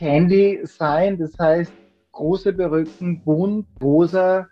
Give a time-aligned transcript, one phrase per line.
[0.00, 1.70] Candy sein, das heißt
[2.12, 4.46] große Perücken, bunt, rosa,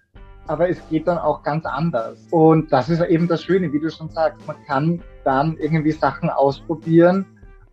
[0.46, 2.18] aber es geht dann auch ganz anders.
[2.30, 6.28] Und das ist eben das Schöne, wie du schon sagst, man kann dann irgendwie Sachen
[6.28, 7.24] ausprobieren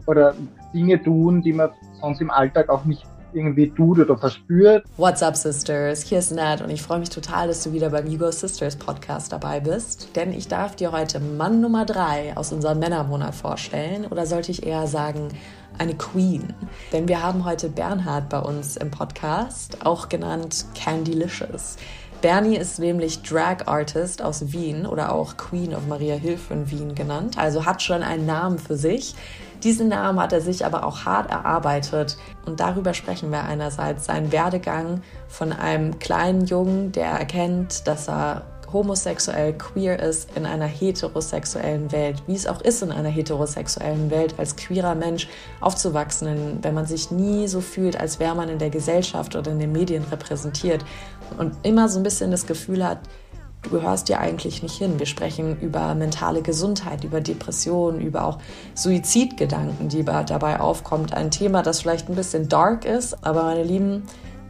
[0.07, 0.33] oder
[0.73, 1.69] Dinge tun, die man
[1.99, 3.03] sonst im Alltag auch nicht
[3.33, 4.85] irgendwie tut oder verspürt.
[4.95, 6.03] What's up, Sisters?
[6.03, 9.33] Hier ist Nat und ich freue mich total, dass du wieder beim Hugo Sisters Podcast
[9.33, 10.15] dabei bist.
[10.15, 14.05] Denn ich darf dir heute Mann Nummer drei aus unserem Männermonat vorstellen.
[14.05, 15.27] Oder sollte ich eher sagen,
[15.79, 16.53] eine Queen.
[16.91, 21.77] Denn wir haben heute Bernhard bei uns im Podcast, auch genannt Candylicious.
[22.21, 26.95] Bernie ist nämlich Drag Artist aus Wien oder auch Queen of Maria Hilfe in Wien
[26.95, 29.15] genannt, also hat schon einen Namen für sich.
[29.63, 34.31] Diesen Namen hat er sich aber auch hart erarbeitet und darüber sprechen wir einerseits seinen
[34.31, 41.91] Werdegang von einem kleinen Jungen, der erkennt, dass er homosexuell, queer ist in einer heterosexuellen
[41.91, 45.27] Welt, wie es auch ist in einer heterosexuellen Welt, als queerer Mensch
[45.61, 49.59] aufzuwachsen, wenn man sich nie so fühlt, als wäre man in der Gesellschaft oder in
[49.59, 50.83] den Medien repräsentiert
[51.37, 52.99] und immer so ein bisschen das Gefühl hat,
[53.63, 54.99] du gehörst dir eigentlich nicht hin.
[54.99, 58.39] Wir sprechen über mentale Gesundheit, über Depressionen, über auch
[58.75, 61.13] Suizidgedanken, die dabei aufkommt.
[61.13, 64.03] Ein Thema, das vielleicht ein bisschen dark ist, aber meine Lieben,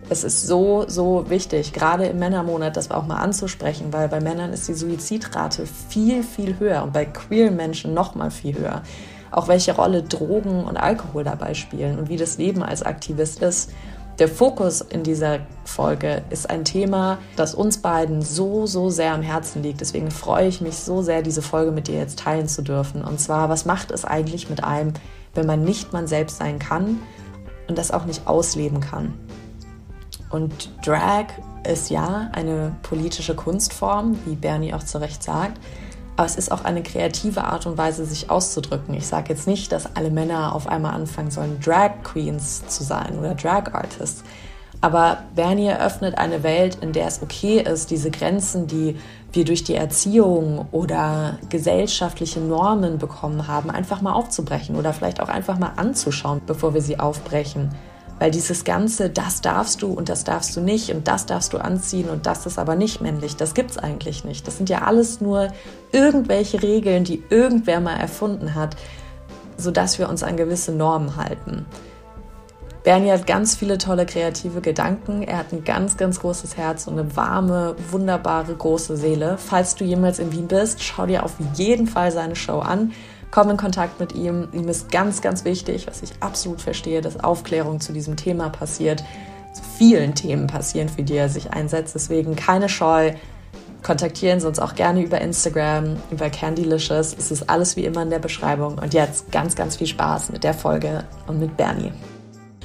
[0.10, 4.54] es ist so, so wichtig, gerade im Männermonat, das auch mal anzusprechen, weil bei Männern
[4.54, 8.84] ist die Suizidrate viel, viel höher und bei queeren Menschen noch mal viel höher.
[9.32, 13.72] Auch welche Rolle Drogen und Alkohol dabei spielen und wie das Leben als Aktivist ist.
[14.20, 19.22] Der Fokus in dieser Folge ist ein Thema, das uns beiden so, so sehr am
[19.22, 19.82] Herzen liegt.
[19.82, 23.04] Deswegen freue ich mich so sehr, diese Folge mit dir jetzt teilen zu dürfen.
[23.04, 24.94] Und zwar, was macht es eigentlich mit einem,
[25.34, 27.02] wenn man nicht man selbst sein kann
[27.68, 29.14] und das auch nicht ausleben kann?
[30.30, 31.26] Und Drag
[31.68, 35.60] ist ja eine politische Kunstform, wie Bernie auch zu Recht sagt,
[36.16, 38.94] aber es ist auch eine kreative Art und Weise, sich auszudrücken.
[38.94, 43.20] Ich sage jetzt nicht, dass alle Männer auf einmal anfangen sollen, Drag Queens zu sein
[43.20, 44.24] oder Drag Artists.
[44.80, 48.98] Aber Bernie eröffnet eine Welt, in der es okay ist, diese Grenzen, die
[49.32, 55.30] wir durch die Erziehung oder gesellschaftliche Normen bekommen haben, einfach mal aufzubrechen oder vielleicht auch
[55.30, 57.72] einfach mal anzuschauen, bevor wir sie aufbrechen.
[58.20, 61.58] Weil dieses Ganze, das darfst du und das darfst du nicht und das darfst du
[61.58, 64.48] anziehen und das ist aber nicht männlich, das gibt's eigentlich nicht.
[64.48, 65.50] Das sind ja alles nur
[65.92, 68.78] irgendwelche Regeln, die irgendwer mal erfunden hat,
[69.58, 71.66] sodass wir uns an gewisse Normen halten.
[72.86, 75.24] Bernie hat ganz viele tolle kreative Gedanken.
[75.24, 79.40] Er hat ein ganz, ganz großes Herz und eine warme, wunderbare, große Seele.
[79.40, 82.94] Falls du jemals in Wien bist, schau dir auf jeden Fall seine Show an
[83.36, 84.48] komm in Kontakt mit ihm.
[84.54, 89.04] Ihm ist ganz, ganz wichtig, was ich absolut verstehe, dass Aufklärung zu diesem Thema passiert,
[89.54, 91.96] zu vielen Themen passieren, für die er sich einsetzt.
[91.96, 93.12] Deswegen keine Scheu.
[93.84, 97.14] Kontaktieren Sie uns auch gerne über Instagram, über Candylicious.
[97.14, 98.78] Es ist alles wie immer in der Beschreibung.
[98.78, 101.92] Und jetzt ganz, ganz viel Spaß mit der Folge und mit Bernie.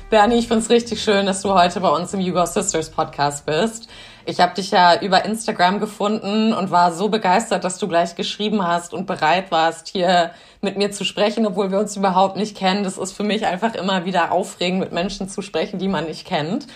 [0.09, 3.45] Bernie, ich finde es richtig schön, dass du heute bei uns im Hugo Sisters Podcast
[3.45, 3.89] bist.
[4.27, 8.67] Ich habe dich ja über Instagram gefunden und war so begeistert, dass du gleich geschrieben
[8.67, 12.85] hast und bereit warst, hier mit mir zu sprechen, obwohl wir uns überhaupt nicht kennen.
[12.85, 16.27] Das ist für mich einfach immer wieder aufregend, mit Menschen zu sprechen, die man nicht
[16.27, 16.67] kennt.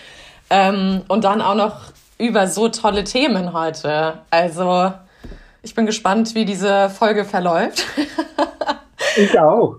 [0.49, 1.77] Ähm, und dann auch noch
[2.17, 4.19] über so tolle Themen heute.
[4.31, 4.93] Also
[5.61, 7.85] ich bin gespannt, wie diese Folge verläuft.
[9.17, 9.77] ich auch.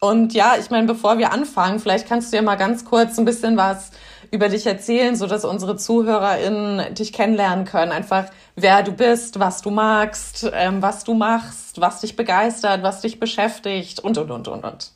[0.00, 3.24] Und ja, ich meine, bevor wir anfangen, vielleicht kannst du ja mal ganz kurz ein
[3.24, 3.90] bisschen was
[4.30, 7.92] über dich erzählen, so dass unsere ZuhörerInnen dich kennenlernen können.
[7.92, 8.26] Einfach,
[8.56, 13.20] wer du bist, was du magst, ähm, was du machst, was dich begeistert, was dich
[13.20, 14.92] beschäftigt und, und, und, und, und.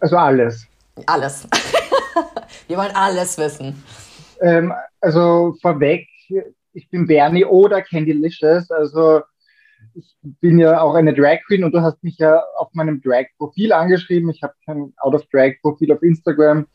[0.00, 0.66] Also alles.
[1.06, 1.46] Alles.
[2.68, 3.82] wir wollen alles wissen.
[4.40, 6.08] Ähm, also vorweg,
[6.72, 9.22] ich bin Bernie oder Candylicious, also
[9.94, 13.72] ich bin ja auch eine Drag Queen und du hast mich ja auf meinem Drag-Profil
[13.72, 14.30] angeschrieben.
[14.30, 16.66] Ich habe kein Out-of-Drag-Profil auf Instagram.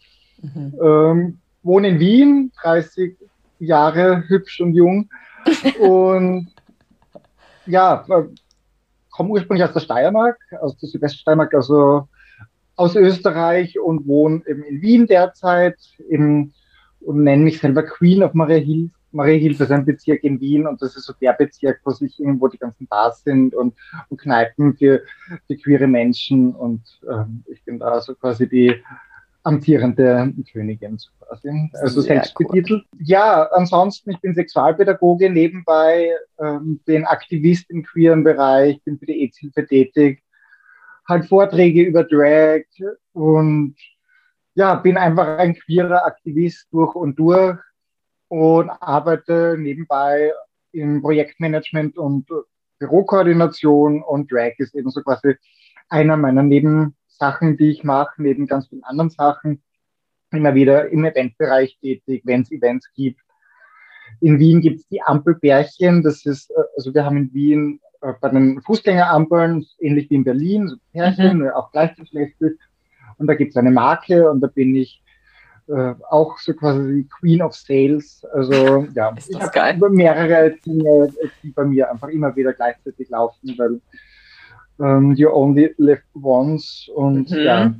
[0.41, 0.73] Mhm.
[0.81, 3.15] Ähm, wohne in Wien, 30
[3.59, 5.09] Jahre, hübsch und jung.
[5.79, 6.47] und
[7.65, 8.23] ja, äh,
[9.11, 12.07] komme ursprünglich aus der Steiermark, aus der Südweststeiermark, also
[12.75, 15.77] aus Österreich und wohne eben in Wien derzeit
[16.09, 16.53] eben,
[17.01, 20.95] und nenne mich selber Queen of Maria Hilf ist ein Bezirk in Wien und das
[20.95, 23.73] ist so der Bezirk, wo sich irgendwo die ganzen Bars sind und,
[24.09, 25.01] und Kneipen für,
[25.47, 28.75] für queere Menschen und ähm, ich bin da so quasi die
[29.47, 32.83] amtierende Königin so quasi, also Sehr selbstbetitelt.
[32.91, 32.99] Cool.
[32.99, 39.21] Ja, ansonsten, ich bin Sexualpädagoge nebenbei, ähm, bin Aktivist im queeren Bereich, bin für die
[39.21, 40.21] AIDS-Hilfe tätig,
[41.07, 42.63] halt Vorträge über Drag
[43.13, 43.75] und
[44.55, 47.57] ja, bin einfach ein queerer Aktivist durch und durch
[48.27, 50.33] und arbeite nebenbei
[50.73, 52.27] im Projektmanagement und
[52.79, 55.35] Bürokoordination und Drag ist eben so quasi
[55.89, 56.43] einer meiner
[57.17, 59.61] Nebensachen, die ich mache, neben ganz vielen anderen Sachen.
[60.31, 63.21] immer wieder im Eventbereich tätig, wenn es Events gibt.
[64.19, 66.03] In Wien gibt es die Ampelbärchen.
[66.03, 70.25] Das ist, äh, also wir haben in Wien äh, bei den Fußgängerampeln, ähnlich wie in
[70.25, 71.49] Berlin, so Pärchen, mhm.
[71.51, 72.59] auch gleichgeschlechtlich.
[73.17, 75.01] Und da gibt es eine Marke und da bin ich
[75.69, 78.25] äh, auch so quasi die Queen of Sales.
[78.33, 83.79] Also ja, ich habe mehrere Dinge, die bei mir einfach immer wieder gleichzeitig laufen, weil
[84.77, 87.37] um, ähm, you only live once und mhm.
[87.37, 87.73] ja.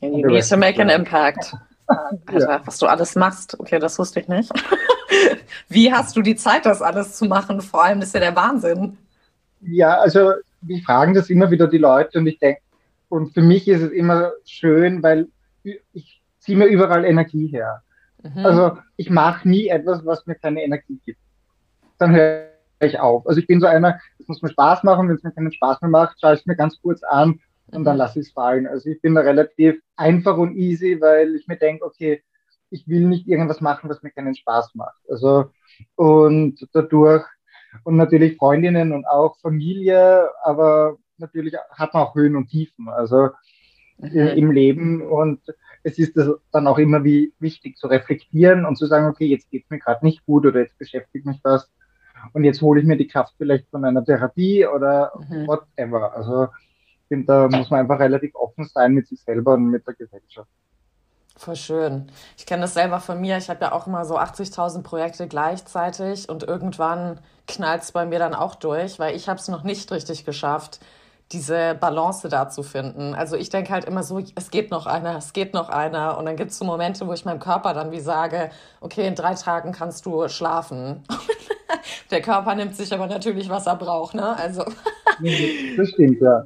[0.00, 1.54] You need to make an impact.
[1.86, 2.60] Alter, ja.
[2.64, 4.52] was du alles machst, okay, das wusste ich nicht.
[5.68, 7.60] Wie hast du die Zeit, das alles zu machen?
[7.62, 8.98] Vor allem ist ja der Wahnsinn.
[9.62, 12.60] Ja, also wir fragen das immer wieder die Leute und ich denke,
[13.08, 15.28] und für mich ist es immer schön, weil
[15.62, 17.82] ich ziehe mir überall Energie her.
[18.22, 18.44] Mhm.
[18.44, 21.20] Also ich mache nie etwas, was mir keine Energie gibt.
[21.98, 22.48] Dann höre
[22.80, 23.26] ich auf.
[23.26, 25.80] Also ich bin so einer, es muss mir Spaß machen, wenn es mir keinen Spaß
[25.80, 27.40] mehr macht, schaue ich es mir ganz kurz an
[27.70, 27.98] und dann mhm.
[27.98, 28.66] lasse ich es fallen.
[28.66, 32.22] Also ich bin da relativ einfach und easy, weil ich mir denke, okay,
[32.70, 34.98] ich will nicht irgendwas machen, was mir keinen Spaß macht.
[35.08, 35.50] Also
[35.96, 37.24] und dadurch
[37.84, 43.30] und natürlich Freundinnen und auch Familie, aber natürlich hat man auch Höhen und Tiefen, also
[43.98, 44.16] mhm.
[44.16, 45.40] im Leben und
[45.82, 46.18] es ist
[46.52, 49.78] dann auch immer wie wichtig zu reflektieren und zu sagen, okay, jetzt geht es mir
[49.78, 51.70] gerade nicht gut oder jetzt beschäftigt mich was
[52.32, 55.46] und jetzt hole ich mir die Kraft vielleicht von einer Therapie oder mhm.
[55.46, 56.14] whatever.
[56.14, 59.86] Also ich finde, da muss man einfach relativ offen sein mit sich selber und mit
[59.86, 60.48] der Gesellschaft.
[61.38, 62.10] Voll schön.
[62.36, 63.38] Ich kenne das selber von mir.
[63.38, 68.18] Ich habe ja auch immer so 80.000 Projekte gleichzeitig und irgendwann knallt es bei mir
[68.18, 70.80] dann auch durch, weil ich habe es noch nicht richtig geschafft,
[71.32, 73.14] diese Balance da zu finden.
[73.14, 76.16] Also ich denke halt immer so, es geht noch einer, es geht noch einer.
[76.16, 79.14] Und dann gibt es so Momente, wo ich meinem Körper dann wie sage, okay, in
[79.14, 81.04] drei Tagen kannst du schlafen.
[82.10, 84.36] Der Körper nimmt sich aber natürlich, was er braucht, ne?
[84.36, 84.64] Also.
[85.76, 86.44] das stimmt, ja.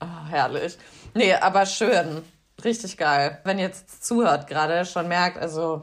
[0.00, 0.78] Oh, herrlich.
[1.14, 2.22] Nee, aber schön.
[2.64, 3.40] Richtig geil.
[3.44, 5.82] Wenn ihr jetzt zuhört gerade, schon merkt, also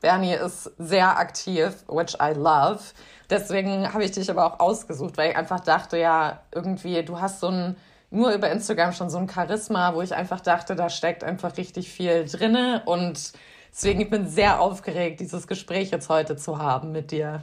[0.00, 2.80] Bernie ist sehr aktiv, which I love.
[3.30, 7.40] Deswegen habe ich dich aber auch ausgesucht, weil ich einfach dachte, ja, irgendwie, du hast
[7.40, 7.76] so ein,
[8.10, 11.90] nur über Instagram schon so ein Charisma, wo ich einfach dachte, da steckt einfach richtig
[11.90, 13.32] viel drinne und
[13.70, 17.42] deswegen ich bin sehr aufgeregt, dieses Gespräch jetzt heute zu haben mit dir.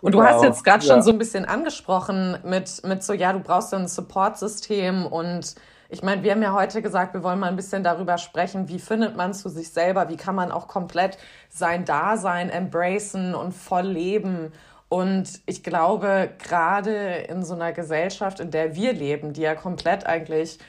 [0.00, 0.26] Und du wow.
[0.26, 0.92] hast jetzt gerade ja.
[0.92, 5.54] schon so ein bisschen angesprochen mit, mit so, ja, du brauchst ein Support-System und
[5.88, 8.78] ich meine, wir haben ja heute gesagt, wir wollen mal ein bisschen darüber sprechen, wie
[8.78, 13.86] findet man zu sich selber, wie kann man auch komplett sein Dasein embracen und voll
[13.86, 14.52] leben.
[14.94, 16.94] Und ich glaube, gerade
[17.28, 20.60] in so einer Gesellschaft, in der wir leben, die ja komplett eigentlich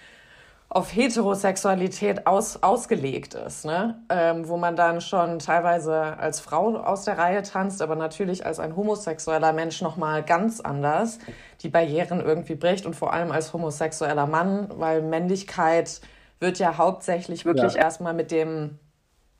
[0.67, 3.99] auf Heterosexualität aus, ausgelegt ist, ne?
[4.09, 8.59] Ähm, wo man dann schon teilweise als Frau aus der Reihe tanzt, aber natürlich als
[8.59, 11.19] ein homosexueller Mensch nochmal ganz anders
[11.61, 16.01] die Barrieren irgendwie bricht und vor allem als homosexueller Mann, weil Männlichkeit
[16.39, 17.81] wird ja hauptsächlich wirklich ja.
[17.81, 18.79] erstmal mit dem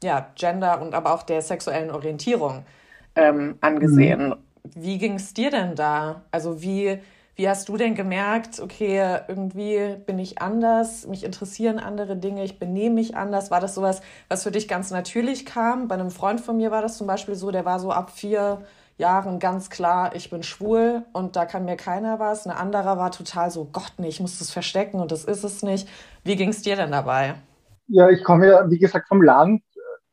[0.03, 2.67] ja, Gender und aber auch der sexuellen Orientierung
[3.15, 4.27] ähm, angesehen.
[4.27, 4.35] Mhm.
[4.73, 6.23] Wie ging es dir denn da?
[6.31, 6.99] Also wie
[7.37, 12.59] wie hast du denn gemerkt, okay, irgendwie bin ich anders, mich interessieren andere Dinge, ich
[12.59, 13.51] benehme mich anders?
[13.51, 15.89] War das sowas, was für dich ganz natürlich kam?
[15.89, 18.61] Bei einem Freund von mir war das zum Beispiel so, der war so ab vier
[18.97, 22.47] Jahren ganz klar, ich bin schwul und da kann mir keiner was.
[22.47, 25.61] Eine andere war total so, Gott, nee, ich muss das verstecken und das ist es
[25.61, 25.89] nicht.
[26.23, 27.35] Wie ging es dir denn dabei?
[27.87, 29.61] Ja, ich komme ja, wie gesagt, vom Land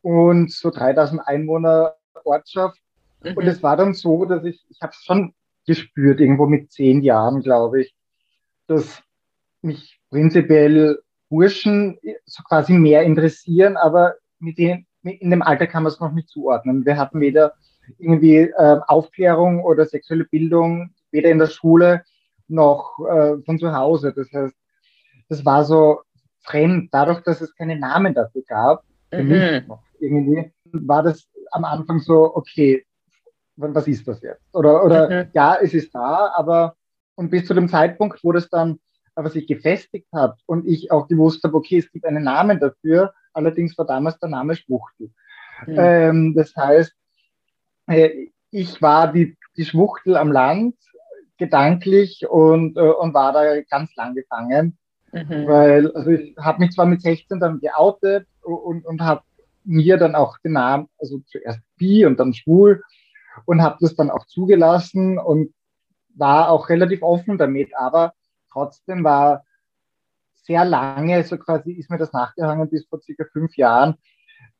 [0.00, 2.81] und so 3000 Einwohner Ortschaft.
[3.24, 3.36] Mhm.
[3.36, 5.34] Und es war dann so, dass ich, ich habe es schon
[5.66, 7.94] gespürt, irgendwo mit zehn Jahren, glaube ich,
[8.66, 9.02] dass
[9.60, 15.92] mich prinzipiell Burschen so quasi mehr interessieren, aber mit denen, in dem Alter kann man
[15.92, 16.84] es noch nicht zuordnen.
[16.84, 17.54] Wir hatten weder
[17.98, 22.04] irgendwie äh, Aufklärung oder sexuelle Bildung, weder in der Schule
[22.48, 24.12] noch äh, von zu Hause.
[24.14, 24.54] Das heißt,
[25.28, 26.00] das war so
[26.40, 29.28] fremd, dadurch, dass es keine Namen dafür gab, für mhm.
[29.28, 29.62] mich
[30.00, 32.84] irgendwie, war das am Anfang so, okay,
[33.56, 34.42] was ist das jetzt?
[34.54, 35.30] Oder, oder mhm.
[35.32, 36.76] ja, es ist da, aber
[37.14, 38.78] und bis zu dem Zeitpunkt, wo das dann
[39.14, 43.12] aber sich gefestigt hat und ich auch gewusst habe, okay, es gibt einen Namen dafür,
[43.34, 45.10] allerdings war damals der Name Schwuchtel.
[45.66, 45.74] Mhm.
[45.76, 46.92] Ähm, das heißt,
[47.88, 50.76] äh, ich war die, die Schwuchtel am Land,
[51.38, 54.78] gedanklich und, äh, und war da ganz lang gefangen.
[55.12, 55.46] Mhm.
[55.46, 59.22] Weil, also ich habe mich zwar mit 16 dann geoutet und, und habe
[59.64, 62.82] mir dann auch den Namen, also zuerst bi und dann schwul
[63.44, 65.52] und habe das dann auch zugelassen und
[66.14, 68.12] war auch relativ offen damit, aber
[68.50, 69.44] trotzdem war
[70.44, 73.94] sehr lange, so quasi ist mir das nachgehangen bis vor circa fünf Jahren,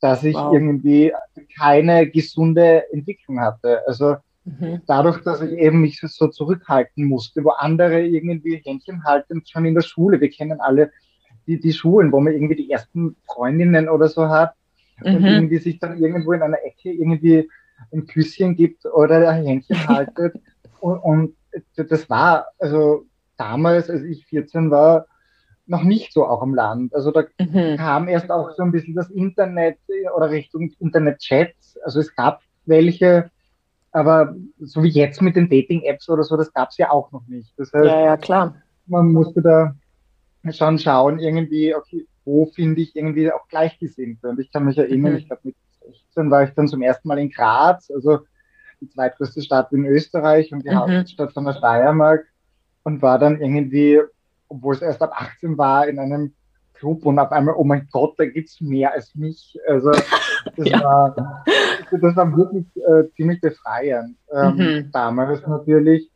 [0.00, 0.52] dass ich wow.
[0.52, 1.12] irgendwie
[1.59, 3.83] keine gesunde Entwicklung hatte.
[3.87, 4.83] Also mhm.
[4.87, 9.75] dadurch, dass ich eben mich so zurückhalten musste, wo andere irgendwie Händchen halten, schon in
[9.75, 10.21] der Schule.
[10.21, 10.93] Wir kennen alle
[11.47, 14.55] die, die Schulen, wo man irgendwie die ersten Freundinnen oder so hat
[15.05, 15.17] mhm.
[15.17, 17.49] und irgendwie sich dann irgendwo in einer Ecke irgendwie
[17.93, 20.35] ein Küsschen gibt oder ein Händchen haltet.
[20.81, 21.37] und, und
[21.77, 25.07] das war, also damals, als ich 14 war,
[25.67, 26.95] noch nicht so auch am Land.
[26.95, 27.77] Also da mhm.
[27.77, 29.79] kam erst auch so ein bisschen das Internet
[30.15, 31.79] oder Richtung Internet-Chats.
[31.85, 33.31] Also es gab welche,
[33.93, 37.27] aber so wie jetzt mit den Dating-Apps oder so, das gab es ja auch noch
[37.27, 37.53] nicht.
[37.57, 38.57] Das heißt, ja, ja, klar.
[38.87, 39.75] Man musste da
[40.51, 44.29] schon schauen, irgendwie, okay, wo finde ich irgendwie auch Gleichgesinnte.
[44.29, 45.19] Und ich kann mich erinnern, mhm.
[45.19, 48.21] ich glaube mit 16 war ich dann zum ersten Mal in Graz, also
[48.81, 50.79] die zweitgrößte Stadt in Österreich und die mhm.
[50.79, 52.27] Hauptstadt von der Steiermark
[52.83, 54.01] und war dann irgendwie
[54.53, 56.35] obwohl es erst ab 18 war, in einem
[56.75, 59.59] Club und auf einmal, oh mein Gott, da gibt es mehr als mich.
[59.67, 60.05] Also das,
[60.57, 60.83] ja.
[60.83, 61.45] war,
[61.91, 64.91] das war wirklich äh, ziemlich befreiend ähm, mhm.
[64.93, 66.11] damals natürlich.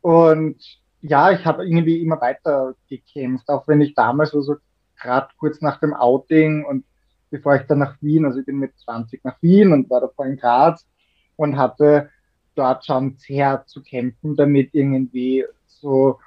[0.00, 0.56] Und
[1.02, 4.56] ja, ich habe irgendwie immer weiter gekämpft, auch wenn ich damals, also
[5.00, 6.84] gerade kurz nach dem Outing und
[7.30, 10.26] bevor ich dann nach Wien, also ich bin mit 20 nach Wien und war davor
[10.26, 10.86] in Graz
[11.36, 12.10] und hatte
[12.54, 16.18] dort schon sehr zu kämpfen, damit irgendwie so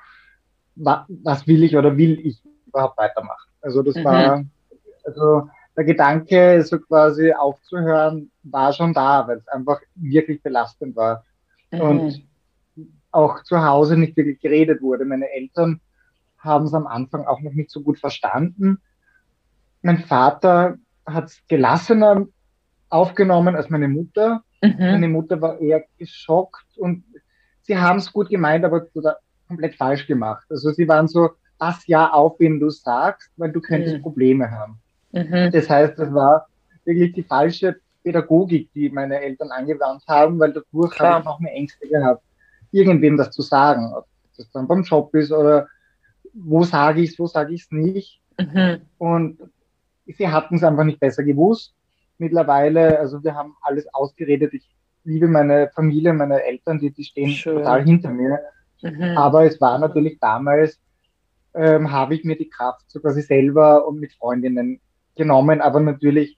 [0.76, 3.50] was will ich oder will ich überhaupt weitermachen.
[3.62, 4.04] Also das mhm.
[4.06, 4.46] war,
[5.04, 11.26] also der Gedanke, so quasi aufzuhören, war schon da, weil es einfach wirklich belastend war.
[11.72, 11.82] Mhm.
[11.82, 12.28] Und
[13.12, 15.06] auch zu Hause nicht wirklich geredet wurde.
[15.06, 15.82] Meine Eltern
[16.38, 18.82] haben es am Anfang auch noch nicht so gut verstanden.
[19.82, 22.28] Mein Vater hat es gelassener
[22.90, 24.44] aufgenommen als meine Mutter.
[24.62, 24.76] Mhm.
[24.78, 27.04] Meine Mutter war eher geschockt und
[27.62, 28.88] sie haben es gut gemeint, aber
[29.48, 30.46] komplett falsch gemacht.
[30.50, 34.02] Also sie waren so, pass ja auf, wenn du sagst, weil du könntest mhm.
[34.02, 34.80] Probleme haben.
[35.12, 35.52] Mhm.
[35.52, 36.48] Das heißt, das war
[36.86, 41.14] wirklich die falsche Pädagogik, die meine Eltern angewandt haben, weil dadurch Klar.
[41.14, 42.24] habe ich noch mehr Ängste gehabt,
[42.72, 44.06] irgendwem das zu sagen, ob
[44.38, 45.68] das dann beim Job ist oder
[46.34, 48.22] wo sage ich es, wo sage ich es nicht.
[48.40, 48.82] Mhm.
[48.98, 49.40] Und
[50.06, 51.74] sie hatten es einfach nicht besser gewusst.
[52.18, 54.54] Mittlerweile, also wir haben alles ausgeredet.
[54.54, 54.70] Ich
[55.04, 57.58] liebe meine Familie, meine Eltern, die, die stehen Schön.
[57.58, 58.40] total hinter mir.
[58.82, 59.18] Mhm.
[59.18, 60.80] Aber es war natürlich damals,
[61.54, 64.80] ähm, habe ich mir die Kraft so quasi selber und mit Freundinnen
[65.16, 65.62] genommen.
[65.62, 66.38] Aber natürlich,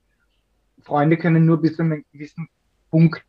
[0.82, 2.48] Freunde können nur bis zu einem gewissen
[2.90, 3.24] Punkt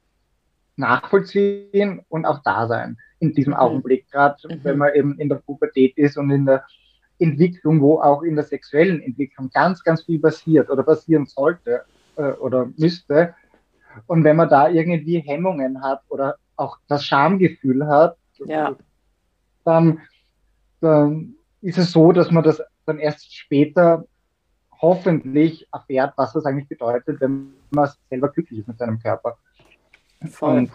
[0.77, 3.59] nachvollziehen und auch da sein in diesem mhm.
[3.59, 4.61] Augenblick, gerade mhm.
[4.63, 6.65] wenn man eben in der Pubertät ist und in der
[7.25, 11.83] Entwicklung, wo auch in der sexuellen Entwicklung ganz, ganz viel passiert oder passieren sollte
[12.17, 13.35] äh, oder müsste.
[14.07, 18.77] Und wenn man da irgendwie Hemmungen hat oder auch das Schamgefühl hat, ja
[19.65, 20.01] dann,
[20.81, 24.05] dann ist es so, dass man das dann erst später
[24.81, 29.39] hoffentlich erfährt, was das eigentlich bedeutet, wenn man selber glücklich ist mit seinem Körper.
[30.31, 30.59] Voll.
[30.59, 30.71] Und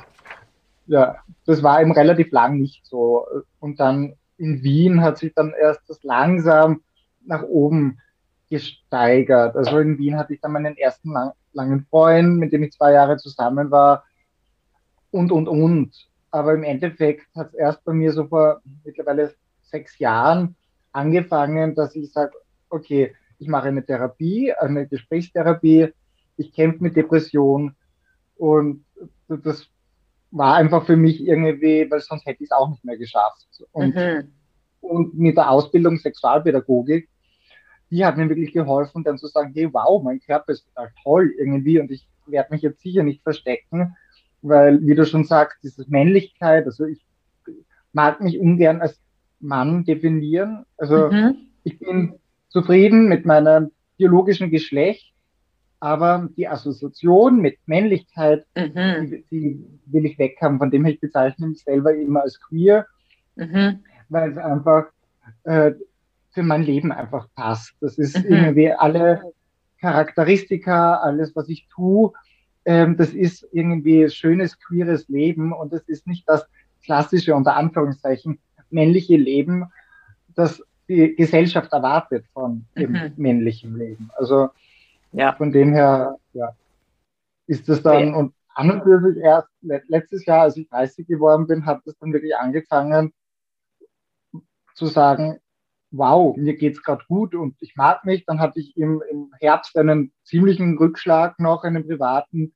[0.88, 3.26] ja, das war eben relativ lang nicht so.
[3.60, 6.82] Und dann in Wien hat sich dann erst das langsam
[7.26, 8.00] nach oben
[8.50, 9.56] gesteigert.
[9.56, 12.94] Also in Wien hatte ich dann meinen ersten lang, langen Freund, mit dem ich zwei
[12.94, 14.06] Jahre zusammen war
[15.12, 15.92] und, und, und.
[16.32, 20.56] Aber im Endeffekt hat es erst bei mir so vor mittlerweile sechs Jahren
[20.92, 22.34] angefangen, dass ich sage,
[22.70, 25.94] okay, ich mache eine Therapie, eine Gesprächstherapie,
[26.38, 27.76] ich kämpfe mit Depression
[28.38, 28.86] und
[29.28, 29.68] das
[30.32, 33.48] war einfach für mich irgendwie, weil sonst hätte ich es auch nicht mehr geschafft.
[33.72, 34.32] Und, mhm.
[34.82, 37.10] und mit der Ausbildung Sexualpädagogik,
[37.90, 41.34] die hat mir wirklich geholfen, dann zu sagen, hey, wow, mein Körper ist total toll
[41.38, 43.96] irgendwie und ich werde mich jetzt sicher nicht verstecken,
[44.42, 47.04] weil, wie du schon sagst, diese Männlichkeit, also ich
[47.92, 49.00] mag mich ungern als
[49.40, 50.66] Mann definieren.
[50.78, 51.36] Also mhm.
[51.64, 52.20] ich bin
[52.50, 55.14] zufrieden mit meinem biologischen Geschlecht,
[55.80, 59.10] aber die Assoziation mit Männlichkeit, mhm.
[59.10, 60.58] die, die, will ich weghaben.
[60.58, 62.86] Von dem her, ich bezeichne mich selber immer als queer,
[63.36, 63.84] mhm.
[64.10, 64.88] weil es einfach
[65.44, 65.72] äh,
[66.32, 67.76] für mein Leben einfach passt.
[67.80, 68.32] Das ist mhm.
[68.32, 69.22] irgendwie alle
[69.80, 72.12] Charakteristika, alles, was ich tue,
[72.66, 76.46] ähm, das ist irgendwie schönes, queeres Leben und es ist nicht das
[76.84, 79.66] klassische, unter Anführungszeichen, männliche Leben,
[80.36, 83.14] das die Gesellschaft erwartet von dem mhm.
[83.18, 84.10] männlichen Leben.
[84.18, 84.50] Also
[85.12, 85.34] ja.
[85.34, 86.56] von dem her, ja,
[87.48, 88.16] ist das dann, ja.
[88.16, 91.98] und an und für sich erst letztes Jahr, als ich 30 geworden bin, hat es
[91.98, 93.14] dann wirklich angefangen
[94.76, 95.40] zu sagen,
[95.92, 98.26] wow, mir geht's gerade gut und ich mag mich.
[98.26, 102.54] Dann hatte ich im, im Herbst einen ziemlichen Rückschlag noch, einen privaten.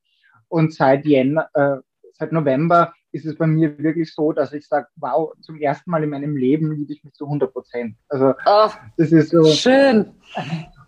[0.47, 1.77] Und seit, Jänner, äh,
[2.13, 6.03] seit November ist es bei mir wirklich so, dass ich sage, wow, zum ersten Mal
[6.03, 7.95] in meinem Leben liebe ich mich zu 100 Prozent.
[8.09, 10.13] Also oh, das ist so schön.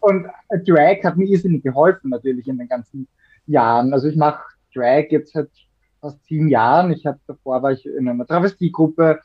[0.05, 0.27] Und
[0.67, 3.07] Drag hat mir irrsinnig geholfen natürlich in den ganzen
[3.47, 3.91] Jahren.
[3.91, 4.43] Also ich mache
[4.73, 5.49] Drag jetzt seit
[5.99, 6.91] fast zehn Jahren.
[6.91, 9.19] Ich habe davor war ich in einer Travestiegruppe,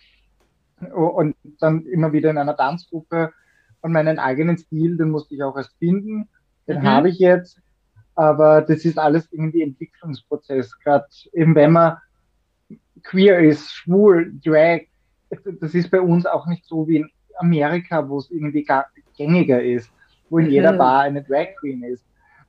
[0.94, 3.32] und dann immer wieder in einer Tanzgruppe
[3.82, 6.28] und meinen eigenen Stil, den musste ich auch erst finden.
[6.66, 6.86] Den mhm.
[6.86, 7.60] habe ich jetzt.
[8.14, 10.78] Aber das ist alles irgendwie Entwicklungsprozess.
[10.80, 11.98] Gerade eben wenn man
[13.02, 14.80] queer ist, schwul, drag,
[15.60, 18.66] das ist bei uns auch nicht so wie in Amerika, wo es irgendwie
[19.16, 19.90] gängiger ist,
[20.30, 20.78] wo in jeder mhm.
[20.78, 22.04] Bar eine Drag Queen ist.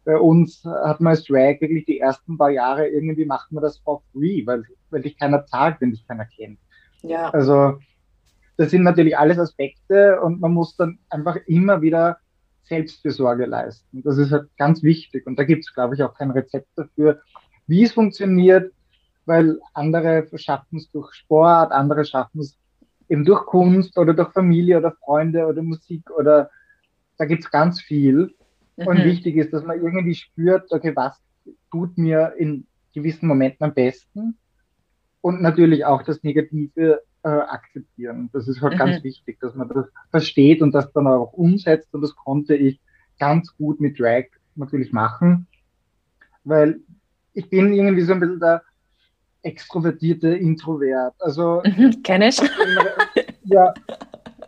[0.05, 3.77] Bei uns hat man als Drag wirklich die ersten paar Jahre irgendwie macht man das
[3.79, 6.59] for free, weil, weil dich keiner zahlt, wenn dich keiner kennt.
[7.01, 7.29] Ja.
[7.29, 7.77] Also,
[8.57, 12.17] das sind natürlich alles Aspekte und man muss dann einfach immer wieder
[12.63, 14.01] Selbstfürsorge leisten.
[14.03, 15.27] Das ist halt ganz wichtig.
[15.27, 17.21] Und da gibt es, glaube ich, auch kein Rezept dafür,
[17.67, 18.71] wie es funktioniert,
[19.25, 22.57] weil andere schaffen es durch Sport, andere schaffen es
[23.09, 26.49] eben durch Kunst oder durch Familie oder Freunde oder Musik oder
[27.21, 28.33] da gibt es ganz viel.
[28.77, 28.87] Mhm.
[28.87, 31.21] Und wichtig ist, dass man irgendwie spürt, okay, was
[31.69, 34.39] tut mir in gewissen Momenten am besten
[35.21, 38.31] und natürlich auch das Negative äh, akzeptieren.
[38.33, 38.77] Das ist halt mhm.
[38.79, 41.93] ganz wichtig, dass man das versteht und das dann auch umsetzt.
[41.93, 42.81] Und das konnte ich
[43.19, 44.25] ganz gut mit Drag
[44.55, 45.45] natürlich machen,
[46.43, 46.79] weil
[47.33, 48.63] ich bin irgendwie so ein bisschen der
[49.43, 51.13] extrovertierte Introvert.
[51.19, 52.41] Also mhm, kenne ich.
[53.43, 53.75] ja,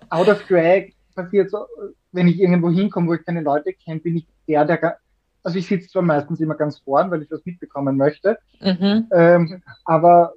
[0.10, 1.68] out of Drag passiert so,
[2.14, 4.98] wenn ich irgendwo hinkomme, wo ich keine Leute kenne, bin ich der, der
[5.44, 9.08] also ich sitze zwar meistens immer ganz vorn, weil ich was mitbekommen möchte, mhm.
[9.12, 10.34] ähm, aber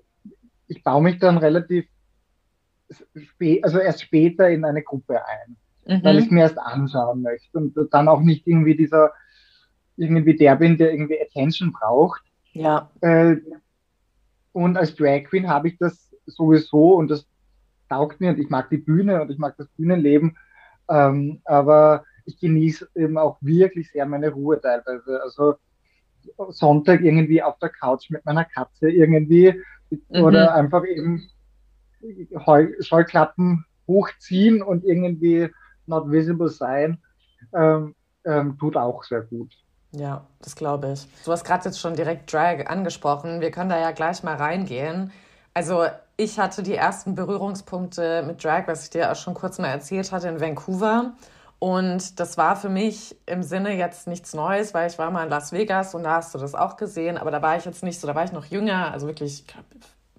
[0.67, 1.87] ich baue mich dann relativ
[3.15, 5.57] spät, also erst später in eine Gruppe ein,
[5.87, 6.05] mhm.
[6.05, 9.13] weil ich mir erst anschauen möchte und dann auch nicht irgendwie dieser,
[9.97, 12.23] irgendwie der bin, der irgendwie Attention braucht.
[12.53, 12.91] Ja.
[13.01, 13.37] Äh,
[14.53, 17.27] und als Drag Queen habe ich das sowieso und das
[17.89, 20.37] taugt mir und ich mag die Bühne und ich mag das Bühnenleben,
[20.89, 25.23] ähm, aber ich genieße eben auch wirklich sehr meine Ruhe teilweise.
[25.23, 25.55] Also
[26.49, 29.55] Sonntag irgendwie auf der Couch mit meiner Katze irgendwie
[29.91, 30.23] mhm.
[30.23, 31.29] oder einfach eben
[32.81, 35.49] Scheuklappen hochziehen und irgendwie
[35.87, 36.99] not visible sein,
[37.55, 39.53] ähm, ähm, tut auch sehr gut.
[39.93, 41.07] Ja, das glaube ich.
[41.25, 43.41] Du hast gerade jetzt schon direkt Drag angesprochen.
[43.41, 45.13] Wir können da ja gleich mal reingehen.
[45.57, 45.87] Also
[46.19, 50.13] ich hatte die ersten Berührungspunkte mit Drag, was ich dir auch schon kurz mal erzählt
[50.13, 51.15] hatte, in Vancouver.
[51.59, 55.31] Und das war für mich im Sinne jetzt nichts Neues, weil ich war mal in
[55.31, 57.99] Las Vegas und da hast du das auch gesehen, aber da war ich jetzt nicht
[57.99, 59.47] so, da war ich noch jünger, also wirklich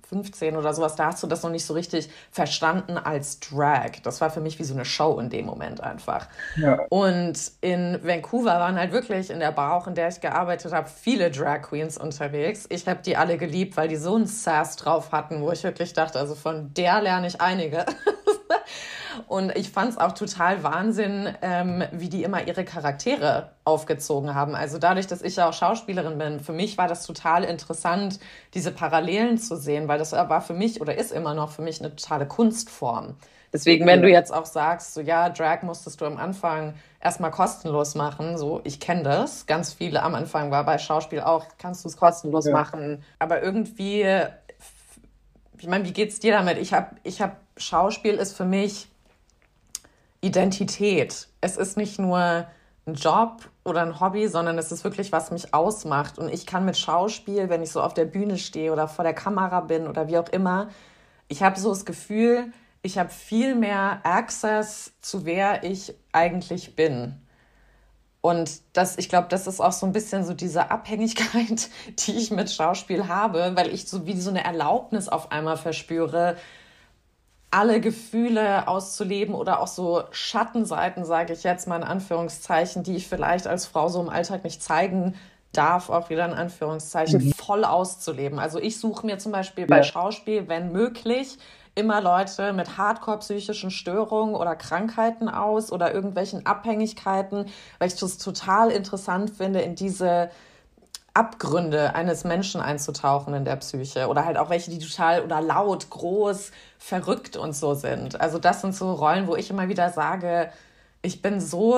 [0.09, 3.91] 15 oder sowas, da hast du das noch nicht so richtig verstanden als Drag.
[4.03, 6.27] Das war für mich wie so eine Show in dem Moment einfach.
[6.55, 6.79] Ja.
[6.89, 10.87] Und in Vancouver waren halt wirklich in der Bar, auch in der ich gearbeitet habe,
[10.87, 12.65] viele Drag Queens unterwegs.
[12.69, 15.93] Ich habe die alle geliebt, weil die so einen Sass drauf hatten, wo ich wirklich
[15.93, 17.85] dachte, also von der lerne ich einige.
[19.27, 24.55] Und ich fand es auch total Wahnsinn, ähm, wie die immer ihre Charaktere aufgezogen haben.
[24.55, 28.19] Also dadurch, dass ich ja auch Schauspielerin bin, für mich war das total interessant,
[28.53, 31.79] diese Parallelen zu sehen, weil das war für mich oder ist immer noch für mich
[31.79, 33.15] eine totale Kunstform.
[33.53, 37.95] Deswegen, wenn du jetzt auch sagst, so ja, Drag musstest du am Anfang erstmal kostenlos
[37.95, 39.45] machen, so ich kenne das.
[39.45, 42.53] Ganz viele am Anfang war bei Schauspiel auch, kannst du es kostenlos ja.
[42.53, 43.03] machen.
[43.19, 44.05] Aber irgendwie,
[45.59, 46.57] ich meine, wie geht's dir damit?
[46.57, 48.89] Ich habe, ich habe, Schauspiel ist für mich
[50.27, 51.27] Identität.
[51.41, 52.47] Es ist nicht nur
[52.85, 56.17] ein Job oder ein Hobby, sondern es ist wirklich, was mich ausmacht.
[56.17, 59.13] Und ich kann mit Schauspiel, wenn ich so auf der Bühne stehe oder vor der
[59.13, 60.69] Kamera bin oder wie auch immer,
[61.27, 67.21] ich habe so das Gefühl, ich habe viel mehr Access zu wer ich eigentlich bin.
[68.21, 72.31] Und das, ich glaube, das ist auch so ein bisschen so diese Abhängigkeit, die ich
[72.31, 76.37] mit Schauspiel habe, weil ich so wie so eine Erlaubnis auf einmal verspüre,
[77.57, 83.07] alle Gefühle auszuleben oder auch so Schattenseiten, sage ich jetzt mal in Anführungszeichen, die ich
[83.07, 85.15] vielleicht als Frau so im Alltag nicht zeigen
[85.53, 87.31] darf, auch wieder in Anführungszeichen, mhm.
[87.31, 88.37] voll auszuleben.
[88.37, 89.75] Also ich suche mir zum Beispiel ja.
[89.75, 91.39] bei Schauspiel, wenn möglich,
[91.73, 97.47] immer Leute mit hardcore-psychischen Störungen oder Krankheiten aus oder irgendwelchen Abhängigkeiten,
[97.79, 100.29] weil ich das total interessant finde, in diese
[101.17, 105.89] Abgründe eines Menschen einzutauchen in der Psyche oder halt auch welche, die total oder laut,
[105.89, 108.21] groß, verrückt und so sind.
[108.21, 110.51] Also das sind so Rollen, wo ich immer wieder sage,
[111.01, 111.75] ich bin so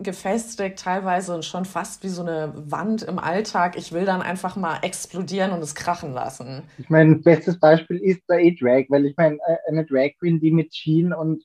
[0.00, 3.76] gefestigt teilweise und schon fast wie so eine Wand im Alltag.
[3.78, 6.64] Ich will dann einfach mal explodieren und es krachen lassen.
[6.78, 10.50] Ich meine, bestes Beispiel ist der E-Drag, weil ich meine, äh, eine Drag Queen, die
[10.50, 11.44] mit Jeans und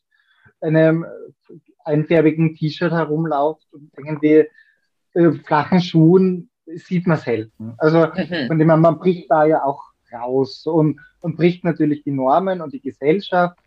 [0.62, 1.06] einem
[1.86, 4.48] einfärbigen T-Shirt herumläuft und irgendwie
[5.14, 7.74] äh, flachen Schuhen sieht man selten.
[7.78, 8.48] Also mhm.
[8.48, 12.62] von dem her, man bricht da ja auch raus und, und bricht natürlich die Normen
[12.62, 13.58] und die Gesellschaft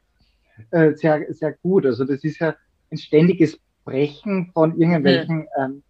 [0.71, 1.87] äh, sehr, sehr gut.
[1.87, 2.55] Also das ist ja
[2.91, 5.47] ein ständiges Brechen von irgendwelchen mhm.
[5.59, 5.83] ähm,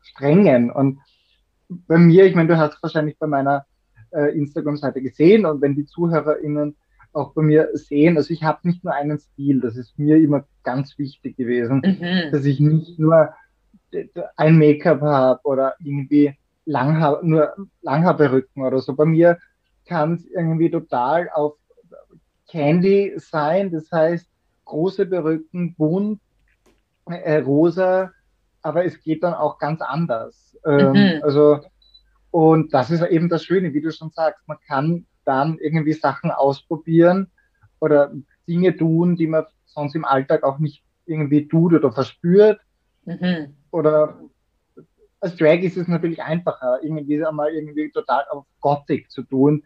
[0.00, 0.70] Strängen.
[0.70, 1.00] Und
[1.68, 3.66] bei mir, ich meine, du hast wahrscheinlich bei meiner
[4.12, 6.76] äh, Instagram-Seite gesehen und wenn die ZuhörerInnen
[7.12, 10.46] auch bei mir sehen, also ich habe nicht nur einen Stil, das ist mir immer
[10.62, 12.30] ganz wichtig gewesen, mhm.
[12.30, 13.30] dass ich nicht nur
[14.36, 18.94] ein Make-up habe oder irgendwie Langhaar, nur Langhaarperücken oder so.
[18.94, 19.38] Bei mir
[19.86, 21.54] kann es irgendwie total auf
[22.48, 24.28] Candy sein, das heißt
[24.64, 26.20] große Perücken, bunt,
[27.06, 28.10] äh, rosa,
[28.62, 30.56] aber es geht dann auch ganz anders.
[30.64, 31.20] Ähm, mhm.
[31.22, 31.60] Also,
[32.30, 36.30] und das ist eben das Schöne, wie du schon sagst, man kann dann irgendwie Sachen
[36.30, 37.30] ausprobieren
[37.80, 38.12] oder
[38.48, 42.60] Dinge tun, die man sonst im Alltag auch nicht irgendwie tut oder verspürt.
[43.04, 43.54] Mhm.
[43.76, 44.18] Oder
[45.20, 49.64] als Drag ist es natürlich einfacher, irgendwie einmal irgendwie total auf Gothic zu tun.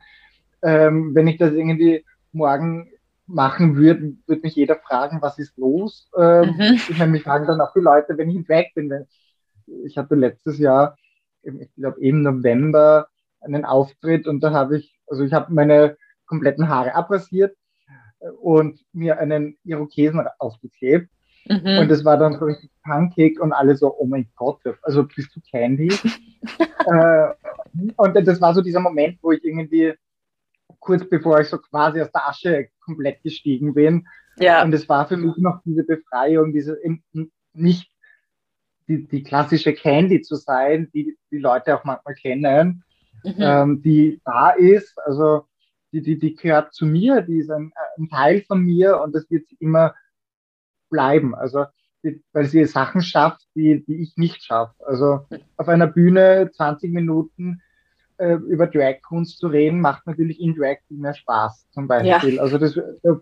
[0.62, 2.90] Ähm, wenn ich das irgendwie morgen
[3.26, 6.10] machen würde, würde mich jeder fragen, was ist los?
[6.18, 6.80] Ähm, mhm.
[6.88, 8.90] Ich meine, mich fragen dann auch die Leute, wenn ich im Drag bin.
[8.90, 9.06] Wenn,
[9.84, 10.96] ich hatte letztes Jahr,
[11.42, 13.06] ich glaube im November,
[13.40, 15.96] einen Auftritt und da habe ich, also ich habe meine
[16.26, 17.56] kompletten Haare abrasiert
[18.42, 21.08] und mir einen Irokesen aufgeklebt.
[21.46, 21.78] Mhm.
[21.78, 25.34] Und das war dann so richtig punkig und alle so, oh mein Gott, also bist
[25.34, 25.88] du Candy?
[26.86, 27.28] äh,
[27.96, 29.94] und das war so dieser Moment, wo ich irgendwie
[30.78, 34.06] kurz bevor ich so quasi aus der Asche komplett gestiegen bin.
[34.38, 34.62] Ja.
[34.62, 36.78] Und es war für mich noch diese Befreiung, diese
[37.52, 37.90] nicht
[38.88, 42.82] die, die klassische Candy zu sein, die die Leute auch manchmal kennen,
[43.24, 43.34] mhm.
[43.38, 44.98] ähm, die da ist.
[45.04, 45.46] Also
[45.92, 49.30] die, die, die gehört zu mir, die ist ein, ein Teil von mir und das
[49.30, 49.94] wird immer
[50.88, 51.34] bleiben.
[51.34, 51.66] Also
[52.02, 54.74] die, weil sie Sachen schafft, die, die ich nicht schaffe.
[54.86, 57.60] Also auf einer Bühne 20 Minuten
[58.16, 62.34] äh, über Drag-Kunst zu reden, macht natürlich in Drag viel mehr Spaß, zum Beispiel.
[62.34, 62.42] Ja.
[62.42, 63.20] Also das da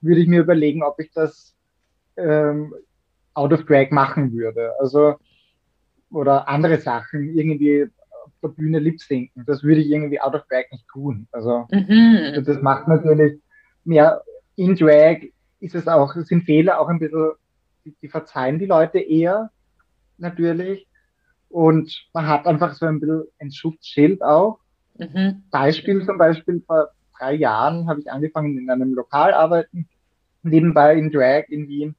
[0.00, 1.54] würde ich mir überlegen, ob ich das
[2.16, 2.74] ähm,
[3.34, 4.72] out of Drag machen würde.
[4.80, 5.16] Also
[6.10, 7.88] oder andere Sachen, irgendwie
[8.24, 9.44] auf der Bühne lip sinken.
[9.46, 11.26] Das würde ich irgendwie out of Drag nicht tun.
[11.32, 12.42] Also mhm.
[12.44, 13.40] das macht natürlich
[13.84, 14.22] mehr
[14.56, 15.18] in Drag
[15.60, 17.32] ist es auch, sind Fehler auch ein bisschen,
[17.86, 19.50] die, die verzeihen die Leute eher,
[20.18, 20.86] natürlich.
[21.48, 24.58] Und man hat einfach so ein bisschen ein Schutzschild auch.
[24.98, 25.44] Mhm.
[25.50, 29.88] Beispiel zum Beispiel vor drei Jahren habe ich angefangen in einem Lokal arbeiten,
[30.42, 31.94] nebenbei in Drag in Wien,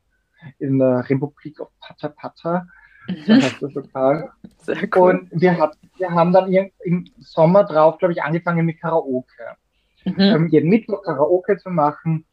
[0.60, 2.68] in der Republik of Pata Pata.
[3.08, 3.42] Mhm.
[3.62, 4.30] das Lokal.
[4.58, 5.28] Sehr cool.
[5.32, 9.56] Und wir, hat, wir haben dann im Sommer drauf, glaube ich, angefangen mit Karaoke.
[10.04, 10.20] Mhm.
[10.20, 12.26] Ähm, jeden Mittwoch Karaoke zu machen.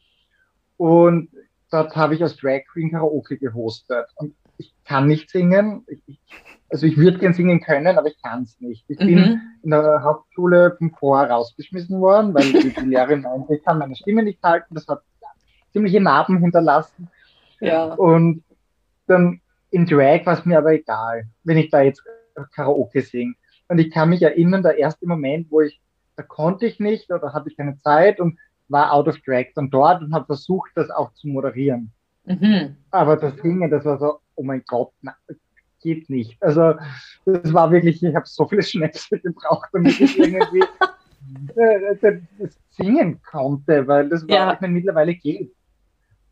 [0.77, 1.31] Und
[1.75, 4.07] dort habe ich als Drag Queen Karaoke gehostet.
[4.17, 5.85] Und ich kann nicht singen.
[6.07, 6.21] Ich,
[6.71, 8.85] also ich würde gern singen können, aber ich kann es nicht.
[8.89, 9.07] Ich mhm.
[9.07, 13.79] bin in der Hauptschule vom Chor rausgeschmissen worden, weil die, die Lehrerin meinte, ich kann
[13.79, 14.75] meine Stimme nicht halten.
[14.75, 15.03] Das hat
[15.73, 17.09] ziemliche Narben hinterlassen.
[17.61, 17.95] Ja.
[17.95, 18.45] Und
[19.07, 22.03] dann in Drag war es mir aber egal, wenn ich da jetzt
[22.55, 23.35] Karaoke singe.
[23.69, 25.81] Und ich kann mich erinnern, der erste Moment, wo ich,
[26.17, 29.71] da konnte ich nicht oder hatte ich keine Zeit und war out of drag dann
[29.71, 31.93] dort und habe versucht, das auch zu moderieren.
[32.25, 32.77] Mhm.
[32.91, 35.15] Aber das Singen, das war so, oh mein Gott, na,
[35.81, 36.43] geht nicht.
[36.43, 36.75] Also
[37.27, 40.63] das war wirklich, ich habe so viele Schnäpse gebraucht, damit ich irgendwie
[41.57, 44.53] äh, das singen konnte, weil das war, ja.
[44.55, 45.55] ich meine, mittlerweile geht.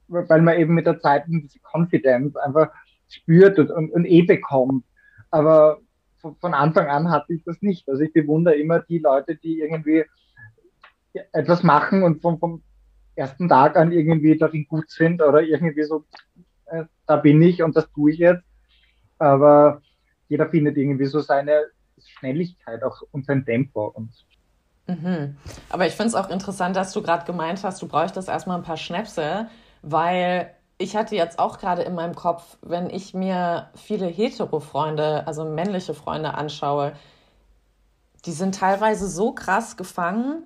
[0.08, 2.70] Weil man eben mit der Zeit diese Confidence einfach
[3.08, 4.84] spürt und, und, und eh bekommt.
[5.30, 5.78] Aber
[6.18, 7.88] von, von Anfang an hatte ich das nicht.
[7.88, 10.04] Also ich bewundere immer die Leute, die irgendwie
[11.32, 12.62] etwas machen und vom, vom
[13.14, 16.04] ersten Tag an irgendwie darin gut sind oder irgendwie so,
[16.66, 18.44] äh, da bin ich und das tue ich jetzt.
[19.18, 19.82] Aber
[20.28, 21.66] jeder findet irgendwie so seine
[22.04, 23.92] Schnelligkeit auch und sein Tempo.
[23.94, 24.10] Und
[24.86, 25.36] mhm.
[25.68, 28.64] Aber ich finde es auch interessant, dass du gerade gemeint hast, du bräuchtest erstmal ein
[28.64, 29.48] paar Schnäpse,
[29.82, 35.44] weil ich hatte jetzt auch gerade in meinem Kopf, wenn ich mir viele Hetero-Freunde, also
[35.44, 36.94] männliche Freunde anschaue,
[38.24, 40.44] die sind teilweise so krass gefangen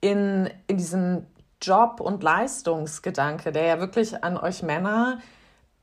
[0.00, 1.26] in, in diesem
[1.60, 5.20] Job- und Leistungsgedanke, der ja wirklich an euch Männer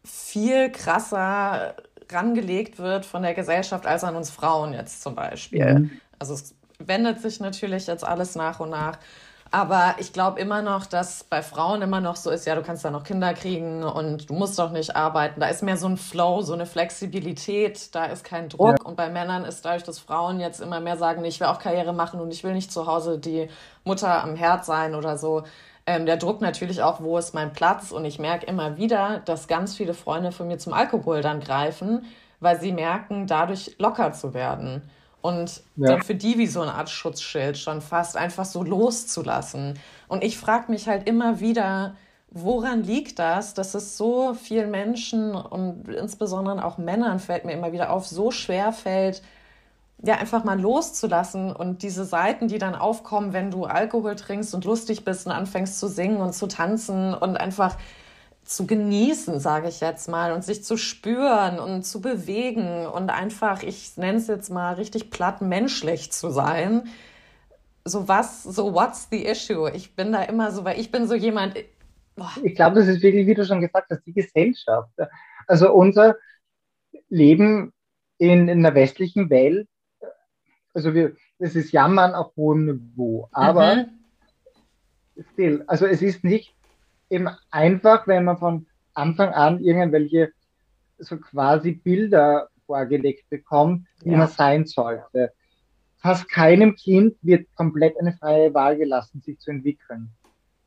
[0.03, 1.75] viel krasser
[2.09, 5.79] rangelegt wird von der Gesellschaft als an uns Frauen jetzt zum Beispiel.
[5.79, 5.91] Mhm.
[6.19, 8.97] Also es wendet sich natürlich jetzt alles nach und nach.
[9.51, 12.83] Aber ich glaube immer noch, dass bei Frauen immer noch so ist, ja, du kannst
[12.83, 15.39] da noch Kinder kriegen und du musst doch nicht arbeiten.
[15.39, 18.79] Da ist mehr so ein Flow, so eine Flexibilität, da ist kein Druck.
[18.79, 18.85] Ja.
[18.85, 21.93] Und bei Männern ist dadurch, dass Frauen jetzt immer mehr sagen, ich will auch Karriere
[21.93, 23.49] machen und ich will nicht zu Hause die
[23.83, 25.43] Mutter am Herd sein oder so.
[25.85, 27.91] Ähm, der Druck natürlich auch, wo ist mein Platz?
[27.91, 32.05] Und ich merke immer wieder, dass ganz viele Freunde von mir zum Alkohol dann greifen,
[32.41, 34.89] weil sie merken, dadurch locker zu werden
[35.21, 35.87] und ja.
[35.87, 39.79] dann für die wie so eine Art Schutzschild schon fast einfach so loszulassen.
[40.07, 41.95] Und ich frage mich halt immer wieder,
[42.29, 47.71] woran liegt das, dass es so vielen Menschen und insbesondere auch Männern fällt mir immer
[47.71, 49.21] wieder auf, so schwer fällt,
[50.03, 54.63] ja, einfach mal loszulassen und diese Seiten, die dann aufkommen, wenn du Alkohol trinkst und
[54.63, 57.77] lustig bist und anfängst zu singen und zu tanzen und einfach
[58.47, 63.61] zu genießen, sage ich jetzt mal, und sich zu spüren und zu bewegen und einfach,
[63.61, 66.87] ich nenne es jetzt mal richtig platt, menschlich zu sein.
[67.83, 69.69] So was, so what's the issue?
[69.71, 71.55] Ich bin da immer so, weil ich bin so jemand.
[72.15, 72.31] Boah.
[72.43, 74.91] Ich glaube, das ist wirklich, wie du schon gesagt hast, die Gesellschaft.
[75.45, 76.15] Also unser
[77.09, 77.73] Leben
[78.17, 79.67] in, in der westlichen Welt,
[80.73, 85.23] also wir, es ist Jammern auf hohem Niveau, aber mhm.
[85.33, 86.56] still, also es ist nicht
[87.09, 90.31] eben einfach, wenn man von Anfang an irgendwelche
[90.97, 94.17] so quasi Bilder vorgelegt bekommt, wie ja.
[94.17, 95.31] man sein sollte.
[95.97, 100.09] Fast keinem Kind wird komplett eine freie Wahl gelassen, sich zu entwickeln.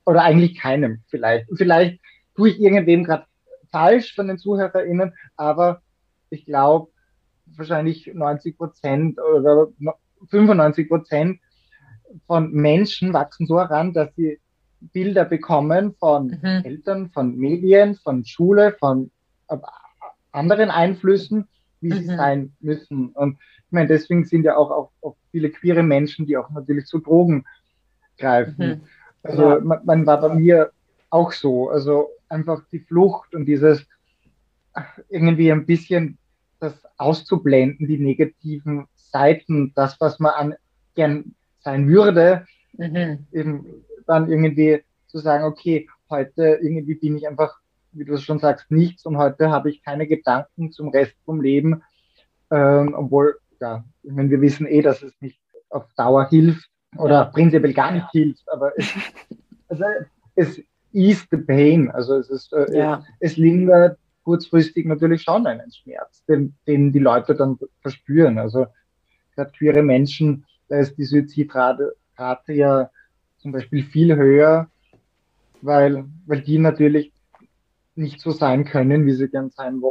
[0.05, 1.47] Oder eigentlich keinem vielleicht.
[1.55, 2.01] Vielleicht
[2.35, 3.27] tue ich irgendwem gerade
[3.71, 5.83] falsch von den ZuhörerInnen, aber
[6.31, 6.91] ich glaube,
[7.57, 9.69] wahrscheinlich 90 Prozent oder
[10.29, 11.41] 95 Prozent
[12.27, 14.41] von Menschen wachsen so heran, dass sie
[14.81, 16.63] Bilder bekommen von mhm.
[16.65, 19.11] Eltern, von Medien, von Schule, von
[19.49, 19.57] äh,
[20.33, 21.49] anderen Einflüssen,
[21.81, 21.99] wie mhm.
[21.99, 23.11] sie sein müssen.
[23.11, 26.87] Und ich meine, deswegen sind ja auch, auch, auch viele queere Menschen, die auch natürlich
[26.87, 27.45] zu Drogen
[28.19, 28.69] greifen.
[28.69, 28.81] Mhm.
[29.23, 29.61] Also ja.
[29.61, 30.71] man, man, war bei mir
[31.11, 31.71] auch so.
[31.71, 33.87] Also einfach die Flucht und dieses
[35.09, 36.19] irgendwie ein bisschen
[36.61, 40.55] das auszublenden, die negativen Seiten, das, was man an,
[40.95, 43.27] gern sein würde, mhm.
[43.33, 43.67] eben
[44.07, 47.59] dann irgendwie zu sagen, okay, heute irgendwie bin ich einfach,
[47.93, 51.41] wie du es schon sagst, nichts und heute habe ich keine Gedanken zum Rest vom
[51.41, 51.83] Leben,
[52.51, 57.15] ähm, obwohl, ja, ich meine, wir wissen eh, dass es nicht auf Dauer hilft oder
[57.15, 57.25] ja.
[57.25, 58.93] prinzipiell gar nicht hilft, aber es,
[59.69, 59.85] also,
[60.35, 60.61] es
[60.93, 63.05] ease the pain, also es ist, äh, ja.
[63.21, 68.39] es, es lindert kurzfristig natürlich schon einen Schmerz, den, den die Leute dann verspüren.
[68.39, 68.67] Also
[69.35, 72.91] gerade queere Menschen, da ist die Suizidrate Rate ja
[73.41, 74.69] zum Beispiel viel höher,
[75.63, 77.13] weil, weil die natürlich
[77.95, 79.83] nicht so sein können, wie sie gern sein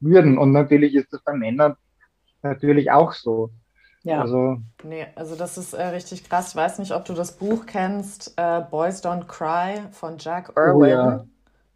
[0.00, 0.38] würden.
[0.38, 1.76] Und natürlich ist das bei Männern
[2.42, 3.50] natürlich auch so.
[4.04, 4.20] Ja.
[4.20, 6.50] Also, nee, also das ist äh, richtig krass.
[6.50, 10.74] Ich weiß nicht, ob du das Buch kennst, äh, Boys Don't Cry von Jack Irwin.
[10.74, 11.24] Oh, ja.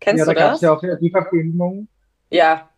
[0.00, 0.60] Kennst ja, du da das?
[0.60, 1.86] Ja, ja auch die Verfilmung.
[2.30, 2.68] Ja.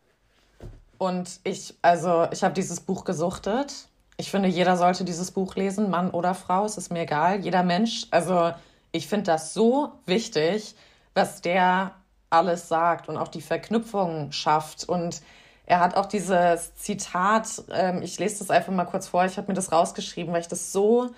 [0.98, 3.87] Und ich, also ich habe dieses Buch gesuchtet
[4.18, 7.62] ich finde, jeder sollte dieses Buch lesen, Mann oder Frau, es ist mir egal, jeder
[7.62, 8.08] Mensch.
[8.10, 8.52] Also
[8.90, 10.74] ich finde das so wichtig,
[11.14, 11.94] was der
[12.28, 14.88] alles sagt und auch die Verknüpfungen schafft.
[14.88, 15.22] Und
[15.66, 19.48] er hat auch dieses Zitat, ähm, ich lese das einfach mal kurz vor, ich habe
[19.48, 21.10] mir das rausgeschrieben, weil ich das so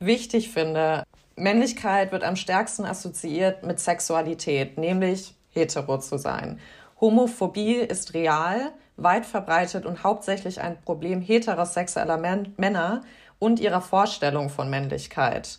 [0.00, 1.04] wichtig finde.
[1.36, 6.58] Männlichkeit wird am stärksten assoziiert mit Sexualität, nämlich hetero zu sein.
[7.00, 12.18] Homophobie ist real, weit verbreitet und hauptsächlich ein Problem heterosexueller
[12.56, 13.02] Männer
[13.38, 15.58] und ihrer Vorstellung von Männlichkeit,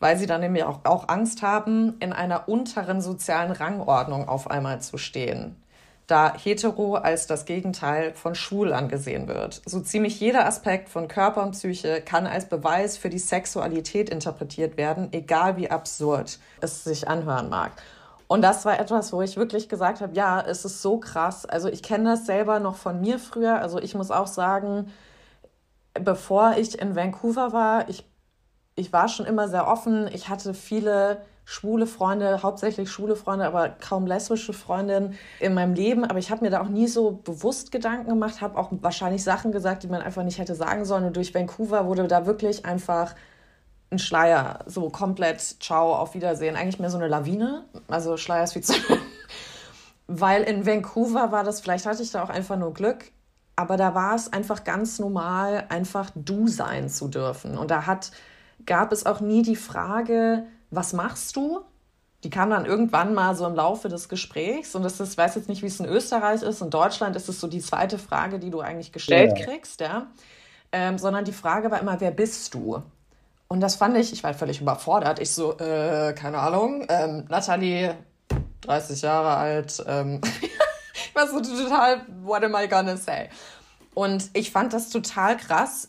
[0.00, 4.80] weil sie dann nämlich auch, auch Angst haben, in einer unteren sozialen Rangordnung auf einmal
[4.82, 5.56] zu stehen,
[6.06, 9.62] da hetero als das Gegenteil von schwul angesehen wird.
[9.64, 14.76] So ziemlich jeder Aspekt von Körper und Psyche kann als Beweis für die Sexualität interpretiert
[14.76, 17.72] werden, egal wie absurd es sich anhören mag.
[18.28, 21.46] Und das war etwas, wo ich wirklich gesagt habe, ja, es ist so krass.
[21.46, 23.60] Also ich kenne das selber noch von mir früher.
[23.60, 24.92] Also ich muss auch sagen,
[25.94, 28.04] bevor ich in Vancouver war, ich,
[28.76, 30.08] ich war schon immer sehr offen.
[30.12, 36.04] Ich hatte viele schwule Freunde, hauptsächlich schwule Freunde, aber kaum lesbische Freundinnen in meinem Leben.
[36.04, 39.52] Aber ich habe mir da auch nie so bewusst Gedanken gemacht, habe auch wahrscheinlich Sachen
[39.52, 41.04] gesagt, die man einfach nicht hätte sagen sollen.
[41.04, 43.14] Und durch Vancouver wurde da wirklich einfach
[43.90, 46.56] ein Schleier, so komplett ciao, auf Wiedersehen.
[46.56, 47.64] Eigentlich mehr so eine Lawine.
[47.88, 48.74] Also Schleier ist wie zu.
[50.06, 53.12] Weil in Vancouver war das, vielleicht hatte ich da auch einfach nur Glück,
[53.56, 57.58] aber da war es einfach ganz normal, einfach du sein zu dürfen.
[57.58, 58.10] Und da hat,
[58.64, 61.60] gab es auch nie die Frage, was machst du?
[62.24, 64.74] Die kam dann irgendwann mal so im Laufe des Gesprächs.
[64.74, 66.62] Und das ist, ich weiß jetzt nicht, wie es in Österreich ist.
[66.62, 69.44] In Deutschland ist es so die zweite Frage, die du eigentlich gestellt ja.
[69.44, 70.06] kriegst, ja.
[70.72, 72.82] Ähm, sondern die Frage war immer, wer bist du?
[73.48, 75.18] Und das fand ich, ich war völlig überfordert.
[75.20, 77.96] Ich so, äh, keine Ahnung, ähm, Nathalie,
[78.60, 80.20] 30 Jahre alt, ähm,
[80.92, 83.30] ich war so total, what am I gonna say?
[83.94, 85.88] Und ich fand das total krass,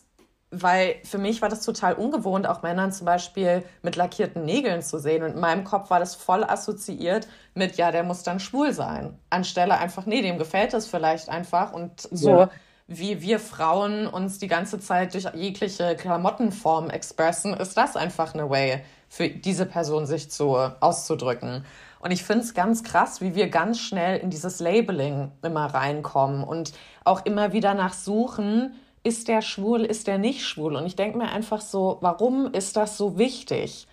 [0.52, 4.98] weil für mich war das total ungewohnt, auch Männern zum Beispiel mit lackierten Nägeln zu
[4.98, 5.22] sehen.
[5.22, 9.20] Und in meinem Kopf war das voll assoziiert mit, ja, der muss dann schwul sein.
[9.30, 12.30] Anstelle einfach, nee, dem gefällt das vielleicht einfach und so.
[12.30, 12.50] Ja
[12.90, 18.50] wie wir Frauen uns die ganze Zeit durch jegliche Klamottenform expressen, ist das einfach eine
[18.50, 21.66] Way für diese Person sich zu auszudrücken.
[22.00, 26.44] Und ich finde es ganz krass, wie wir ganz schnell in dieses Labeling immer reinkommen
[26.44, 26.74] und
[27.04, 28.74] auch immer wieder nach suchen,
[29.04, 30.76] ist der schwul, ist der nicht schwul?
[30.76, 33.88] Und ich denke mir einfach so, warum ist das so wichtig?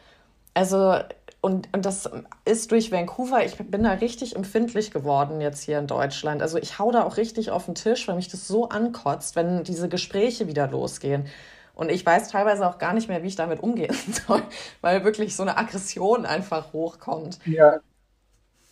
[0.55, 0.99] Also
[1.41, 2.11] und, und das
[2.45, 6.43] ist durch Vancouver, ich bin da richtig empfindlich geworden jetzt hier in Deutschland.
[6.43, 9.63] Also ich hau da auch richtig auf den Tisch, weil mich das so ankotzt, wenn
[9.63, 11.27] diese Gespräche wieder losgehen.
[11.75, 13.95] Und ich weiß teilweise auch gar nicht mehr, wie ich damit umgehen
[14.27, 14.43] soll,
[14.81, 17.39] weil wirklich so eine Aggression einfach hochkommt.
[17.45, 17.81] Ja.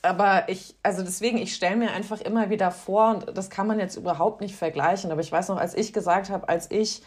[0.03, 3.79] Aber ich, also deswegen, ich stelle mir einfach immer wieder vor, und das kann man
[3.79, 7.03] jetzt überhaupt nicht vergleichen, aber ich weiß noch, als ich gesagt habe, als ich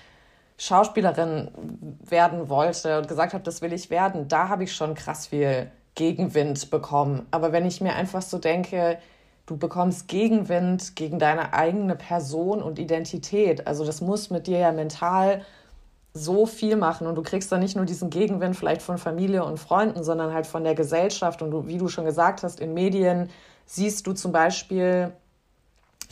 [0.57, 1.51] Schauspielerin
[2.01, 5.71] werden wollte und gesagt habe, das will ich werden, da habe ich schon krass viel
[5.95, 7.25] Gegenwind bekommen.
[7.31, 8.97] Aber wenn ich mir einfach so denke,
[9.45, 14.71] du bekommst Gegenwind gegen deine eigene Person und Identität, also das muss mit dir ja
[14.71, 15.41] mental
[16.13, 17.07] so viel machen.
[17.07, 20.47] Und du kriegst dann nicht nur diesen Gegenwind vielleicht von Familie und Freunden, sondern halt
[20.47, 21.41] von der Gesellschaft.
[21.41, 23.29] Und du, wie du schon gesagt hast, in Medien
[23.65, 25.13] siehst du zum Beispiel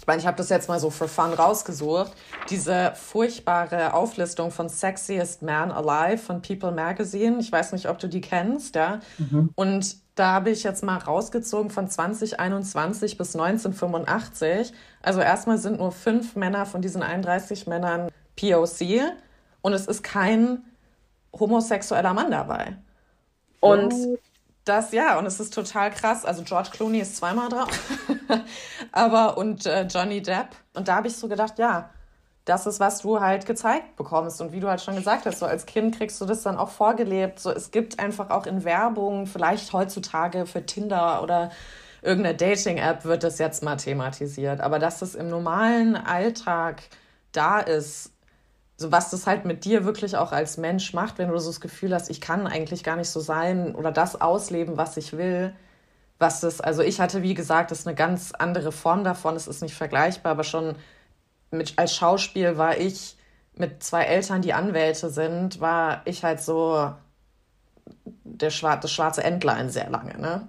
[0.05, 2.11] ich meine, ich habe das jetzt mal so für Fun rausgesucht,
[2.51, 7.39] diese furchtbare Auflistung von Sexiest Man Alive von People Magazine.
[7.39, 8.99] Ich weiß nicht, ob du die kennst, ja.
[9.17, 9.49] Mhm.
[9.55, 14.73] Und da habe ich jetzt mal rausgezogen von 2021 bis 1985.
[15.01, 19.11] Also erstmal sind nur fünf Männer von diesen 31 Männern POC
[19.63, 20.59] und es ist kein
[21.33, 22.77] homosexueller Mann dabei.
[23.59, 23.91] Und
[24.65, 26.25] das, ja, und es ist total krass.
[26.25, 27.69] Also George Clooney ist zweimal drauf.
[28.91, 30.49] Aber und äh, Johnny Depp.
[30.73, 31.91] Und da habe ich so gedacht, ja,
[32.45, 34.41] das ist, was du halt gezeigt bekommst.
[34.41, 36.69] Und wie du halt schon gesagt hast, so als Kind kriegst du das dann auch
[36.69, 37.39] vorgelebt.
[37.39, 41.51] So, es gibt einfach auch in Werbung, vielleicht heutzutage für Tinder oder
[42.01, 44.61] irgendeine Dating-App wird das jetzt mal thematisiert.
[44.61, 46.83] Aber dass es im normalen Alltag
[47.31, 48.11] da ist,
[48.77, 51.61] so was das halt mit dir wirklich auch als Mensch macht, wenn du so das
[51.61, 55.53] Gefühl hast, ich kann eigentlich gar nicht so sein oder das ausleben, was ich will.
[56.17, 59.47] Was das, also ich hatte, wie gesagt, das ist eine ganz andere Form davon, es
[59.47, 60.75] ist nicht vergleichbar, aber schon
[61.51, 63.17] mit, als Schauspiel war ich
[63.57, 66.93] mit zwei Eltern, die Anwälte sind, war ich halt so
[68.23, 70.47] der Schwar das schwarze Entlein sehr lange, ne?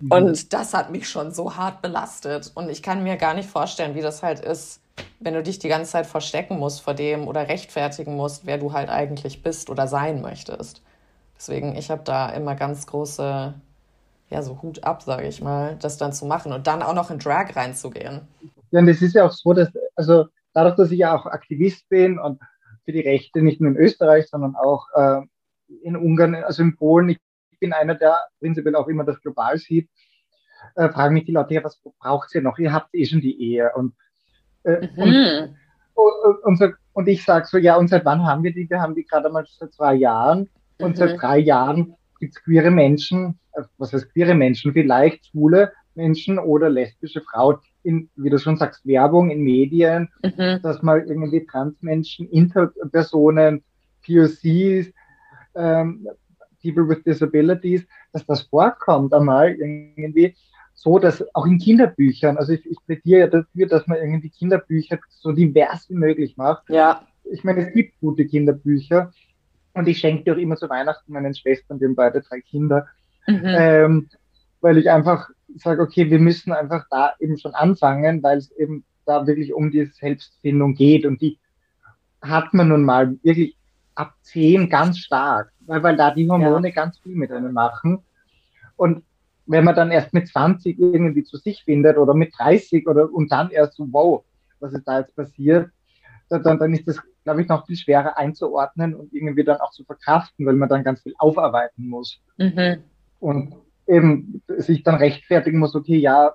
[0.00, 0.10] Mhm.
[0.10, 2.52] Und das hat mich schon so hart belastet.
[2.54, 4.80] Und ich kann mir gar nicht vorstellen, wie das halt ist,
[5.20, 8.72] wenn du dich die ganze Zeit verstecken musst vor dem oder rechtfertigen musst, wer du
[8.72, 10.82] halt eigentlich bist oder sein möchtest.
[11.36, 13.54] Deswegen, ich habe da immer ganz große,
[14.30, 17.10] ja, so Hut ab, sage ich mal, das dann zu machen und dann auch noch
[17.10, 18.22] in Drag reinzugehen.
[18.70, 21.88] Ja, und es ist ja auch so, dass, also dadurch, dass ich ja auch Aktivist
[21.88, 22.40] bin und
[22.84, 25.20] für die Rechte nicht nur in Österreich, sondern auch äh,
[25.82, 27.18] in Ungarn, also in Polen, ich
[27.58, 29.88] bin einer, der prinzipiell auch immer das global sieht,
[30.74, 32.58] äh, fragen mich die Leute, ja, was braucht ihr noch?
[32.58, 33.94] Ihr habt eh schon die Ehe und
[34.66, 35.54] äh, mhm.
[35.94, 38.68] und, und, so, und, ich sage so, ja, und seit wann haben wir die?
[38.68, 40.48] Wir haben die gerade mal seit zwei Jahren.
[40.78, 40.96] Und mhm.
[40.96, 46.38] seit drei Jahren gibt es queere Menschen, äh, was heißt queere Menschen, vielleicht schwule Menschen
[46.38, 50.60] oder lesbische Frauen in, wie du schon sagst, Werbung in Medien, mhm.
[50.62, 53.62] dass mal irgendwie Transmenschen, Interpersonen,
[54.04, 54.92] POCs,
[55.54, 56.08] ähm,
[56.62, 60.34] People with Disabilities, dass das vorkommt einmal irgendwie
[60.76, 64.98] so, dass auch in Kinderbüchern, also ich, ich plädiere ja dafür, dass man irgendwie Kinderbücher
[65.08, 66.68] so divers wie möglich macht.
[66.68, 67.02] Ja.
[67.24, 69.10] Ich meine, es gibt gute Kinderbücher
[69.72, 72.86] und ich schenke die auch immer zu Weihnachten meinen Schwestern, die haben beide drei Kinder,
[73.26, 73.42] mhm.
[73.44, 74.08] ähm,
[74.60, 78.84] weil ich einfach sage, okay, wir müssen einfach da eben schon anfangen, weil es eben
[79.06, 81.38] da wirklich um die Selbstfindung geht und die
[82.20, 83.56] hat man nun mal wirklich
[83.94, 86.74] ab zehn ganz stark, weil, weil da die Hormone ja.
[86.74, 88.00] ganz viel mit einem machen.
[88.76, 89.04] Und
[89.46, 93.30] wenn man dann erst mit 20 irgendwie zu sich findet oder mit 30 oder und
[93.30, 94.24] dann erst so, wow,
[94.60, 95.70] was ist da jetzt passiert,
[96.28, 99.84] dann, dann ist das, glaube ich, noch viel schwerer einzuordnen und irgendwie dann auch zu
[99.84, 102.20] verkraften, weil man dann ganz viel aufarbeiten muss.
[102.38, 102.78] Mhm.
[103.20, 103.54] Und
[103.86, 106.34] eben sich dann rechtfertigen muss, okay, ja,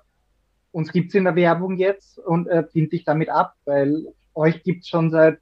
[0.72, 4.88] uns gibt's in der Werbung jetzt und äh, find dich damit ab, weil euch gibt's
[4.88, 5.40] schon seit,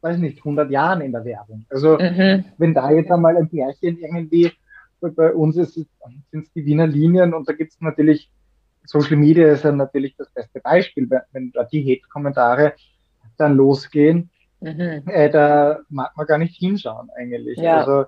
[0.00, 1.64] weiß nicht, 100 Jahren in der Werbung.
[1.70, 2.44] Also mhm.
[2.58, 4.52] wenn da jetzt einmal ein Pärchen irgendwie
[5.10, 5.88] bei uns sind
[6.30, 8.30] es die Wiener Linien und da gibt es natürlich,
[8.84, 12.74] Social Media ist ja natürlich das beste Beispiel, wenn, da die Hate-Kommentare
[13.36, 15.02] dann losgehen, mhm.
[15.06, 17.58] äh, da mag man gar nicht hinschauen eigentlich.
[17.58, 17.78] Ja.
[17.78, 18.06] Also,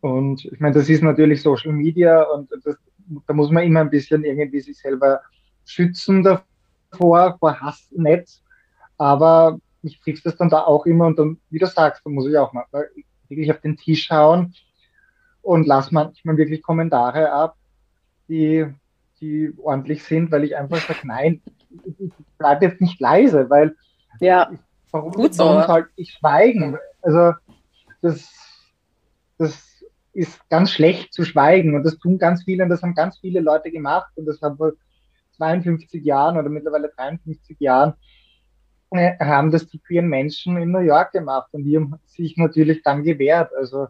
[0.00, 2.76] und ich meine, das ist natürlich Social Media und das,
[3.26, 5.20] da muss man immer ein bisschen irgendwie sich selber
[5.64, 8.42] schützen davor, vor Hassnetz.
[8.98, 12.28] Aber ich trifft das dann da auch immer und dann, wie du sagst, da muss
[12.28, 12.64] ich auch mal
[13.28, 14.54] wirklich auf den Tisch schauen
[15.46, 17.56] und lasse manchmal wirklich Kommentare ab,
[18.28, 18.66] die,
[19.20, 21.40] die ordentlich sind, weil ich einfach sage, nein,
[21.98, 23.76] ich bleibe jetzt nicht leise, weil
[24.18, 24.58] ja, ich,
[24.90, 25.44] warum, gut so.
[25.44, 26.76] warum soll ich schweigen?
[27.00, 27.34] Also
[28.02, 28.28] das,
[29.38, 29.84] das
[30.14, 33.38] ist ganz schlecht zu schweigen und das tun ganz viele und das haben ganz viele
[33.38, 34.72] Leute gemacht und das haben vor
[35.36, 37.94] 52 Jahren oder mittlerweile 53 Jahren
[38.90, 42.82] äh, haben das die queeren Menschen in New York gemacht und die haben sich natürlich
[42.82, 43.52] dann gewehrt.
[43.56, 43.86] Also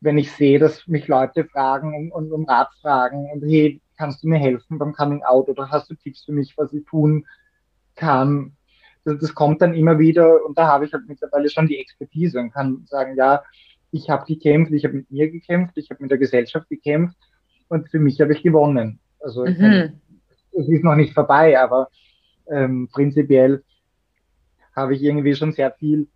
[0.07, 4.23] wenn ich sehe, dass mich Leute fragen und, und um Rat fragen und hey, kannst
[4.23, 7.27] du mir helfen beim Coming Out oder hast du Tipps für mich, was ich tun
[7.97, 8.53] kann?
[9.05, 12.39] Das, das kommt dann immer wieder und da habe ich halt mittlerweile schon die Expertise
[12.39, 13.43] und kann sagen, ja,
[13.91, 17.17] ich habe gekämpft, ich habe mit mir gekämpft, ich habe mit der Gesellschaft gekämpft
[17.69, 19.01] und für mich habe ich gewonnen.
[19.19, 20.01] Also mhm.
[20.53, 21.89] es ist noch nicht vorbei, aber
[22.49, 23.65] ähm, prinzipiell
[24.77, 26.07] habe ich irgendwie schon sehr viel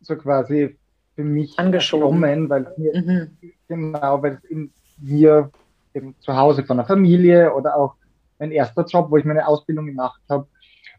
[0.00, 0.78] so quasi
[1.18, 3.36] für mich angeschoben, weil mir, mhm.
[3.66, 5.50] genau, weil es in mir
[5.92, 7.96] eben zu Hause von der Familie oder auch
[8.38, 10.46] mein erster Job, wo ich meine Ausbildung gemacht habe,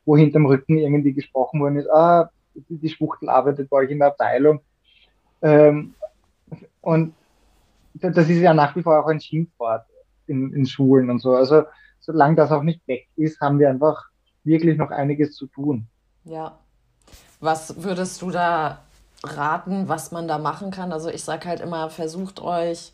[0.04, 4.10] wo hinterm Rücken irgendwie gesprochen worden ist, ah, die Schwuchtel arbeitet bei euch in der
[4.10, 4.60] Abteilung.
[5.42, 5.94] Ähm,
[6.82, 7.14] und
[7.94, 9.86] das ist ja nach wie vor auch ein Schimpfwort
[10.28, 11.34] in, in Schulen und so.
[11.34, 11.64] Also
[12.02, 14.10] solange das auch nicht weg ist, haben wir einfach
[14.44, 15.88] wirklich noch einiges zu tun.
[16.26, 16.60] Ja.
[17.40, 18.80] Was würdest du da
[19.24, 20.92] raten, was man da machen kann?
[20.92, 22.94] Also ich sage halt immer, versucht euch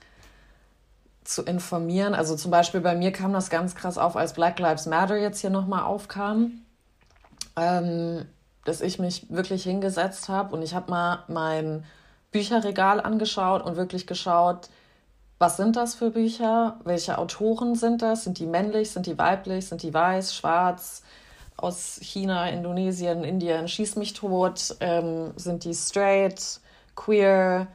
[1.24, 2.14] zu informieren.
[2.14, 5.42] Also zum Beispiel bei mir kam das ganz krass auf, als Black Lives Matter jetzt
[5.42, 6.62] hier nochmal aufkam,
[7.56, 8.26] ähm,
[8.64, 11.84] dass ich mich wirklich hingesetzt habe und ich habe mal mein
[12.32, 14.70] Bücherregal angeschaut und wirklich geschaut,
[15.38, 16.80] was sind das für Bücher?
[16.86, 18.24] Welche Autoren sind das?
[18.24, 18.92] Sind die männlich?
[18.92, 19.68] Sind die weiblich?
[19.68, 21.04] Sind die weiß, schwarz?
[21.66, 24.76] Aus China, Indonesien, Indien, schieß mich tot?
[24.82, 26.60] Ähm, sind die straight,
[26.96, 27.66] queer,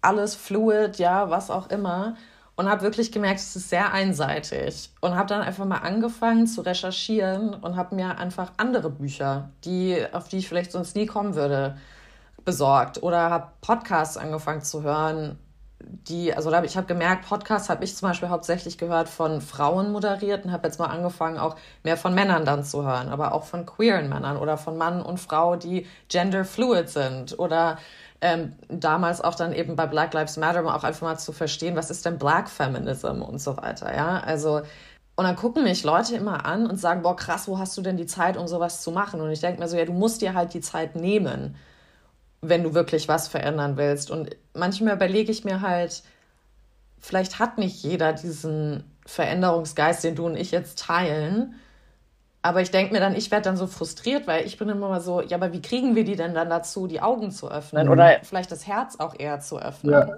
[0.00, 2.16] alles fluid, ja, was auch immer?
[2.56, 4.88] Und habe wirklich gemerkt, es ist sehr einseitig.
[5.02, 10.02] Und habe dann einfach mal angefangen zu recherchieren und habe mir einfach andere Bücher, die,
[10.10, 11.76] auf die ich vielleicht sonst nie kommen würde,
[12.46, 15.38] besorgt oder habe Podcasts angefangen zu hören,
[15.80, 20.44] die, also ich habe gemerkt, Podcasts habe ich zum Beispiel hauptsächlich gehört von Frauen moderiert
[20.44, 23.66] und habe jetzt mal angefangen, auch mehr von Männern dann zu hören, aber auch von
[23.66, 27.78] queeren Männern oder von Mann und Frau, die gender fluid sind oder
[28.22, 31.76] ähm, damals auch dann eben bei Black Lives Matter um auch einfach mal zu verstehen,
[31.76, 34.62] was ist denn Black Feminism und so weiter, ja, also
[35.18, 37.96] und dann gucken mich Leute immer an und sagen, boah, krass, wo hast du denn
[37.96, 39.22] die Zeit, um sowas zu machen?
[39.22, 41.56] Und ich denke mir so, ja, du musst dir halt die Zeit nehmen
[42.42, 44.10] wenn du wirklich was verändern willst.
[44.10, 46.02] Und manchmal überlege ich mir halt,
[46.98, 51.54] vielleicht hat nicht jeder diesen Veränderungsgeist, den du und ich jetzt teilen.
[52.42, 55.00] Aber ich denke mir dann, ich werde dann so frustriert, weil ich bin immer mal
[55.00, 57.92] so, ja, aber wie kriegen wir die denn dann dazu, die Augen zu öffnen mhm.
[57.92, 59.92] oder vielleicht das Herz auch eher zu öffnen?
[59.92, 60.16] Ja.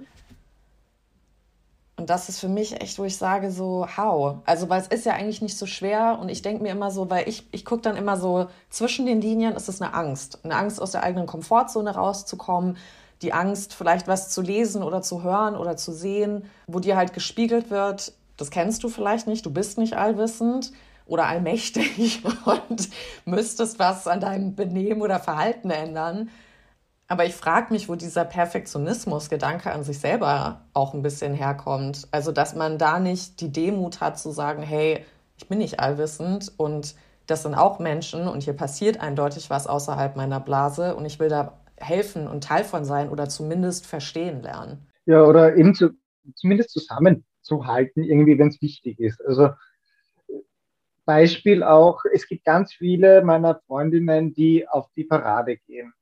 [1.98, 4.36] Und das ist für mich echt, wo ich sage, so, how?
[4.46, 7.10] Also, weil es ist ja eigentlich nicht so schwer und ich denke mir immer so,
[7.10, 10.38] weil ich, ich gucke dann immer so, zwischen den Linien ist es eine Angst.
[10.44, 12.76] Eine Angst, aus der eigenen Komfortzone rauszukommen,
[13.20, 17.14] die Angst, vielleicht was zu lesen oder zu hören oder zu sehen, wo dir halt
[17.14, 20.70] gespiegelt wird, das kennst du vielleicht nicht, du bist nicht allwissend
[21.04, 22.90] oder allmächtig und
[23.24, 26.30] müsstest was an deinem Benehmen oder Verhalten ändern.
[27.10, 32.06] Aber ich frage mich, wo dieser Perfektionismus-Gedanke an sich selber auch ein bisschen herkommt.
[32.10, 35.04] Also, dass man da nicht die Demut hat zu sagen, hey,
[35.38, 36.94] ich bin nicht allwissend und
[37.26, 41.30] das sind auch Menschen und hier passiert eindeutig was außerhalb meiner Blase und ich will
[41.30, 44.86] da helfen und Teil von sein oder zumindest verstehen lernen.
[45.06, 45.90] Ja, oder eben zu,
[46.34, 49.24] zumindest zusammenzuhalten, irgendwie, wenn es wichtig ist.
[49.24, 49.50] Also
[51.06, 55.94] Beispiel auch, es gibt ganz viele meiner Freundinnen, die auf die Parade gehen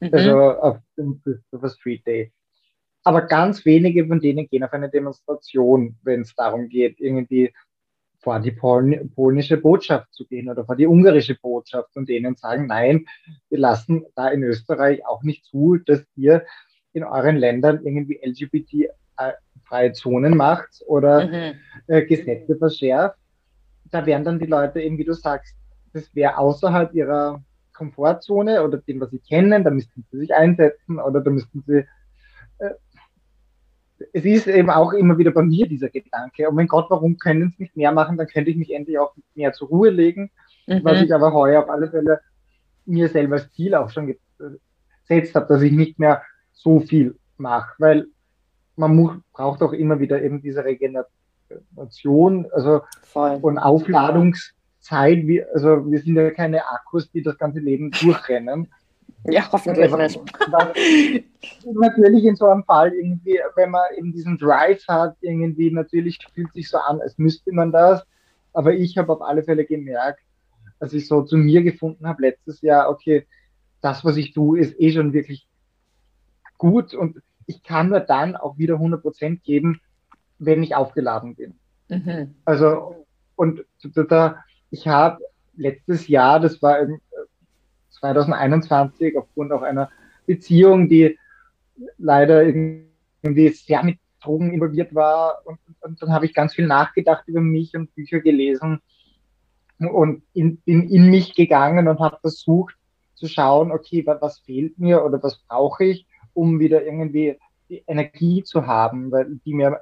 [0.00, 0.10] mhm.
[0.12, 2.32] also auf dem Christopher Street Day.
[3.04, 7.52] Aber ganz wenige von denen gehen auf eine Demonstration, wenn es darum geht, irgendwie
[8.24, 12.66] vor die Pol polnische Botschaft zu gehen oder vor die ungarische Botschaft und denen sagen,
[12.66, 13.04] nein,
[13.50, 16.44] wir lassen da in Österreich auch nicht zu, dass ihr
[16.94, 21.58] in euren Ländern irgendwie LGBT-freie Zonen macht oder mhm.
[21.86, 23.18] äh, Gesetze verschärft.
[23.90, 25.54] Da wären dann die Leute eben, wie du sagst,
[25.92, 27.44] das wäre außerhalb ihrer
[27.74, 31.86] Komfortzone oder dem, was sie kennen, da müssten sie sich einsetzen oder da müssten sie
[32.58, 32.70] äh,
[34.12, 37.54] es ist eben auch immer wieder bei mir dieser Gedanke, oh mein Gott, warum können
[37.56, 40.30] sie nicht mehr machen, dann könnte ich mich endlich auch mehr zur Ruhe legen,
[40.66, 40.80] mhm.
[40.84, 42.20] was ich aber heuer auf alle Fälle
[42.86, 46.22] mir selber als Ziel auch schon gesetzt habe, dass ich nicht mehr
[46.52, 48.06] so viel mache, weil
[48.76, 53.38] man muss, braucht auch immer wieder eben diese Regeneration also Voll.
[53.42, 53.58] und
[54.84, 55.26] Aufladungszeit.
[55.26, 58.68] Wie, also wir sind ja keine Akkus, die das ganze Leben durchrennen.
[59.26, 60.20] Ja, hoffentlich nicht.
[61.72, 66.52] natürlich in so einem Fall irgendwie, wenn man eben diesen Drive hat, irgendwie natürlich fühlt
[66.52, 68.04] sich so an, als müsste man das.
[68.52, 70.20] Aber ich habe auf alle Fälle gemerkt,
[70.78, 73.26] als ich so zu mir gefunden habe letztes Jahr, okay,
[73.80, 75.48] das, was ich tue, ist eh schon wirklich
[76.58, 79.80] gut und ich kann nur dann auch wieder 100% geben,
[80.38, 81.54] wenn ich aufgeladen bin.
[81.88, 82.34] Mhm.
[82.44, 83.06] Also,
[83.36, 83.64] und
[84.08, 84.44] da,
[84.74, 85.22] ich habe
[85.56, 87.00] letztes Jahr, das war im
[87.90, 89.88] 2021 aufgrund auch einer
[90.26, 91.16] Beziehung, die
[91.96, 95.42] leider irgendwie sehr mit Drogen involviert war.
[95.44, 98.80] Und, und dann habe ich ganz viel nachgedacht über mich und Bücher gelesen
[99.78, 102.74] und in, in, in mich gegangen und habe versucht
[103.14, 108.42] zu schauen, okay, was fehlt mir oder was brauche ich, um wieder irgendwie die Energie
[108.42, 109.80] zu haben, weil die mir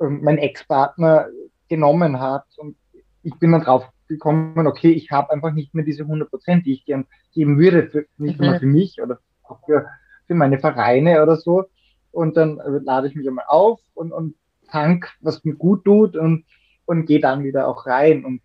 [0.00, 1.28] ähm, mein Ex-Partner
[1.68, 2.46] genommen hat.
[2.56, 2.76] Und
[3.22, 6.74] ich bin dann drauf gekommen, okay, ich habe einfach nicht mehr diese 100 Prozent, die
[6.74, 8.46] ich gern geben würde, für, nicht mhm.
[8.46, 9.86] nur für mich oder auch für,
[10.26, 11.64] für meine Vereine oder so.
[12.10, 14.34] Und dann lade ich mich einmal auf und, und
[14.70, 16.44] tank, was mir gut tut und,
[16.86, 18.24] und gehe dann wieder auch rein.
[18.24, 18.40] Und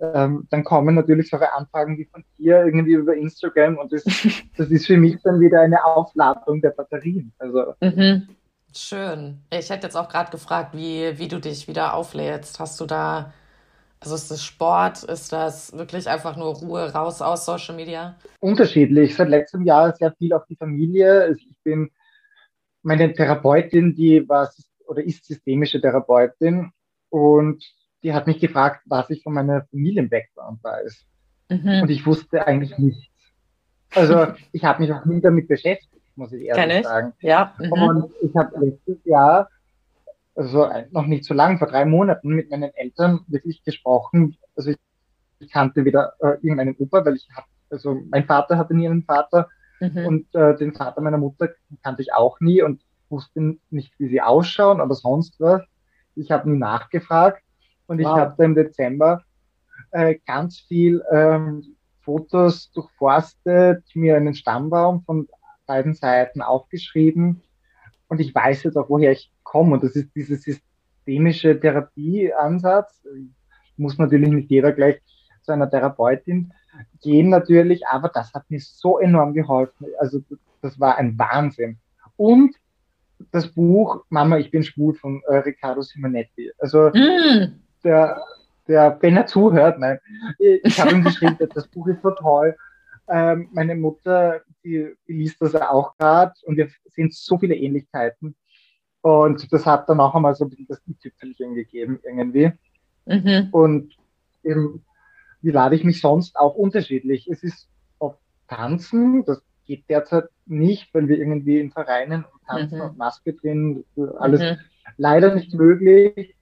[0.00, 4.04] ähm, dann kommen natürlich solche Anfragen wie von dir irgendwie über Instagram und das,
[4.56, 7.32] das ist für mich dann wieder eine Aufladung der Batterien.
[7.38, 8.28] Also mhm.
[8.74, 9.40] Schön.
[9.52, 12.60] Ich hätte jetzt auch gerade gefragt, wie, wie du dich wieder auflädst.
[12.60, 13.32] Hast du da
[14.00, 15.04] also ist das Sport?
[15.04, 18.16] Ist das wirklich einfach nur Ruhe raus aus Social Media?
[18.40, 19.14] Unterschiedlich.
[19.14, 21.22] Seit letztem Jahr sehr viel auf die Familie.
[21.22, 21.90] Also ich bin
[22.82, 24.50] meine Therapeutin, die war
[24.86, 26.72] oder ist systemische Therapeutin
[27.10, 27.62] und
[28.02, 31.04] die hat mich gefragt, was ich von meiner Familien-Background weiß.
[31.50, 31.82] Mhm.
[31.82, 33.06] Und ich wusste eigentlich nichts.
[33.94, 36.86] Also ich habe mich auch nie damit beschäftigt, muss ich ehrlich Kenn ich?
[36.86, 37.12] sagen.
[37.20, 37.54] Ja.
[37.58, 37.72] Mhm.
[37.72, 39.48] Und ich habe letztes Jahr
[40.40, 44.38] also noch nicht so lang, vor drei Monaten mit meinen Eltern wirklich gesprochen.
[44.56, 44.78] Also ich,
[45.38, 49.02] ich kannte wieder äh, irgendeinen Opa, weil ich habe, also mein Vater hatte nie einen
[49.02, 49.48] Vater
[49.80, 50.06] mhm.
[50.06, 51.50] und äh, den Vater meiner Mutter
[51.82, 52.80] kannte ich auch nie und
[53.10, 55.60] wusste nicht, wie sie ausschauen oder sonst was.
[56.14, 57.42] Ich habe nie nachgefragt
[57.86, 58.06] und wow.
[58.06, 59.22] ich habe im Dezember
[59.90, 65.28] äh, ganz viel ähm, Fotos durchforstet, mir einen Stammbaum von
[65.66, 67.42] beiden Seiten aufgeschrieben
[68.08, 69.74] und ich weiß jetzt auch, woher ich komme.
[69.74, 73.02] Und das ist dieser systemische Therapieansatz.
[73.76, 75.00] Muss natürlich nicht jeder gleich
[75.42, 76.52] zu einer Therapeutin
[77.02, 79.86] gehen, natürlich, aber das hat mir so enorm geholfen.
[79.98, 80.20] Also,
[80.62, 81.78] das war ein Wahnsinn.
[82.16, 82.54] Und
[83.32, 86.52] das Buch Mama, ich bin schwul von äh, Riccardo Simonetti.
[86.58, 87.52] Also, mm.
[87.82, 88.22] der,
[88.68, 89.98] der, wenn er zuhört, nein,
[90.38, 92.56] ich habe ihm geschrieben, das Buch ist so toll.
[93.08, 98.36] Ähm, meine Mutter, die, die liest das auch gerade und wir sehen so viele Ähnlichkeiten.
[99.02, 102.52] Und das hat dann auch einmal so ein bisschen das Tüpfelchen gegeben irgendwie.
[103.06, 103.48] Mhm.
[103.50, 103.96] Und
[104.44, 104.84] eben,
[105.40, 107.28] wie lade ich mich sonst auch unterschiedlich?
[107.28, 108.16] Es ist auf
[108.48, 112.84] Tanzen, das geht derzeit nicht, weil wir irgendwie in Vereinen und Tanzen mhm.
[112.84, 113.84] und Maske drin,
[114.18, 114.58] alles mhm.
[114.96, 116.36] leider nicht möglich.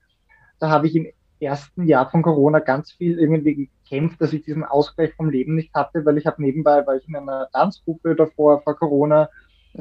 [0.59, 1.07] Da habe ich im
[1.39, 5.73] ersten Jahr von Corona ganz viel irgendwie gekämpft, dass ich diesen Ausgleich vom Leben nicht
[5.73, 9.29] hatte, weil ich habe nebenbei, war ich in einer Tanzgruppe davor, vor Corona,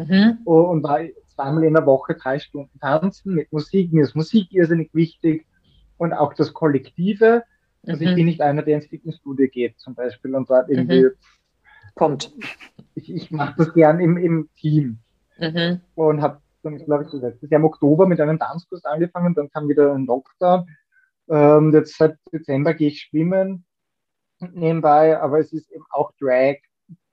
[0.07, 0.39] mhm.
[0.45, 1.01] und war
[1.35, 3.93] zweimal in der Woche drei Stunden tanzen mit Musik.
[3.93, 5.47] Mir ist Musik irrsinnig wichtig
[5.97, 7.45] und auch das Kollektive.
[7.87, 8.09] Also mhm.
[8.09, 11.11] ich bin nicht einer, der ins Fitnessstudio geht zum Beispiel und dort irgendwie mhm.
[11.95, 12.33] kommt.
[12.95, 14.99] Ich, ich mache das gern im, im Team
[15.39, 15.81] mhm.
[15.95, 19.69] und habe dann, glaube ich, letztes Jahr im Oktober mit einem Tanzkurs angefangen, dann kam
[19.69, 20.67] wieder ein Lockdown
[21.29, 23.65] ähm, jetzt seit Dezember gehe ich schwimmen
[24.41, 26.57] nebenbei, aber es ist eben auch Drag,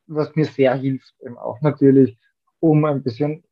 [0.07, 2.17] was mir sehr hilft, eben auch natürlich,
[2.59, 3.43] um ein bisschen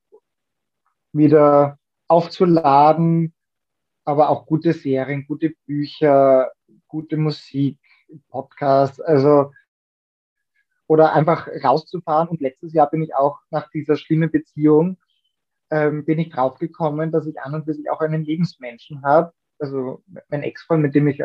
[1.12, 1.78] wieder
[2.08, 3.34] aufzuladen,
[4.06, 6.51] aber auch gute Serien, gute Bücher,
[6.88, 7.80] gute Musik,
[8.30, 9.51] Podcasts, also
[10.88, 12.28] oder einfach rauszufahren.
[12.28, 14.97] Und letztes Jahr bin ich auch nach dieser schlimmen Beziehung,
[15.72, 20.04] ähm, bin ich draufgekommen, dass ich an und für sich auch einen Lebensmenschen habe, also
[20.30, 21.24] mein Ex-Freund, mit dem ich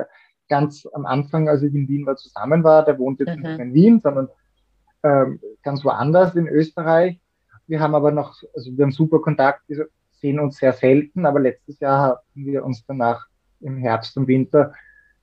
[0.49, 2.85] ganz am Anfang, als ich in Wien war, zusammen war.
[2.85, 3.43] Der wohnt jetzt mhm.
[3.43, 4.29] nicht in Wien, sondern
[5.03, 7.20] ähm, ganz woanders in Österreich.
[7.69, 11.39] Wir haben aber noch, also wir haben super Kontakt, wir sehen uns sehr selten, aber
[11.39, 13.27] letztes Jahr haben wir uns danach
[13.61, 14.73] im Herbst und Winter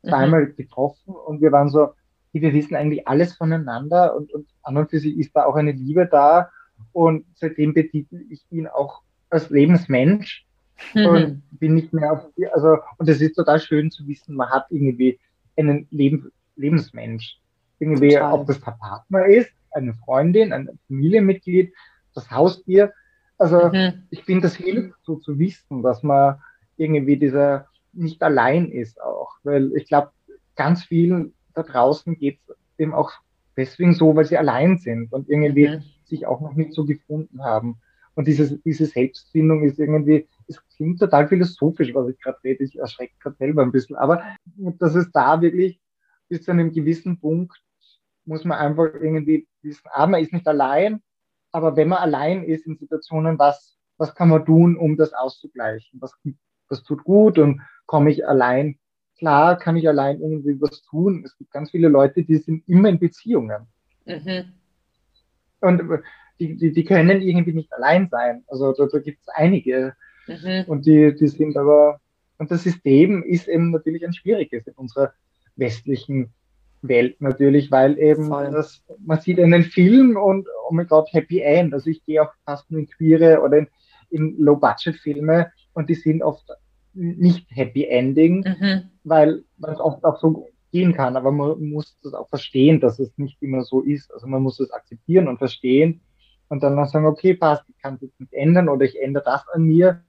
[0.04, 0.56] zweimal mhm.
[0.56, 1.93] getroffen und wir waren so,
[2.32, 5.72] wir wissen eigentlich alles voneinander und, und an und für sich ist da auch eine
[5.72, 6.50] Liebe da
[6.91, 10.46] und seitdem betitel ich ihn auch als Lebensmensch
[10.93, 11.06] mhm.
[11.06, 14.66] und bin nicht mehr auf, also, und es ist total schön zu wissen, man hat
[14.70, 15.20] irgendwie
[15.58, 17.39] einen Leben, Lebensmensch.
[17.80, 18.34] Irgendwie, total.
[18.34, 21.74] ob das der Partner ist, eine Freundin, ein Familienmitglied,
[22.16, 22.93] das Haustier.
[23.38, 24.03] Also, mhm.
[24.09, 26.41] ich finde, das hilft so zu wissen, dass man
[26.78, 30.11] irgendwie dieser nicht allein ist auch, weil ich glaube,
[30.55, 33.11] ganz vielen da draußen geht es eben auch
[33.57, 35.84] deswegen so, weil sie allein sind und irgendwie mhm.
[36.03, 37.78] sich auch noch nicht so gefunden haben.
[38.13, 42.78] Und diese, diese Selbstfindung ist irgendwie, es klingt total philosophisch, was ich gerade rede, ich
[42.78, 44.24] erschrecke gerade selber ein bisschen, aber
[44.55, 45.80] dass es da wirklich
[46.30, 47.61] bis zu einem gewissen Punkt
[48.26, 51.01] muss man einfach irgendwie wissen, ah, man ist nicht allein,
[51.56, 56.01] aber wenn man allein ist in Situationen, was, was kann man tun, um das auszugleichen?
[56.01, 56.12] Was,
[56.68, 58.78] was tut gut und komme ich allein?
[59.18, 61.24] Klar kann ich allein irgendwie was tun.
[61.24, 63.68] Es gibt ganz viele Leute, die sind immer in Beziehungen.
[64.03, 64.51] Mhm.
[65.62, 65.82] Und
[66.41, 68.43] die, die, die können irgendwie nicht allein sein.
[68.47, 69.95] Also da, da gibt es einige.
[70.28, 70.66] Mhm.
[70.68, 72.01] Und die, die sind aber,
[72.38, 75.14] und das System ist eben natürlich ein schwieriges in unserer
[75.56, 76.34] westlichen
[76.88, 81.74] Welt natürlich, weil eben das, man sieht einen Film und oh mein Gott, Happy End.
[81.74, 83.68] Also ich gehe auch fast nur in queere oder in,
[84.10, 86.48] in Low-Budget-Filme und die sind oft
[86.94, 88.90] nicht Happy Ending, mhm.
[89.04, 93.18] weil es oft auch so gehen kann, aber man muss das auch verstehen, dass es
[93.18, 94.14] nicht immer so ist.
[94.14, 96.02] Also man muss es akzeptieren und verstehen
[96.50, 99.24] und dann noch sagen, okay, passt, ich kann es jetzt nicht ändern oder ich ändere
[99.24, 100.04] das an mir.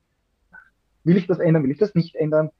[1.04, 2.50] Will ich das ändern, will ich das nicht ändern?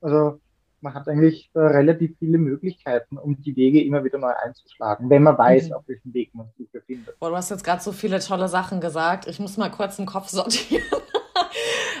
[0.00, 0.40] Also
[0.86, 5.24] man hat eigentlich äh, relativ viele Möglichkeiten, um die Wege immer wieder neu einzuschlagen, wenn
[5.24, 5.72] man weiß, mhm.
[5.74, 7.18] auf welchem Weg man sich befindet.
[7.18, 9.26] Boah, du hast jetzt gerade so viele tolle Sachen gesagt.
[9.26, 10.84] Ich muss mal kurz den Kopf sortieren.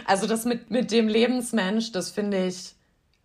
[0.06, 2.76] also das mit, mit dem Lebensmensch, das finde ich,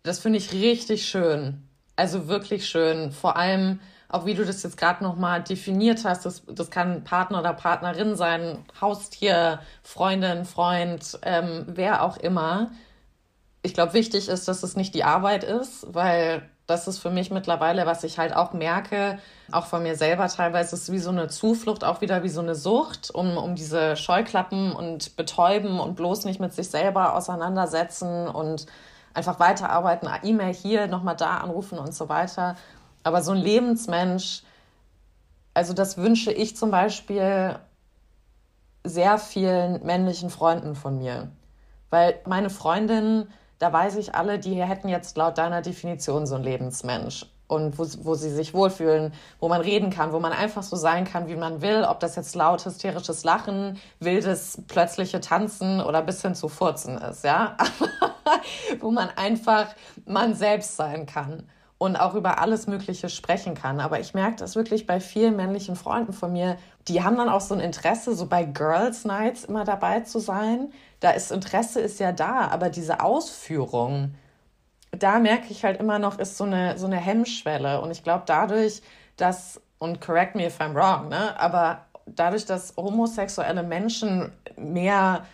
[0.02, 1.62] das finde ich richtig schön.
[1.94, 3.12] Also wirklich schön.
[3.12, 7.38] Vor allem, auch wie du das jetzt gerade nochmal definiert hast, das, das kann Partner
[7.38, 12.72] oder Partnerin sein, Haustier, Freundin, Freund, ähm, wer auch immer
[13.62, 17.30] ich glaube, wichtig ist, dass es nicht die Arbeit ist, weil das ist für mich
[17.30, 19.18] mittlerweile, was ich halt auch merke,
[19.50, 22.54] auch von mir selber teilweise, ist wie so eine Zuflucht, auch wieder wie so eine
[22.54, 28.66] Sucht, um, um diese Scheuklappen und betäuben und bloß nicht mit sich selber auseinandersetzen und
[29.14, 32.56] einfach weiterarbeiten, E-Mail hier, nochmal da anrufen und so weiter.
[33.02, 34.42] Aber so ein Lebensmensch,
[35.54, 37.56] also das wünsche ich zum Beispiel
[38.84, 41.30] sehr vielen männlichen Freunden von mir.
[41.90, 43.28] Weil meine Freundin,
[43.62, 47.86] da weiß ich alle, die hätten jetzt laut deiner Definition so ein Lebensmensch und wo,
[48.02, 51.36] wo sie sich wohlfühlen, wo man reden kann, wo man einfach so sein kann, wie
[51.36, 56.48] man will, ob das jetzt laut hysterisches Lachen, wildes plötzliche Tanzen oder bis hin zu
[56.48, 57.56] Furzen ist, ja,
[58.80, 59.68] wo man einfach
[60.06, 61.44] man selbst sein kann
[61.78, 63.78] und auch über alles Mögliche sprechen kann.
[63.78, 66.56] Aber ich merke das wirklich bei vielen männlichen Freunden von mir,
[66.88, 70.72] die haben dann auch so ein Interesse, so bei Girls Nights immer dabei zu sein.
[71.02, 74.14] Da ist Interesse ist ja da, aber diese Ausführung,
[74.92, 77.80] da merke ich halt immer noch, ist so eine, so eine Hemmschwelle.
[77.80, 78.82] Und ich glaube, dadurch,
[79.16, 85.26] dass, und correct me if I'm wrong, ne, aber dadurch, dass homosexuelle Menschen mehr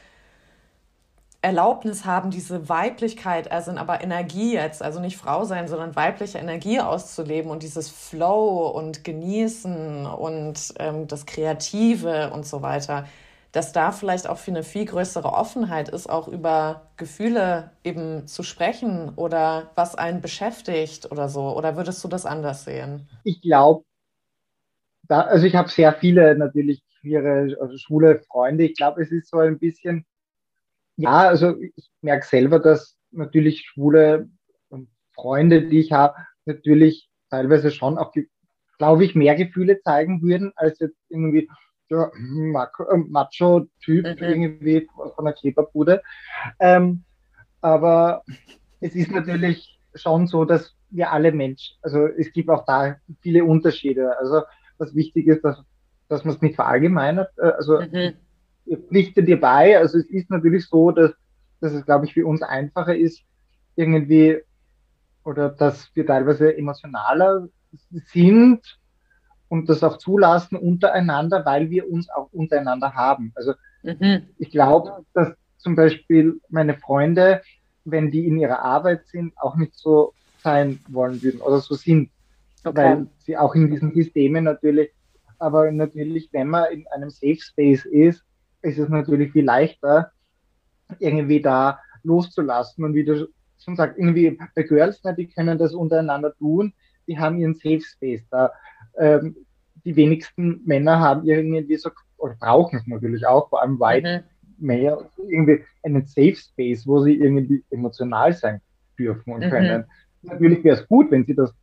[1.42, 6.80] Erlaubnis haben, diese Weiblichkeit, also aber Energie jetzt, also nicht Frau sein, sondern weibliche Energie
[6.80, 13.04] auszuleben und dieses Flow und Genießen und ähm, das Kreative und so weiter,
[13.52, 18.42] dass da vielleicht auch für eine viel größere Offenheit ist, auch über Gefühle eben zu
[18.42, 21.56] sprechen oder was einen beschäftigt oder so.
[21.56, 23.08] Oder würdest du das anders sehen?
[23.24, 23.84] Ich glaube,
[25.08, 28.64] also ich habe sehr viele natürlich queere, also schwule Freunde.
[28.64, 30.04] Ich glaube, es ist so ein bisschen
[30.98, 34.28] ja, also ich merke selber, dass natürlich schwule
[35.14, 38.12] Freunde, die ich habe, natürlich teilweise schon auch,
[38.78, 41.48] glaube ich, mehr Gefühle zeigen würden, als jetzt irgendwie
[41.90, 44.16] der äh, Macho-Typ mhm.
[44.18, 46.02] irgendwie von der Kleberbude.
[46.60, 47.04] Ähm,
[47.60, 48.22] aber
[48.80, 53.44] es ist natürlich schon so, dass wir alle Menschen, also es gibt auch da viele
[53.44, 54.16] Unterschiede.
[54.18, 54.42] Also
[54.78, 55.62] was wichtig ist, dass,
[56.08, 57.30] dass man es nicht verallgemeinert.
[57.38, 58.14] Äh, also mhm
[58.76, 59.78] pflichte dir bei.
[59.78, 61.12] Also es ist natürlich so, dass,
[61.60, 63.22] dass es, glaube ich, für uns einfacher ist,
[63.76, 64.38] irgendwie,
[65.24, 67.48] oder dass wir teilweise emotionaler
[67.90, 68.78] sind
[69.48, 73.32] und das auch zulassen untereinander, weil wir uns auch untereinander haben.
[73.34, 74.22] Also mhm.
[74.38, 77.42] ich glaube, dass zum Beispiel meine Freunde,
[77.84, 82.10] wenn die in ihrer Arbeit sind, auch nicht so sein wollen würden oder so sind.
[82.64, 82.76] Okay.
[82.76, 84.90] Weil sie auch in diesen Systemen natürlich,
[85.38, 88.24] aber natürlich, wenn man in einem Safe Space ist,
[88.62, 90.10] ist es natürlich viel leichter,
[90.98, 93.28] irgendwie da loszulassen und wie du
[93.62, 96.72] schon sagst, irgendwie bei Girls, die können das untereinander tun,
[97.06, 98.52] die haben ihren Safe Space da.
[98.98, 99.36] Ähm,
[99.84, 104.24] die wenigsten Männer haben irgendwie so, oder brauchen es natürlich auch, vor allem White
[104.58, 104.66] mhm.
[104.66, 108.60] Männer, irgendwie einen Safe Space, wo sie irgendwie emotional sein
[108.98, 109.50] dürfen und mhm.
[109.50, 109.84] können.
[110.22, 111.54] Natürlich wäre es gut, wenn sie das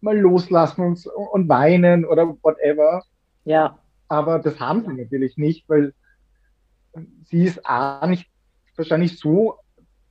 [0.00, 3.02] mal loslassen und, und weinen oder whatever.
[3.44, 3.78] Ja.
[4.08, 5.94] Aber das haben sie natürlich nicht, weil
[7.24, 8.28] sie es A nicht
[8.76, 9.58] wahrscheinlich so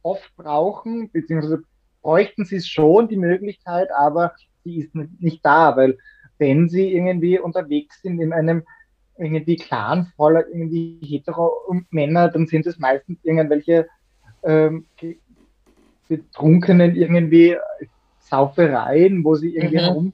[0.02, 1.64] oft brauchen, beziehungsweise
[2.02, 5.98] bräuchten sie es schon, die Möglichkeit, aber sie ist nicht da, weil
[6.44, 8.64] wenn sie irgendwie unterwegs sind in einem
[9.18, 11.54] irgendwie Clan voller irgendwie hetero
[11.90, 13.88] Männer, dann sind es meistens irgendwelche
[14.44, 14.86] ähm,
[16.10, 17.56] betrunkenen irgendwie
[18.20, 20.12] Saufereien, wo sie irgendwie mhm.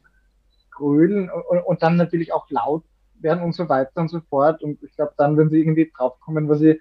[0.77, 2.83] herumgrölen und, und, dann natürlich auch laut
[3.19, 4.61] werden und so weiter und so fort.
[4.61, 6.79] Und ich glaube, dann, wenn sie irgendwie draufkommen, was sie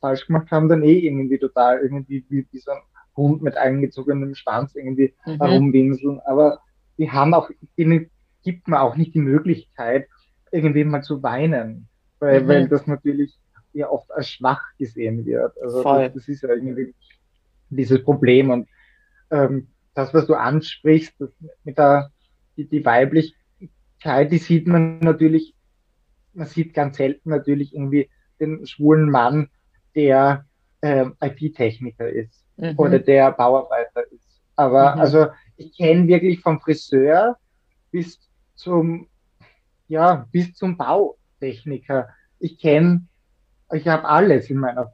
[0.00, 2.80] falsch gemacht haben, dann eh irgendwie total irgendwie wie, wie so ein
[3.14, 5.36] Hund mit eingezogenem Schwanz irgendwie mhm.
[5.36, 6.20] herumwinseln.
[6.20, 6.60] Aber
[6.96, 8.10] die haben auch, denen
[8.46, 10.06] gibt man auch nicht die Möglichkeit,
[10.52, 11.88] irgendwie mal zu weinen,
[12.20, 12.48] weil, mhm.
[12.48, 13.36] weil das natürlich
[13.72, 15.52] ja oft als schwach gesehen wird.
[15.60, 16.94] Also das, das, ist ja irgendwie
[17.70, 18.68] dieses Problem und
[19.32, 21.12] ähm, das, was du ansprichst,
[21.64, 22.12] mit der
[22.56, 25.56] die, die Weiblichkeit, die sieht man natürlich,
[26.32, 29.48] man sieht ganz selten natürlich irgendwie den schwulen Mann,
[29.96, 30.46] der
[30.82, 32.74] äh, IT-Techniker ist mhm.
[32.76, 34.40] oder der Bauarbeiter ist.
[34.54, 35.00] Aber mhm.
[35.00, 35.26] also
[35.56, 37.36] ich kenne wirklich vom Friseur
[37.90, 38.20] bis
[38.56, 39.08] zum
[39.88, 42.08] ja bis zum Bautechniker.
[42.38, 43.06] Ich kenne,
[43.72, 44.92] ich habe alles in meiner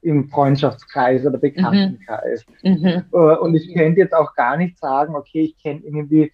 [0.00, 2.44] im Freundschaftskreis oder Bekanntenkreis.
[2.62, 2.70] Mhm.
[2.72, 3.04] mhm.
[3.12, 6.32] Äh, und ich könnte jetzt auch gar nicht sagen, okay, ich kenne irgendwie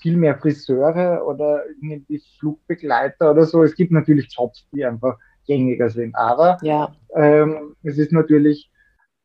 [0.00, 3.62] viel mehr Friseure oder irgendwie Flugbegleiter oder so.
[3.62, 5.16] Es gibt natürlich Jobs, die einfach
[5.46, 6.14] gängiger sind.
[6.14, 6.92] Aber ja.
[7.14, 8.70] ähm, es ist natürlich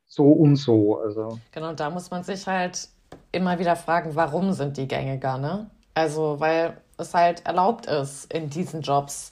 [0.06, 1.00] so und so.
[1.00, 1.40] Also.
[1.52, 2.88] Genau, da muss man sich halt
[3.32, 5.70] immer wieder fragen, warum sind die gängiger, ne?
[5.94, 9.32] Also, weil es halt erlaubt ist, in diesen Jobs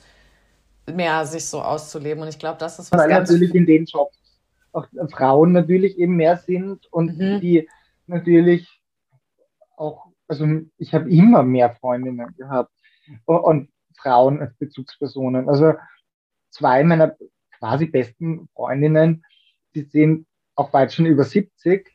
[0.85, 2.23] mehr sich so auszuleben.
[2.23, 4.17] Und ich glaube, das ist was Weil ganz natürlich in den Jobs
[4.73, 7.41] auch Frauen natürlich eben mehr sind und mhm.
[7.41, 7.69] die
[8.07, 8.81] natürlich
[9.75, 10.47] auch, also
[10.77, 12.71] ich habe immer mehr Freundinnen gehabt
[13.25, 15.49] und Frauen als Bezugspersonen.
[15.49, 15.73] Also
[16.49, 17.15] zwei meiner
[17.59, 19.23] quasi besten Freundinnen,
[19.75, 21.89] die sind auch weit schon über 70,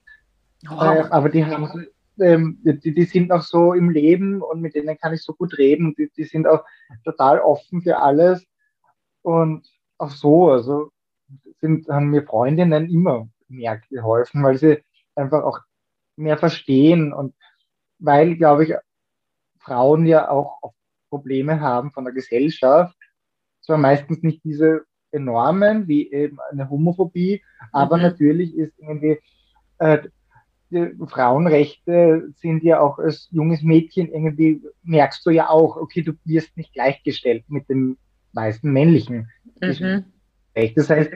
[0.69, 0.75] oh.
[0.75, 1.87] äh, aber die haben
[2.21, 5.57] ähm, die, die sind auch so im Leben und mit denen kann ich so gut
[5.59, 5.95] reden.
[5.97, 6.65] Die, die sind auch
[7.05, 8.45] total offen für alles
[9.23, 9.67] und
[9.99, 10.51] auch so.
[10.51, 10.91] Also
[11.61, 14.83] sind, haben mir Freundinnen immer mehr geholfen, weil sie
[15.15, 15.61] einfach auch
[16.17, 17.35] mehr verstehen und
[17.99, 18.75] weil, glaube ich,
[19.59, 20.61] Frauen ja auch
[21.09, 22.97] Probleme haben von der Gesellschaft
[23.61, 27.43] zwar meistens nicht diese enormen, wie eben eine Homophobie,
[27.73, 28.03] aber mhm.
[28.03, 29.19] natürlich ist irgendwie,
[29.79, 29.99] äh,
[31.07, 36.57] Frauenrechte sind ja auch als junges Mädchen irgendwie, merkst du ja auch, okay, du wirst
[36.57, 37.97] nicht gleichgestellt mit den
[38.33, 40.05] meisten männlichen mhm.
[40.75, 41.11] Das heißt,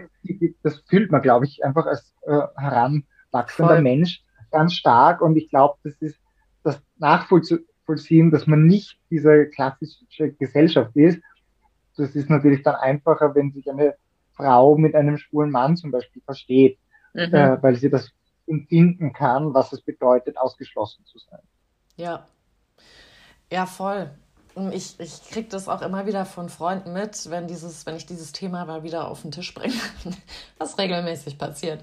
[0.63, 3.83] das fühlt man, glaube ich, einfach als äh, heranwachsender Voll.
[3.83, 6.19] Mensch ganz stark und ich glaube, das ist
[6.63, 11.21] das Nachvollziehen, dass man nicht diese klassische Gesellschaft ist,
[11.97, 13.95] das ist natürlich dann einfacher, wenn sich eine
[14.33, 16.79] Frau mit einem schwulen Mann zum Beispiel versteht,
[17.15, 17.35] mhm.
[17.35, 18.11] äh, weil sie das
[18.51, 21.41] empfinden kann, was es bedeutet, ausgeschlossen zu sein.
[21.97, 22.27] Ja.
[23.51, 24.11] Ja, voll.
[24.73, 28.33] Ich, ich kriege das auch immer wieder von Freunden mit, wenn, dieses, wenn ich dieses
[28.33, 29.75] Thema mal wieder auf den Tisch bringe,
[30.59, 31.83] was regelmäßig passiert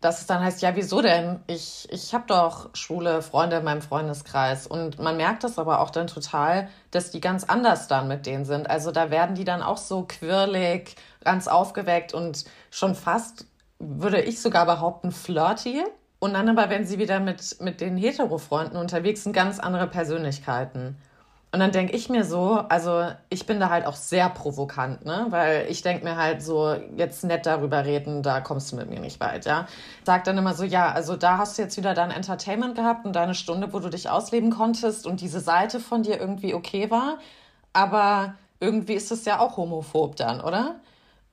[0.00, 1.40] dass es dann heißt, ja, wieso denn?
[1.46, 4.66] Ich, ich habe doch schwule Freunde in meinem Freundeskreis.
[4.66, 8.44] Und man merkt das aber auch dann total, dass die ganz anders dann mit denen
[8.44, 8.68] sind.
[8.68, 13.46] Also da werden die dann auch so quirlig, ganz aufgeweckt und schon fast,
[13.78, 15.84] würde ich sogar behaupten, flirty.
[16.18, 20.96] Und dann aber, wenn sie wieder mit, mit den Hetero-Freunden unterwegs sind, ganz andere Persönlichkeiten.
[21.52, 25.26] Und dann denke ich mir so, also ich bin da halt auch sehr provokant, ne?
[25.30, 29.00] Weil ich denke mir halt so, jetzt nett darüber reden, da kommst du mit mir
[29.00, 29.66] nicht weit, ja.
[30.04, 33.14] Sag dann immer so, ja, also da hast du jetzt wieder dein Entertainment gehabt und
[33.14, 37.18] deine Stunde, wo du dich ausleben konntest und diese Seite von dir irgendwie okay war.
[37.72, 40.76] Aber irgendwie ist es ja auch homophob dann, oder?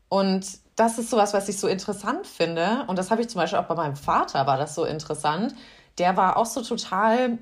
[0.09, 0.45] Und
[0.75, 2.85] das ist sowas, was ich so interessant finde.
[2.87, 5.53] Und das habe ich zum Beispiel auch bei meinem Vater, war das so interessant.
[5.97, 7.37] Der war auch so total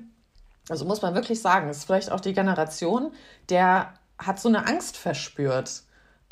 [0.68, 3.12] also muss man wirklich sagen, ist vielleicht auch die Generation,
[3.48, 5.82] der hat so eine Angst verspürt.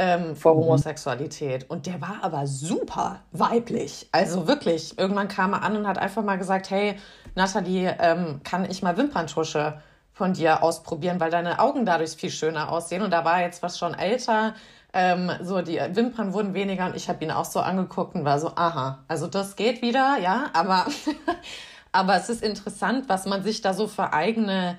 [0.01, 0.61] ähm, vor mhm.
[0.61, 1.69] Homosexualität.
[1.69, 4.09] Und der war aber super weiblich.
[4.13, 6.99] Also wirklich, irgendwann kam er an und hat einfach mal gesagt, hey,
[7.35, 9.83] Nathalie, ähm, kann ich mal Wimperntusche
[10.15, 13.03] von dir ausprobieren, weil deine Augen dadurch viel schöner aussehen.
[13.03, 14.55] Und da war jetzt was schon älter.
[14.93, 18.41] Ähm, so, die Wimpern wurden weniger und ich habe ihn auch so angeguckt und war
[18.41, 20.87] so, aha, also das geht wieder, ja, aber,
[21.93, 24.79] aber es ist interessant, was man sich da so für eigene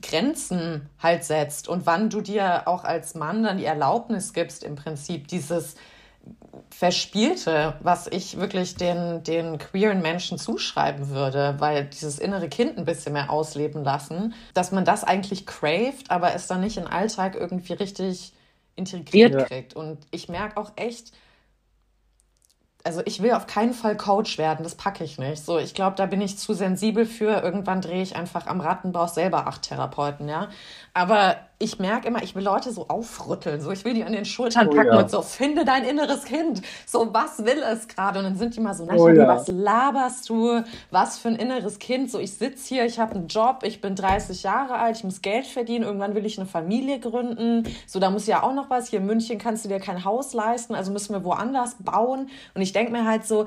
[0.00, 4.76] Grenzen halt setzt und wann du dir auch als Mann dann die Erlaubnis gibst, im
[4.76, 5.74] Prinzip dieses
[6.70, 12.84] Verspielte, was ich wirklich den, den queeren Menschen zuschreiben würde, weil dieses innere Kind ein
[12.84, 17.34] bisschen mehr ausleben lassen, dass man das eigentlich craved, aber es dann nicht den Alltag
[17.34, 18.32] irgendwie richtig
[18.80, 19.44] integriert ja.
[19.44, 19.74] kriegt.
[19.74, 21.12] Und ich merke auch echt,
[22.82, 25.44] also ich will auf keinen Fall Coach werden, das packe ich nicht.
[25.44, 27.42] So, ich glaube, da bin ich zu sensibel für.
[27.42, 30.48] Irgendwann drehe ich einfach am Rattenbauch selber acht Therapeuten, ja.
[30.94, 34.24] Aber ich merke immer, ich will Leute so aufrütteln, so ich will die an den
[34.24, 34.98] Schultern oh, packen ja.
[35.00, 38.18] und so, finde dein inneres Kind, so was will es gerade?
[38.18, 39.28] Und dann sind die mal so, oh, ja.
[39.28, 42.10] was laberst du, was für ein inneres Kind?
[42.10, 45.20] So ich sitze hier, ich habe einen Job, ich bin 30 Jahre alt, ich muss
[45.20, 48.88] Geld verdienen, irgendwann will ich eine Familie gründen, so da muss ja auch noch was,
[48.88, 52.30] hier in München kannst du dir kein Haus leisten, also müssen wir woanders bauen.
[52.54, 53.46] Und ich denke mir halt so,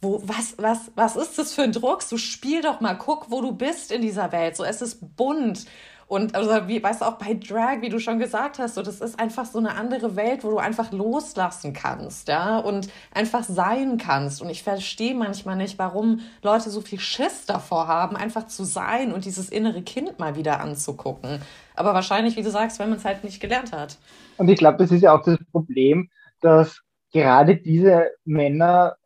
[0.00, 2.02] wo, was, was, was ist das für ein Druck?
[2.02, 4.56] So spiel doch mal, guck, wo du bist in dieser Welt.
[4.56, 5.66] So, es ist bunt.
[6.08, 9.00] Und also, wie, weißt du, auch bei Drag, wie du schon gesagt hast, so, das
[9.00, 13.98] ist einfach so eine andere Welt, wo du einfach loslassen kannst, ja, und einfach sein
[13.98, 14.40] kannst.
[14.40, 19.12] Und ich verstehe manchmal nicht, warum Leute so viel Schiss davor haben, einfach zu sein
[19.12, 21.40] und dieses innere Kind mal wieder anzugucken.
[21.74, 23.98] Aber wahrscheinlich, wie du sagst, wenn man es halt nicht gelernt hat.
[24.36, 26.08] Und ich glaube, das ist ja auch das Problem,
[26.40, 26.82] dass
[27.12, 28.96] gerade diese Männer,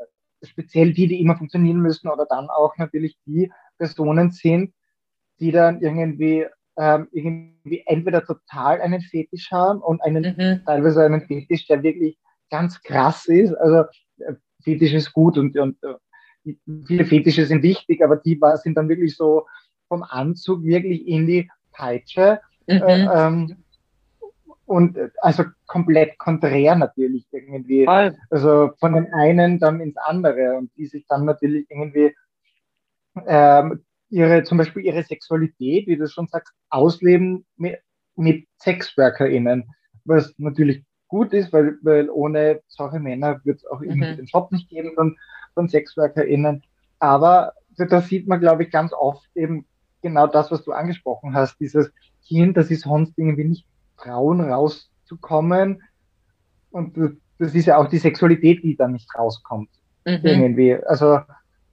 [0.43, 4.75] speziell die, die immer funktionieren müssen, oder dann auch natürlich die Personen sind,
[5.39, 6.47] die dann irgendwie
[6.81, 10.65] ähm, irgendwie entweder total einen Fetisch haben und einen mhm.
[10.65, 12.17] teilweise einen Fetisch, der wirklich
[12.49, 13.53] ganz krass ist.
[13.53, 13.85] Also
[14.19, 16.55] äh, Fetisch ist gut und, und äh,
[16.87, 19.47] viele Fetische sind wichtig, aber die war, sind dann wirklich so
[19.89, 22.41] vom Anzug wirklich in die Peitsche.
[22.67, 22.77] Mhm.
[22.77, 23.57] Äh, ähm,
[24.65, 27.85] und äh, also komplett konträr natürlich irgendwie.
[27.85, 28.17] Voll.
[28.31, 32.15] Also von dem einen dann ins andere und die sich dann natürlich irgendwie
[33.27, 37.79] ähm, ihre, zum Beispiel ihre Sexualität, wie du schon sagst, ausleben mit,
[38.17, 39.65] mit SexworkerInnen,
[40.05, 44.01] was natürlich gut ist, weil, weil ohne solche Männer wird es auch mhm.
[44.01, 45.17] den Job nicht geben von,
[45.55, 46.63] von SexworkerInnen.
[46.99, 49.67] Aber da sieht man, glaube ich, ganz oft eben
[50.03, 51.91] genau das, was du angesprochen hast, dieses
[52.27, 55.83] Kind, das ist sonst irgendwie nicht trauen, rauszukommen.
[56.71, 56.97] Und
[57.39, 59.71] das ist ja auch die Sexualität, die da nicht rauskommt.
[60.05, 60.21] Mhm.
[60.23, 60.77] Irgendwie.
[60.77, 61.21] Also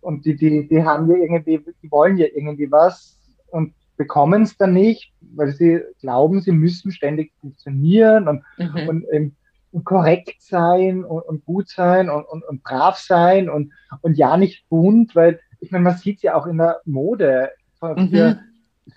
[0.08, 4.56] und die, die, die haben ja irgendwie, die wollen ja irgendwie was und bekommen es
[4.56, 8.88] dann nicht, weil sie glauben, sie müssen ständig funktionieren und, mhm.
[8.88, 9.36] und, ähm,
[9.74, 14.38] und, korrekt sein und, und gut sein und, und, und, brav sein und, und ja
[14.38, 18.40] nicht bunt, weil ich meine, man sieht es ja auch in der Mode für, mhm.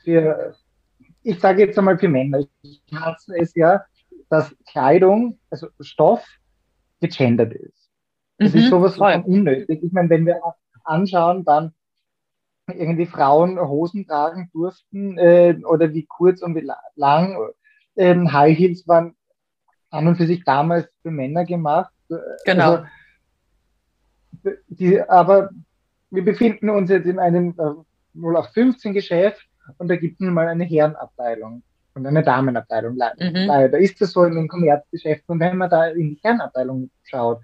[0.05, 0.55] für
[1.25, 3.83] ich sage jetzt einmal für Männer, ich hasse es ja,
[4.29, 6.25] dass Kleidung, also Stoff,
[7.01, 7.91] gegendert ist.
[8.39, 9.83] Das mhm, ist sowas von unnötig.
[9.83, 10.41] Ich meine, wenn wir
[10.91, 11.73] anschauen, dann
[12.67, 17.37] irgendwie Frauen Hosen tragen durften äh, oder wie kurz und wie lang.
[17.97, 19.17] Ähm, High Heels waren
[19.91, 21.93] an und für sich damals für Männer gemacht.
[22.45, 22.85] Genau.
[24.45, 25.51] Also, die, aber
[26.11, 29.47] wir befinden uns jetzt in einem äh, 0815 Geschäft
[29.79, 31.63] und da gibt es mal eine Herrenabteilung
[31.95, 32.95] und eine Damenabteilung.
[32.95, 33.47] Mhm.
[33.47, 35.35] Leider ist das so in den Kommerzgeschäften.
[35.35, 37.41] Und wenn man da in die Herrenabteilung schaut,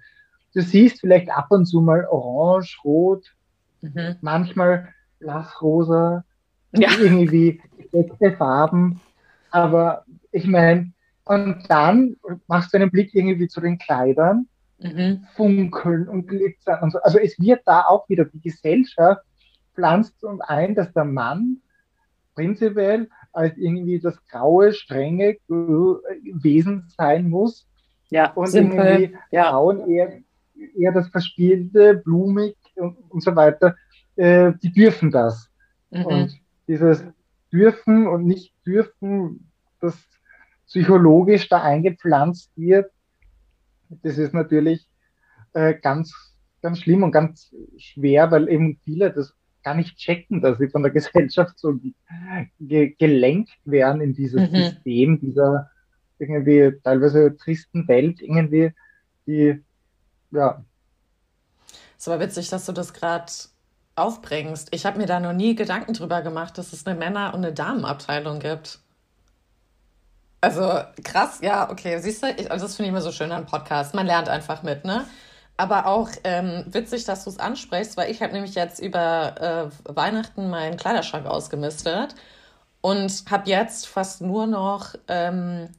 [0.55, 3.36] du siehst vielleicht ab und zu mal orange, rot,
[3.95, 4.17] mhm.
[4.21, 6.25] manchmal blassrosa,
[6.73, 6.91] ja.
[7.01, 9.01] irgendwie gedeckte Farben.
[9.51, 10.93] Aber ich meine,
[11.25, 12.17] und dann
[12.47, 14.47] machst du einen Blick irgendwie zu den Kleidern,
[14.79, 15.27] mhm.
[15.35, 17.01] funkeln und glitzern und so.
[17.01, 19.23] Also es wird da auch wieder die Gesellschaft
[19.75, 21.59] pflanzt uns ein, dass der Mann
[22.35, 27.67] prinzipiell als irgendwie das graue, strenge Wesen sein muss.
[28.09, 28.79] Ja, und simpel.
[28.79, 29.51] irgendwie ja.
[29.51, 30.21] Frauen eher
[30.79, 33.77] eher das Verspielte, blumig und, und so weiter,
[34.17, 35.51] äh, die dürfen das.
[35.91, 36.07] Mhm.
[36.07, 37.05] Und dieses
[37.53, 39.51] dürfen und nicht dürfen,
[39.81, 39.97] das
[40.67, 42.91] psychologisch da eingepflanzt wird,
[44.03, 44.87] das ist natürlich
[45.53, 46.13] äh, ganz,
[46.61, 50.83] ganz schlimm und ganz schwer, weil eben viele das gar nicht checken, dass sie von
[50.83, 51.79] der Gesellschaft so
[52.61, 54.57] ge gelenkt werden in dieses mhm.
[54.57, 55.71] System dieser
[56.19, 58.73] irgendwie teilweise tristen Welt, irgendwie,
[59.27, 59.63] die
[60.31, 60.65] ja.
[62.07, 63.33] Es war witzig, dass du das gerade
[63.97, 64.69] aufbringst.
[64.71, 67.53] Ich habe mir da noch nie Gedanken drüber gemacht, dass es eine Männer- und eine
[67.53, 68.79] Damenabteilung gibt.
[70.41, 71.99] Also krass, ja, okay.
[71.99, 73.93] Siehst du, ich, also das finde ich immer so schön an Podcasts.
[73.93, 75.05] Man lernt einfach mit, ne?
[75.57, 79.97] Aber auch ähm, witzig, dass du es ansprichst, weil ich habe nämlich jetzt über äh,
[79.97, 82.15] Weihnachten meinen Kleiderschrank ausgemistet
[82.83, 85.71] und habe jetzt fast nur noch ähm,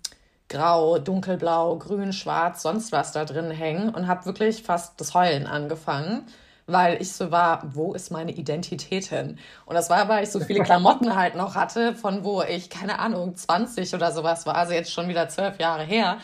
[0.50, 5.46] grau, dunkelblau, grün, schwarz, sonst was da drin hängen und habe wirklich fast das Heulen
[5.46, 6.26] angefangen,
[6.68, 9.40] weil ich so war, wo ist meine Identität hin?
[9.66, 13.00] Und das war, weil ich so viele Klamotten halt noch hatte, von wo ich, keine
[13.00, 16.20] Ahnung, 20 oder sowas war, also jetzt schon wieder zwölf Jahre her.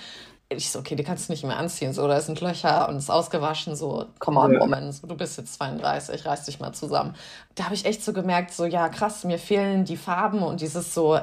[0.49, 3.05] Ich so, okay, die kannst du nicht mehr anziehen, so, da sind Löcher und es
[3.05, 7.15] ist ausgewaschen, so, come on, woman, so, du bist jetzt 32, reiß dich mal zusammen.
[7.55, 10.93] Da habe ich echt so gemerkt, so, ja, krass, mir fehlen die Farben und dieses
[10.93, 11.17] so,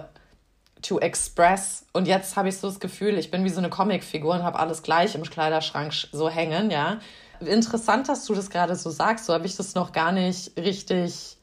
[0.83, 1.87] to express.
[1.93, 4.59] Und jetzt habe ich so das Gefühl, ich bin wie so eine Comicfigur und habe
[4.59, 6.99] alles gleich im Kleiderschrank so hängen, ja.
[7.41, 9.27] Interessant, dass du das gerade so sagst.
[9.27, 11.37] So habe ich das noch gar nicht richtig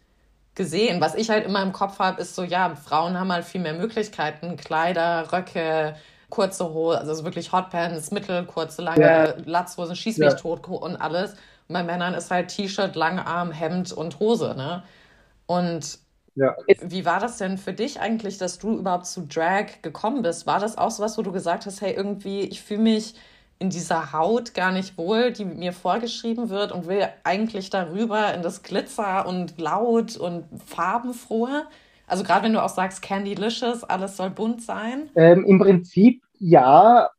[0.53, 1.01] gesehen.
[1.01, 3.73] Was ich halt immer im Kopf habe, ist so, ja, Frauen haben halt viel mehr
[3.73, 4.57] Möglichkeiten.
[4.57, 5.95] Kleider, Röcke,
[6.29, 9.33] kurze Hosen, also wirklich Hotpants, mittel, kurze, lange ja.
[9.45, 10.35] Latzhosen, schieß mich ja.
[10.35, 11.31] tot und alles.
[11.67, 14.83] Und bei Männern ist halt T-Shirt, Langarm, Hemd und Hose, ne?
[15.45, 15.99] Und
[16.37, 16.55] ja.
[16.81, 20.45] Wie war das denn für dich eigentlich, dass du überhaupt zu Drag gekommen bist?
[20.45, 23.15] War das auch so was, wo du gesagt hast, hey, irgendwie, ich fühle mich
[23.57, 28.43] in dieser Haut gar nicht wohl, die mir vorgeschrieben wird und will eigentlich darüber in
[28.43, 31.65] das Glitzer und laut und farbenfrohe?
[32.05, 35.09] Also gerade wenn du auch sagst Candylicious, alles soll bunt sein?
[35.15, 37.09] Ähm, Im Prinzip ja,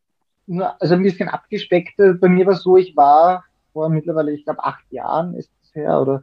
[0.79, 1.97] also ein bisschen abgespeckt.
[1.97, 5.75] Bei mir war es so, ich war vor mittlerweile, ich glaube, acht Jahren ist es
[5.75, 6.23] her oder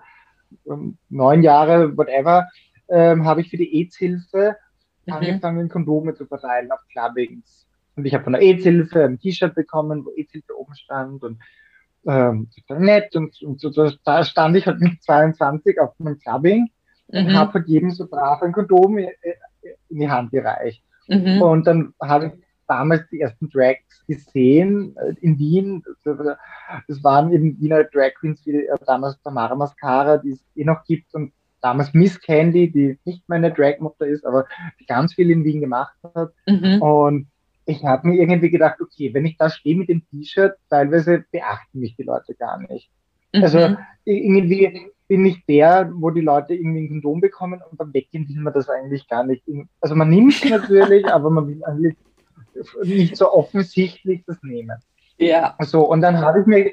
[0.66, 2.48] ähm, neun Jahre, whatever,
[2.90, 4.56] ähm, habe ich für die AIDS-Hilfe
[5.06, 5.14] mhm.
[5.14, 7.68] angefangen, Kondome zu verteilen auf Clubbings.
[7.96, 11.40] Und ich habe von der AIDS-Hilfe ein T-Shirt bekommen, wo AIDS-Hilfe oben stand und
[12.08, 16.70] ähm, nett und, und so, da stand ich halt mit 22 auf meinem Clubbing
[17.12, 17.20] mhm.
[17.20, 19.10] und habe jedem so brav ein Kondom in,
[19.90, 20.84] in die Hand gereicht.
[21.08, 21.42] Mhm.
[21.42, 25.84] Und dann habe ich damals die ersten Drags gesehen äh, in Wien.
[26.04, 30.84] Das waren eben Wiener Drag Queens wie äh, damals Tamara Mascara, die es eh noch
[30.86, 31.32] gibt und
[31.66, 34.46] damals Miss Candy, die nicht meine Drag-Mutter ist, aber
[34.80, 36.32] die ganz viel in Wien gemacht hat.
[36.46, 36.80] Mhm.
[36.80, 37.28] Und
[37.66, 41.80] ich habe mir irgendwie gedacht, okay, wenn ich da stehe mit dem T-Shirt, teilweise beachten
[41.80, 42.92] mich die Leute gar nicht.
[43.34, 43.42] Mhm.
[43.44, 48.30] Also irgendwie bin ich der, wo die Leute irgendwie ein Kondom bekommen und beim Weggehen
[48.30, 49.44] will man das eigentlich gar nicht.
[49.82, 51.96] Also man nimmt es natürlich, aber man will eigentlich
[52.84, 54.78] nicht so offensichtlich das nehmen.
[55.18, 55.56] Ja.
[55.62, 56.72] So, und dann habe ich mir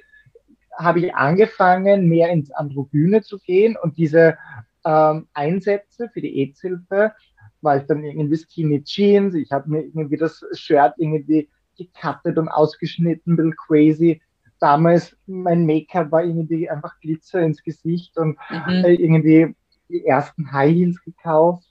[0.77, 4.37] habe ich angefangen, mehr ins Androgyne zu gehen und diese
[4.85, 7.13] ähm, Einsätze für die AIDS-Hilfe,
[7.61, 12.49] war ich dann irgendwie Skinny Jeans, ich habe mir irgendwie das Shirt irgendwie gecuttet und
[12.49, 14.23] ausgeschnitten, ein bisschen crazy.
[14.61, 18.85] Damals mein Make-up war irgendwie einfach Glitzer ins Gesicht und mhm.
[18.85, 19.55] irgendwie
[19.89, 21.67] die ersten High Heels gekauft.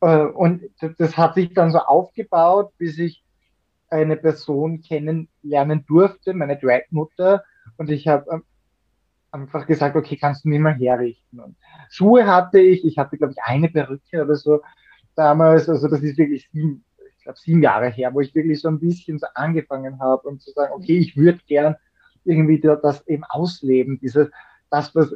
[0.00, 0.62] Äh, und
[0.98, 3.22] das hat sich dann so aufgebaut, bis ich
[3.88, 7.44] eine Person kennenlernen durfte, meine Drag-Mutter.
[7.76, 8.42] Und ich habe ähm,
[9.32, 11.40] einfach gesagt, okay, kannst du mir mal herrichten?
[11.40, 11.56] Und
[11.88, 14.60] Schuhe hatte ich, ich hatte, glaube ich, eine Perücke oder so
[15.14, 16.84] damals, also das ist wirklich sieben,
[17.16, 20.40] ich glaube, sieben Jahre her, wo ich wirklich so ein bisschen so angefangen habe und
[20.40, 21.76] zu sagen, okay, ich würde gern
[22.24, 24.28] irgendwie das eben ausleben, dieses,
[24.70, 25.12] das, was,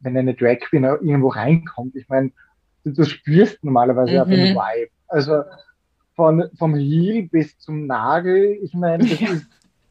[0.00, 2.32] wenn eine Drag Queen irgendwo reinkommt, ich meine,
[2.84, 4.32] du, du spürst normalerweise mhm.
[4.32, 4.90] einen Vibe.
[5.06, 5.42] Also
[6.14, 9.28] von, vom Heel bis zum Nagel, ich meine, das ja.
[9.30, 9.46] ist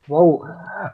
[0.08, 0.48] wow.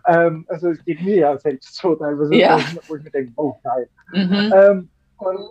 [0.08, 2.60] Ähm, also es geht mir ja selbst so teilweise, ja.
[2.88, 3.90] wo ich mir denke, wow, geil.
[4.14, 4.54] Mhm.
[4.56, 5.50] Ähm, und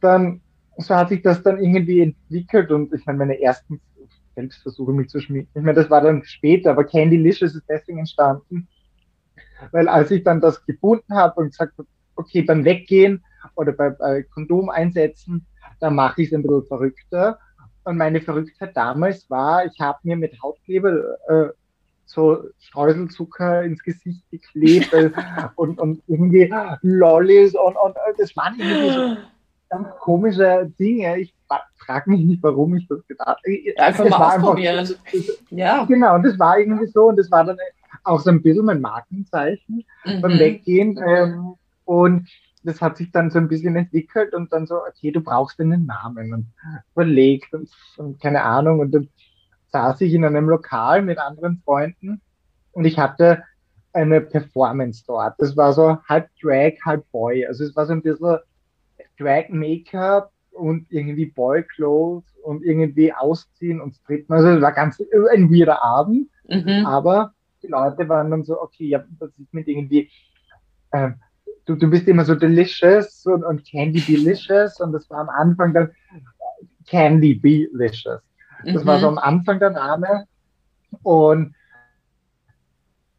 [0.00, 0.40] dann
[0.78, 3.80] so hat sich das dann irgendwie entwickelt und ich meine, meine ersten
[4.34, 7.98] Selbstversuche mich zu schminken, ich meine, das war dann später, aber Candy Licious ist deswegen
[7.98, 8.68] entstanden,
[9.70, 13.22] weil als ich dann das gefunden habe und gesagt habe, okay, beim Weggehen
[13.54, 15.46] oder bei, bei Kondom einsetzen,
[15.80, 17.38] da mache ich es ein bisschen verrückter.
[17.84, 21.48] Und meine Verrücktheit damals war, ich habe mir mit Hautkleber äh,
[22.04, 24.94] so Streuselzucker ins Gesicht geklebt
[25.56, 29.16] und, und irgendwie Lollis und, und das waren irgendwie so
[29.70, 31.18] ganz komische Dinge.
[31.18, 31.34] Ich
[31.78, 33.74] frage mich nicht, warum ich das gedacht habe.
[33.76, 34.78] Einfach mal ausprobieren.
[34.78, 34.96] Einfach,
[35.50, 35.84] ja.
[35.84, 37.56] Genau, und das war irgendwie so und das war dann
[38.04, 40.20] auch so ein bisschen mein Markenzeichen mhm.
[40.20, 40.98] beim Weggehen.
[41.06, 42.28] Ähm, und
[42.64, 45.86] das hat sich dann so ein bisschen entwickelt und dann so, okay, du brauchst einen
[45.86, 46.46] Namen und
[46.94, 48.80] überlegt und, und keine Ahnung.
[48.80, 49.08] Und dann
[49.72, 52.20] saß ich in einem Lokal mit anderen Freunden
[52.72, 53.42] und ich hatte
[53.92, 55.34] eine Performance dort.
[55.38, 57.46] Das war so halb Drag, halb Boy.
[57.46, 58.38] Also es war so ein bisschen
[59.18, 64.34] Drag Make-up und irgendwie Boy Clothes und irgendwie ausziehen und strippen.
[64.34, 66.28] Also es war ganz ein weirder Abend.
[66.48, 66.86] Mhm.
[66.86, 70.10] Aber die Leute waren dann so, okay, ja, das ist mit irgendwie,
[70.90, 71.10] äh,
[71.66, 75.74] du, du bist immer so delicious und, und Candy Delicious und das war am Anfang
[75.74, 75.90] dann
[76.86, 78.20] Candy Delicious.
[78.64, 78.86] Das mhm.
[78.86, 80.26] war so am Anfang der Name.
[81.02, 81.54] Und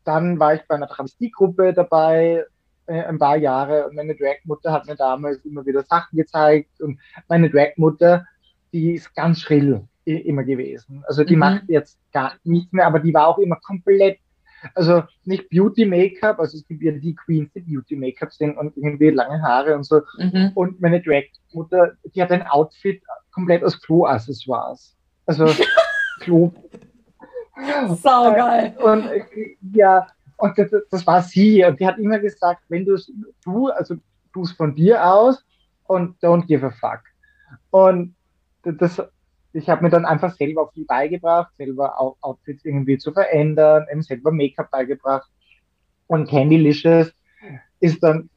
[0.04, 2.46] dann war ich bei einer Travestiegruppe dabei,
[2.86, 7.00] äh, ein paar Jahre und meine Dragmutter hat mir damals immer wieder Sachen gezeigt und
[7.30, 8.26] meine Dragmutter,
[8.74, 11.04] die ist ganz schrill immer gewesen.
[11.08, 11.40] Also die mhm.
[11.40, 14.20] macht jetzt gar nichts mehr, aber die war auch immer komplett,
[14.76, 18.76] also nicht Beauty Make-up, also es gibt ja die Queens, die Beauty Make-up sind und
[18.76, 20.02] irgendwie lange Haare und so.
[20.18, 20.52] Mhm.
[20.56, 24.98] Und meine Drag-Mutter, die hat ein Outfit komplett aus Klo-Accessoires.
[25.26, 25.48] Also
[26.20, 26.54] Klo.
[28.02, 28.76] Saugeil.
[28.78, 29.10] Und
[29.74, 30.08] ja,
[30.38, 31.64] und das, das, war sie.
[31.64, 32.98] Und die hat immer gesagt, wenn du
[33.44, 33.96] du, also
[34.34, 35.44] du es von dir aus
[35.86, 37.02] und don't give a fuck.
[37.70, 38.16] Und
[38.64, 39.02] das,
[39.54, 44.02] ich habe mir dann einfach selber viel beigebracht, selber auch Outfits irgendwie zu verändern, eben
[44.02, 45.30] selber Make-up beigebracht.
[46.08, 47.14] Und Candylicious
[47.80, 48.30] ist dann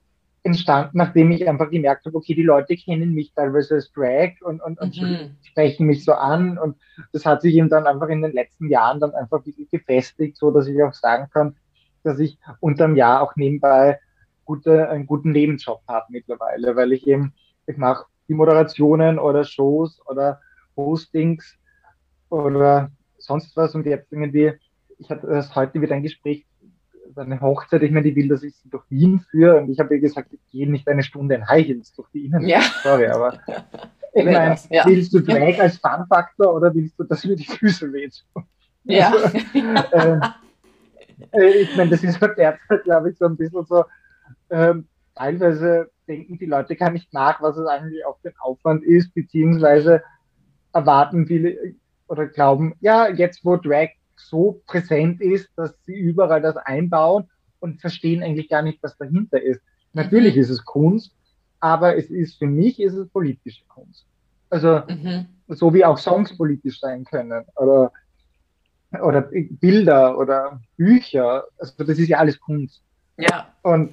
[0.46, 4.62] entstanden, nachdem ich einfach gemerkt habe, okay, die Leute kennen mich teilweise als Drag und,
[4.62, 5.36] und, und mhm.
[5.42, 6.56] sprechen mich so an.
[6.56, 6.76] Und
[7.12, 10.50] das hat sich eben dann einfach in den letzten Jahren dann einfach wirklich gefestigt, so
[10.50, 11.56] dass ich auch sagen kann,
[12.04, 13.98] dass ich unterm Jahr auch nebenbei
[14.44, 17.34] gute, einen guten Nebenjob habe mittlerweile, weil ich eben,
[17.66, 20.40] ich mache die Moderationen oder Shows oder
[20.74, 21.58] Postings
[22.30, 24.52] oder sonst was und jetzt irgendwie,
[24.98, 26.45] ich hatte erst heute wieder ein Gespräch,
[27.14, 29.94] eine Hochzeit, ich meine, die will, dass ich sie durch Wien führe und ich habe
[29.94, 32.62] ihr gesagt, ich gehe nicht eine Stunde in High Heels durch die Innenstadt.
[32.62, 32.80] Ja.
[32.82, 33.38] Sorry, aber
[34.14, 34.84] ich meine, ja.
[34.86, 38.44] willst du Drag als Fun-Faktor oder willst du, dass mir die Füße wehtun?
[38.84, 39.12] Ja.
[39.12, 39.36] Also,
[39.92, 40.20] äh,
[41.32, 43.84] äh, ich meine, das ist derzeit, glaube ich, so ein bisschen so,
[44.50, 48.84] ähm, teilweise denken die Leute gar nicht nach, was es eigentlich auch für ein Aufwand
[48.84, 50.02] ist, beziehungsweise
[50.72, 51.74] erwarten viele
[52.08, 57.28] oder glauben, ja, jetzt wo Drag so präsent ist, dass sie überall das einbauen
[57.60, 59.60] und verstehen eigentlich gar nicht, was dahinter ist.
[59.92, 60.40] Natürlich mhm.
[60.42, 61.12] ist es Kunst,
[61.60, 64.06] aber es ist für mich ist es politische Kunst.
[64.50, 65.26] Also mhm.
[65.48, 67.92] so wie auch Songs politisch sein können oder
[69.02, 71.44] oder Bilder oder Bücher.
[71.58, 72.82] Also das ist ja alles Kunst.
[73.16, 73.52] Ja.
[73.62, 73.92] Und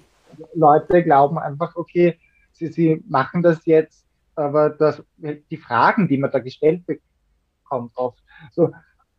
[0.54, 2.20] Leute glauben einfach, okay,
[2.54, 4.04] sie, sie machen das jetzt
[4.36, 8.20] aber das, die Fragen, die man da gestellt bekommt, oft,
[8.52, 8.72] so,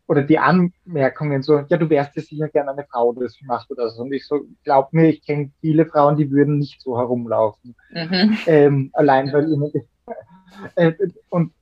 [0.06, 3.88] oder die Anmerkungen, so, ja, du wärst ja sicher gerne eine Frau, das macht oder
[3.88, 4.02] so.
[4.02, 7.74] Und ich so, glaub mir, ich kenne viele Frauen, die würden nicht so herumlaufen.
[7.90, 8.38] Mhm.
[8.46, 9.72] Ähm, allein weil ihnen,
[10.76, 10.92] äh,
[11.30, 11.52] und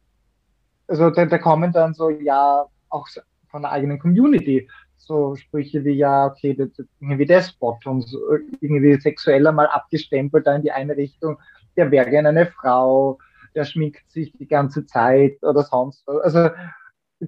[0.88, 3.08] also da, da kommen dann so, ja, auch
[3.48, 8.18] von der eigenen Community, so Sprüche wie, ja, okay, das, das irgendwie Despot und so,
[8.60, 11.38] irgendwie sexueller mal abgestempelt da in die eine Richtung,
[11.76, 13.18] der wäre gerne eine Frau,
[13.54, 16.22] der schminkt sich die ganze Zeit oder sonst was.
[16.22, 16.50] Also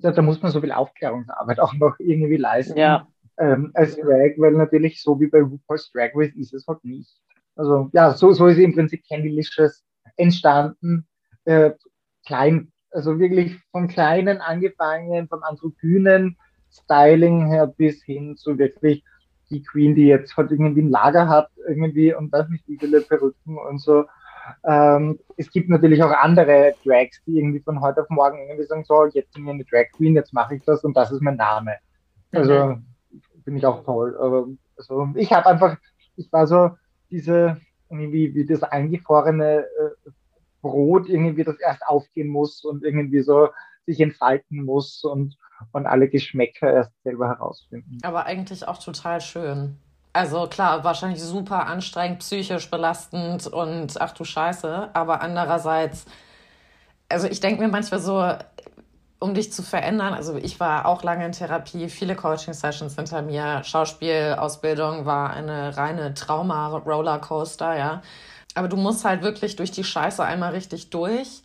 [0.02, 2.78] da, da muss man so viel Aufklärungsarbeit auch noch irgendwie leisten.
[2.78, 3.06] Ja.
[3.36, 7.10] Ähm, als Drag, weil natürlich so wie bei RuPaul's Drag Race ist es halt nicht.
[7.56, 9.84] Also ja, so, so ist im Prinzip Candylicious
[10.16, 11.06] entstanden.
[11.44, 11.72] Äh,
[12.26, 16.36] klein, also wirklich von kleinen angefangen, vom androgynen
[16.70, 19.04] Styling her bis hin zu wirklich
[19.50, 23.00] die Queen, die jetzt halt irgendwie ein Lager hat, irgendwie und weiß nicht wie viele
[23.00, 24.04] Perücken und so.
[24.64, 28.84] Ähm, es gibt natürlich auch andere Drags, die irgendwie von heute auf morgen irgendwie sagen,
[28.84, 31.36] so, jetzt bin ich eine Drag Queen, jetzt mache ich das und das ist mein
[31.36, 31.76] Name.
[32.32, 32.86] Also mhm.
[33.44, 34.16] finde ich auch toll.
[34.18, 35.76] Aber also, ich habe einfach,
[36.16, 36.70] ich war so
[37.10, 40.10] diese, irgendwie wie das eingefrorene äh,
[40.62, 43.48] Brot irgendwie das erst aufgehen muss und irgendwie so
[43.86, 45.36] sich entfalten muss und,
[45.72, 47.98] und alle Geschmäcker erst selber herausfinden.
[48.02, 49.78] Aber eigentlich auch total schön.
[50.14, 54.90] Also klar, wahrscheinlich super anstrengend, psychisch belastend und ach du Scheiße.
[54.92, 56.04] Aber andererseits,
[57.08, 58.24] also ich denke mir manchmal so,
[59.18, 63.64] um dich zu verändern, also ich war auch lange in Therapie, viele Coaching-Sessions hinter mir,
[63.64, 68.02] Schauspielausbildung war eine reine Trauma-Rollercoaster, ja.
[68.54, 71.43] Aber du musst halt wirklich durch die Scheiße einmal richtig durch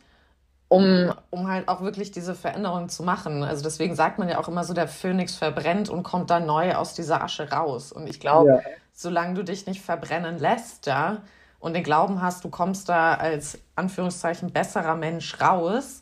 [0.69, 3.43] um, um halt auch wirklich diese Veränderung zu machen.
[3.43, 6.75] Also deswegen sagt man ja auch immer so, der Phönix verbrennt und kommt dann neu
[6.75, 7.91] aus dieser Asche raus.
[7.91, 8.69] Und ich glaube, ja.
[8.93, 11.17] solange du dich nicht verbrennen lässt, ja,
[11.59, 16.01] und den Glauben hast, du kommst da als Anführungszeichen besserer Mensch raus,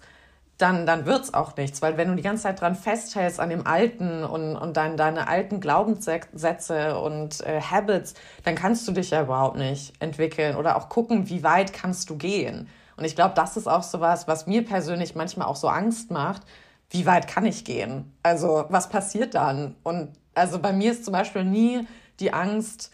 [0.58, 1.82] dann, dann wird's auch nichts.
[1.82, 5.28] Weil wenn du die ganze Zeit dran festhältst an dem Alten und, und dann deine
[5.28, 10.90] alten Glaubenssätze und äh, Habits, dann kannst du dich ja überhaupt nicht entwickeln oder auch
[10.90, 12.68] gucken, wie weit kannst du gehen.
[12.98, 16.12] Und ich glaube, das ist auch so was, was mir persönlich manchmal auch so Angst
[16.12, 16.42] macht.
[16.90, 18.12] Wie weit kann ich gehen?
[18.24, 19.76] Also, was passiert dann?
[19.84, 21.88] Und also bei mir ist zum Beispiel nie
[22.20, 22.92] die Angst,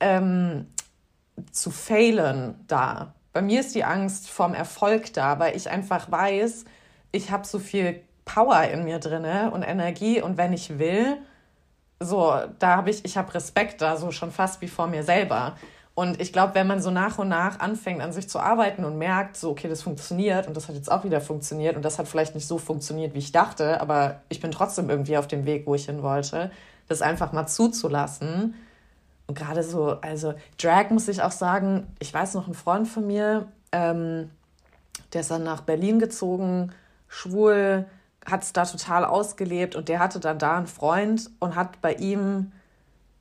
[0.00, 0.66] ähm,
[1.50, 3.14] zu failen da.
[3.32, 6.64] Bei mir ist die Angst vom Erfolg da, weil ich einfach weiß,
[7.12, 11.18] ich habe so viel Power in mir drinne und Energie und wenn ich will,
[12.00, 15.56] so, da habe ich, ich habe Respekt da, so schon fast wie vor mir selber.
[15.96, 18.98] Und ich glaube, wenn man so nach und nach anfängt, an sich zu arbeiten und
[18.98, 22.06] merkt, so, okay, das funktioniert und das hat jetzt auch wieder funktioniert und das hat
[22.06, 25.66] vielleicht nicht so funktioniert, wie ich dachte, aber ich bin trotzdem irgendwie auf dem Weg,
[25.66, 26.50] wo ich hin wollte,
[26.86, 28.54] das einfach mal zuzulassen.
[29.26, 33.06] Und gerade so, also Drag muss ich auch sagen, ich weiß noch, ein Freund von
[33.06, 34.30] mir, ähm,
[35.14, 36.72] der ist dann nach Berlin gezogen,
[37.08, 37.86] schwul,
[38.26, 41.94] hat es da total ausgelebt und der hatte dann da einen Freund und hat bei
[41.94, 42.52] ihm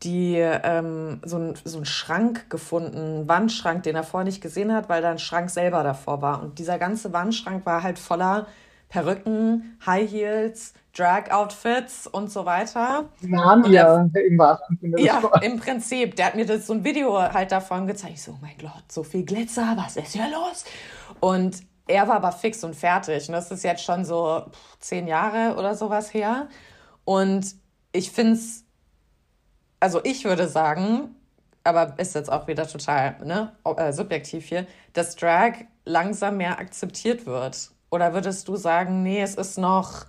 [0.06, 4.72] die ähm, so, ein, so einen Schrank gefunden, einen Wandschrank, den er vorher nicht gesehen
[4.73, 6.41] hat, weil da ein Schrank selber davor war.
[6.41, 8.48] Und dieser ganze Wandschrank war halt voller
[8.88, 13.10] Perücken, High Heels, Drag-Outfits und so weiter.
[13.22, 16.15] Narnia im wahrsten Sinne Ja, im Prinzip.
[16.15, 18.14] Der hat mir das so ein Video halt davon gezeigt.
[18.14, 20.64] Ich so, oh mein Gott, so viel Glitzer, was ist hier los?
[21.19, 23.27] Und er war aber fix und fertig.
[23.27, 24.45] Und das ist jetzt schon so
[24.80, 26.48] zehn Jahre oder sowas her.
[27.03, 27.56] Und
[27.91, 28.65] ich finde es
[29.86, 31.14] also ich würde sagen,
[31.64, 35.53] aber ist jetzt auch wieder total ne, äh, subjektiv hier, dass Drag
[35.86, 37.70] langsam mehr akzeptiert wird?
[37.91, 40.07] Oder würdest du sagen, nee, es ist noch,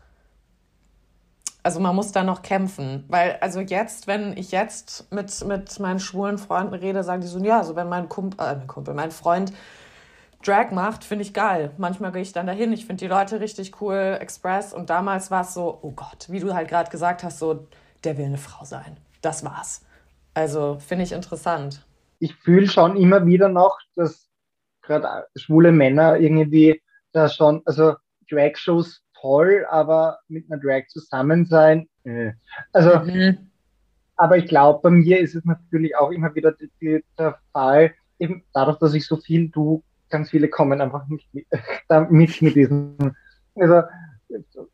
[1.62, 3.04] also man muss da noch kämpfen?
[3.08, 7.38] Weil, also jetzt, wenn ich jetzt mit, mit meinen schwulen Freunden rede, sagen die so,
[7.40, 9.52] ja, also wenn mein Kumpel, äh, mein Kumpel, mein Freund
[10.42, 11.72] Drag macht, finde ich geil.
[11.76, 14.72] Manchmal gehe ich dann dahin, ich finde die Leute richtig cool, Express.
[14.72, 17.66] Und damals war es so, oh Gott, wie du halt gerade gesagt hast, so,
[18.04, 18.96] der will eine Frau sein
[19.26, 19.84] das war's.
[20.34, 21.84] Also finde ich interessant.
[22.18, 24.28] Ich fühle schon immer wieder noch, dass
[24.82, 26.80] gerade schwule Männer irgendwie
[27.12, 27.96] da schon, also
[28.30, 31.88] Drag-Shows toll, aber mit einer Drag zusammen sein.
[32.04, 32.32] Äh.
[32.72, 33.50] Also, mhm.
[34.16, 37.94] aber ich glaube, bei mir ist es natürlich auch immer wieder die, die, der Fall,
[38.18, 41.46] eben dadurch, dass ich so viel tue, ganz viele kommen einfach nicht mit,
[42.10, 43.14] mit, mit diesem,
[43.56, 43.82] also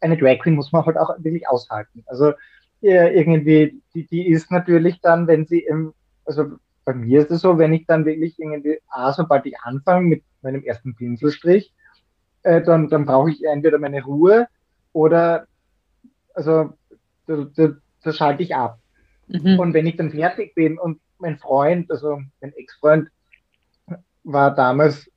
[0.01, 2.03] eine Drag Queen muss man halt auch wirklich aushalten.
[2.07, 2.33] Also
[2.83, 5.95] irgendwie, die, die ist natürlich dann, wenn sie im,
[6.25, 10.09] also bei mir ist es so, wenn ich dann wirklich irgendwie, ah, sobald ich anfange
[10.09, 11.73] mit meinem ersten Pinselstrich,
[12.43, 14.49] äh, dann, dann brauche ich entweder meine Ruhe
[14.93, 15.47] oder,
[16.35, 16.73] also,
[17.27, 17.69] da, da,
[18.03, 18.79] da schalte ich ab.
[19.29, 19.59] Mhm.
[19.61, 23.09] Und wenn ich dann fertig bin und mein Freund, also mein Ex-Freund,
[24.25, 25.09] war damals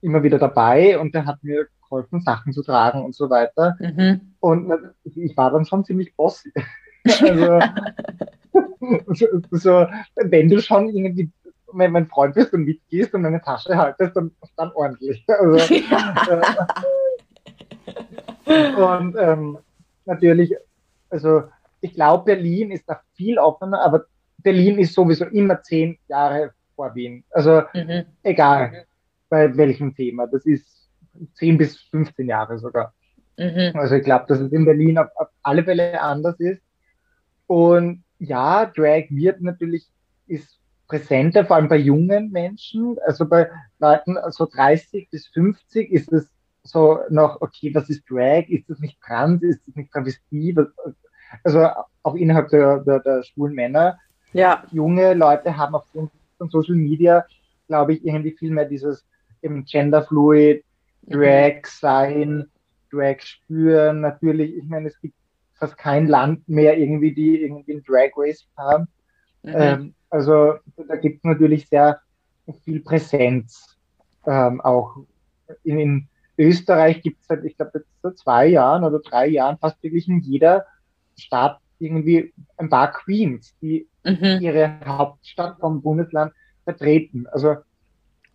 [0.00, 3.76] immer wieder dabei und der hat mir geholfen, Sachen zu tragen und so weiter.
[3.80, 4.34] Mhm.
[4.40, 4.72] Und
[5.04, 6.52] ich war dann schon ziemlich bossy.
[7.22, 7.60] also,
[9.08, 9.86] so, so,
[10.16, 11.30] wenn du schon irgendwie
[11.72, 15.24] wenn mein Freund bist und mitgehst und meine Tasche haltest, dann, dann ordentlich.
[15.28, 15.74] Also,
[18.46, 19.58] äh, und ähm,
[20.04, 20.54] natürlich,
[21.10, 21.44] also
[21.80, 24.06] ich glaube, Berlin ist da viel offener, aber
[24.38, 27.24] Berlin ist sowieso immer zehn Jahre vor Wien.
[27.30, 28.04] Also mhm.
[28.22, 28.86] egal
[29.28, 30.26] bei welchem Thema.
[30.26, 30.85] Das ist
[31.34, 32.94] 10 bis 15 Jahre sogar.
[33.36, 33.72] Mhm.
[33.74, 36.62] Also ich glaube, dass es in Berlin auf, auf alle Fälle anders ist.
[37.46, 39.86] Und ja, Drag wird natürlich,
[40.26, 42.96] ist präsenter, vor allem bei jungen Menschen.
[43.06, 46.30] Also bei Leuten so 30 bis 50 ist es
[46.62, 48.48] so noch, okay, was ist Drag?
[48.48, 49.42] Ist das nicht trans?
[49.42, 50.56] Ist das nicht Travestie?
[51.44, 51.68] Also
[52.02, 53.98] auch innerhalb der, der, der schwulen Männer.
[54.32, 54.64] Ja.
[54.70, 57.24] Junge Leute haben aufgrund von Social Media,
[57.68, 59.06] glaube ich, irgendwie viel mehr dieses
[59.42, 60.64] eben Genderfluid,
[61.06, 62.46] Drag sein,
[62.90, 64.00] Drag spüren.
[64.00, 65.14] Natürlich, ich meine, es gibt
[65.54, 68.88] fast kein Land mehr irgendwie, die irgendwie ein Drag Race haben.
[69.42, 69.54] Mhm.
[69.56, 72.00] Ähm, also da gibt es natürlich sehr
[72.64, 73.76] viel Präsenz.
[74.26, 74.96] Ähm, auch
[75.62, 76.08] in, in
[76.38, 80.20] Österreich gibt es seit, ich glaube, seit zwei Jahren oder drei Jahren fast wirklich in
[80.20, 80.66] jeder
[81.18, 84.38] Stadt irgendwie ein paar Queens, die mhm.
[84.40, 86.32] ihre Hauptstadt vom Bundesland
[86.64, 87.26] vertreten.
[87.28, 87.56] Also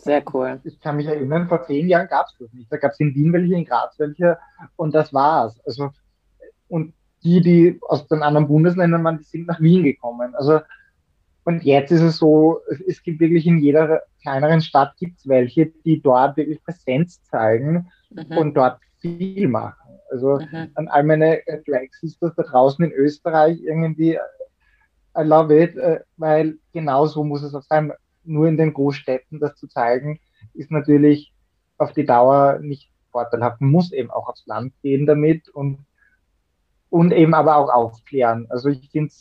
[0.04, 0.60] sehr cool.
[0.64, 2.72] Ich kann mich erinnern, vor zehn Jahren gab es das nicht.
[2.72, 4.38] Da gab es in Wien welche, in Graz welche
[4.76, 5.60] und das war's.
[5.66, 5.92] Also,
[6.68, 10.34] und die, die aus den anderen Bundesländern waren, die sind nach Wien gekommen.
[10.36, 10.62] Also,
[11.44, 16.02] und jetzt ist es so, es gibt wirklich in jeder kleineren Stadt gibt's welche, die
[16.02, 18.38] dort wirklich Präsenz zeigen mhm.
[18.38, 19.98] und dort viel machen.
[20.12, 20.72] Also mhm.
[20.76, 24.20] an all meine äh, Drag Sisters da draußen in Österreich irgendwie,
[25.18, 27.92] I love it, äh, weil genau so muss es auch sein
[28.24, 30.20] nur in den Großstädten das zu zeigen,
[30.54, 31.34] ist natürlich
[31.78, 33.62] auf die Dauer nicht vorteilhaft.
[33.62, 35.80] Man muss eben auch aufs Land gehen damit und,
[36.90, 38.48] und eben aber auch aufklären.
[38.50, 39.14] Also ich finde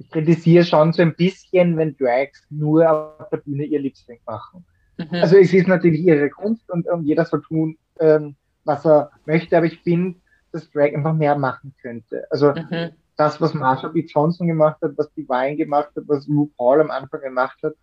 [0.00, 4.64] ich kritisiere schon so ein bisschen, wenn Drags nur auf der Bühne ihr Lipsync machen.
[4.96, 5.14] Mhm.
[5.14, 9.56] Also es ist natürlich ihre Kunst und, und jeder soll tun, ähm, was er möchte,
[9.56, 10.18] aber ich finde,
[10.52, 12.24] dass Drag einfach mehr machen könnte.
[12.30, 12.90] Also mhm.
[13.16, 14.06] das, was Marsha B.
[14.06, 17.74] Johnson gemacht hat, was Divine gemacht hat, was RuPaul am Anfang gemacht hat,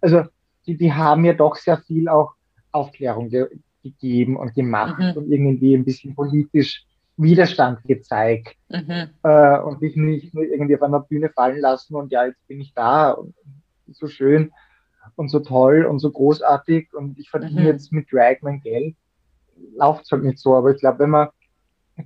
[0.00, 0.24] also
[0.66, 2.34] die, die haben ja doch sehr viel auch
[2.70, 3.48] Aufklärung ge
[3.82, 5.16] gegeben und gemacht mhm.
[5.16, 6.86] und irgendwie ein bisschen politisch
[7.16, 9.08] Widerstand gezeigt mhm.
[9.24, 12.60] äh, und sich nicht nur irgendwie auf einer Bühne fallen lassen und ja, jetzt bin
[12.60, 13.34] ich da und
[13.90, 14.52] so schön.
[15.16, 17.66] und so toll und so großartig und ich verdiene mhm.
[17.66, 18.96] jetzt mit Drag mein Geld.
[19.76, 21.28] Läuft halt nicht so, aber ich glaube, wenn man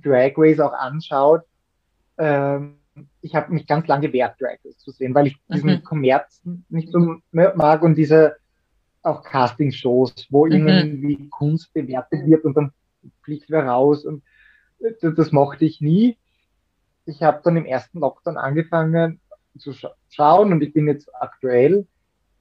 [0.03, 1.41] Drag Race auch anschaut,
[2.17, 2.79] ähm,
[3.21, 5.83] ich habe mich ganz lange gewehrt, Drag Race zu sehen, weil ich diesen mhm.
[5.83, 8.37] Kommerz nicht so mag und diese
[9.03, 10.67] auch Casting-Shows, wo mhm.
[10.67, 12.71] irgendwie Kunst bewertet wird und dann
[13.23, 14.23] fliegt wer raus und
[14.79, 16.17] das, das mochte ich nie.
[17.05, 19.19] Ich habe dann im ersten Lockdown angefangen
[19.57, 21.87] zu scha schauen und ich bin jetzt aktuell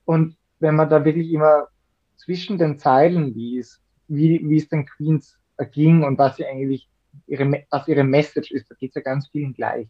[0.04, 1.68] und wenn man da wirklich immer
[2.16, 5.38] zwischen den Zeilen liest, wie, wie es den Queens
[5.72, 6.88] ging und was sie eigentlich
[7.26, 9.88] ihre, was ihre Message ist, da geht es ja ganz vielen gleich.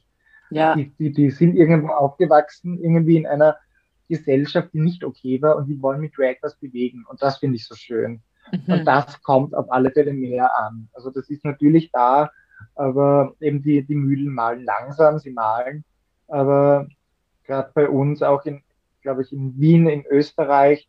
[0.51, 0.75] Ja.
[0.75, 3.57] Die, die, die sind irgendwo aufgewachsen, irgendwie in einer
[4.09, 7.05] Gesellschaft, die nicht okay war und die wollen mit Drag was bewegen.
[7.09, 8.23] Und das finde ich so schön.
[8.53, 8.73] Mhm.
[8.73, 10.89] Und das kommt auf alle Fälle mehr an.
[10.93, 12.31] Also das ist natürlich da,
[12.75, 15.85] aber eben die, die Mühlen malen langsam, sie malen.
[16.29, 16.87] Aber
[17.45, 18.63] gerade bei uns auch in,
[19.03, 20.89] glaube ich, in Wien, in Österreich,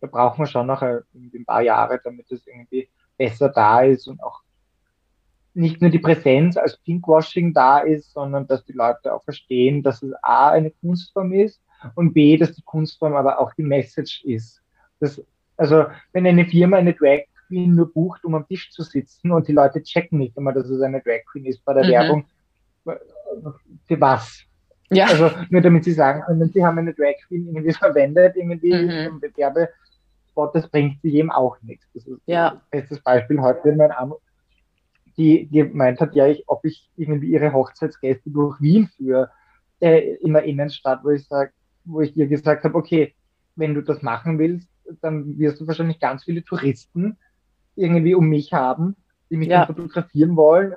[0.00, 4.08] da brauchen wir schon noch ein, ein paar Jahre, damit es irgendwie besser da ist
[4.08, 4.40] und auch
[5.54, 10.02] nicht nur die Präsenz als Pinkwashing da ist, sondern dass die Leute auch verstehen, dass
[10.02, 11.60] es A eine Kunstform ist
[11.94, 14.62] und B, dass die Kunstform aber auch die Message ist.
[15.00, 15.22] Das,
[15.56, 19.48] also wenn eine Firma eine Drag Queen nur bucht, um am Tisch zu sitzen und
[19.48, 21.90] die Leute checken nicht immer, dass es eine Drag Queen ist bei der mhm.
[21.90, 22.24] Werbung,
[23.86, 24.44] für was?
[24.90, 25.06] Ja.
[25.06, 29.20] Also nur damit sie sagen können, sie haben eine Drag Queen irgendwie verwendet, irgendwie mhm.
[29.22, 31.86] im Werbespot, das bringt sie jedem auch nichts.
[31.94, 32.50] Das ist ja.
[32.50, 34.14] das beste Beispiel heute mein Arm,
[35.16, 39.30] die gemeint hat, ja, ich, ob ich irgendwie ihre Hochzeitsgäste durch Wien führe,
[39.80, 41.52] äh, in der Innenstadt, wo ich sage,
[41.84, 43.14] wo ich ihr gesagt habe, okay,
[43.56, 44.68] wenn du das machen willst,
[45.00, 47.16] dann wirst du wahrscheinlich ganz viele Touristen
[47.76, 48.96] irgendwie um mich haben,
[49.30, 49.64] die mich ja.
[49.64, 50.74] dann fotografieren wollen.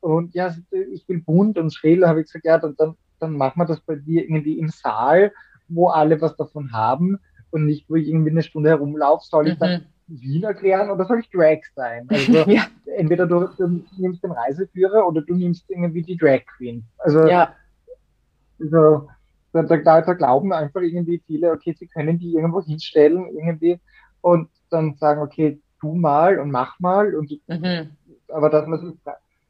[0.00, 0.54] Und ja,
[0.92, 3.80] ich will bunt und schrill, habe ich gesagt, ja, dann, dann, dann machen wir das
[3.80, 5.32] bei dir irgendwie im Saal,
[5.68, 7.18] wo alle was davon haben
[7.50, 9.60] und nicht, wo ich irgendwie eine Stunde herumlaufe, soll ich mhm.
[9.60, 12.06] dann Wien erklären oder soll ich Drag sein?
[12.08, 12.66] Also ja.
[12.96, 16.84] entweder du, du, nimmst den Reiseführer oder du nimmst irgendwie die Drag Queen.
[16.98, 17.54] Also, ja.
[18.60, 19.08] also
[19.52, 23.80] da, da, da glauben einfach irgendwie viele, okay, sie können die irgendwo hinstellen irgendwie
[24.20, 27.14] und dann sagen, okay, tu mal und mach mal.
[27.14, 27.90] Und, mhm.
[28.28, 28.94] Aber dass man sich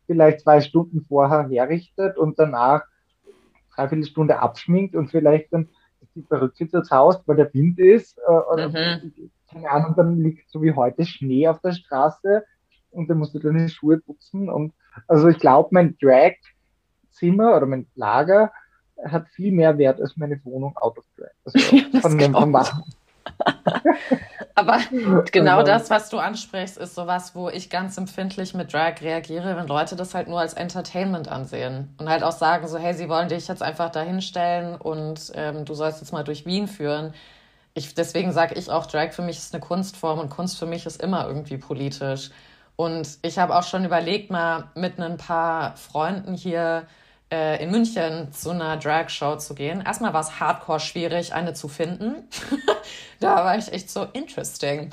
[0.07, 2.85] vielleicht zwei Stunden vorher herrichtet und danach
[3.75, 5.69] dreiviertel Stunde abschminkt und vielleicht dann
[6.15, 8.19] die Perücke zerzaust, weil der Wind ist.
[8.19, 9.31] Äh, oder mhm.
[9.57, 12.45] Keine Ahnung, dann liegt so wie heute Schnee auf der Straße
[12.91, 14.49] und dann musst du deine Schuhe putzen.
[14.49, 14.73] Und
[15.09, 18.53] also ich glaube, mein Drag-Zimmer oder mein Lager
[19.05, 21.31] hat viel mehr Wert als meine Wohnung out of drag.
[21.45, 22.85] Also ja, von dem Machen.
[24.55, 24.79] Aber
[25.33, 29.67] genau das, was du ansprichst, ist sowas, wo ich ganz empfindlich mit Drag reagiere, wenn
[29.67, 33.29] Leute das halt nur als Entertainment ansehen und halt auch sagen so, hey, sie wollen
[33.29, 37.13] dich jetzt einfach dahinstellen und ähm, du sollst jetzt mal durch Wien führen.
[37.77, 40.87] Ich, deswegen sage ich auch, Drag für mich ist eine Kunstform und Kunst für mich
[40.87, 42.31] ist immer irgendwie politisch.
[42.75, 46.87] Und ich habe auch schon überlegt, mal mit ein paar Freunden hier
[47.31, 49.83] äh, in München zu einer Drag-Show zu gehen.
[49.85, 52.27] Erstmal war es hardcore schwierig, eine zu finden.
[53.21, 54.89] da war ich echt so interesting.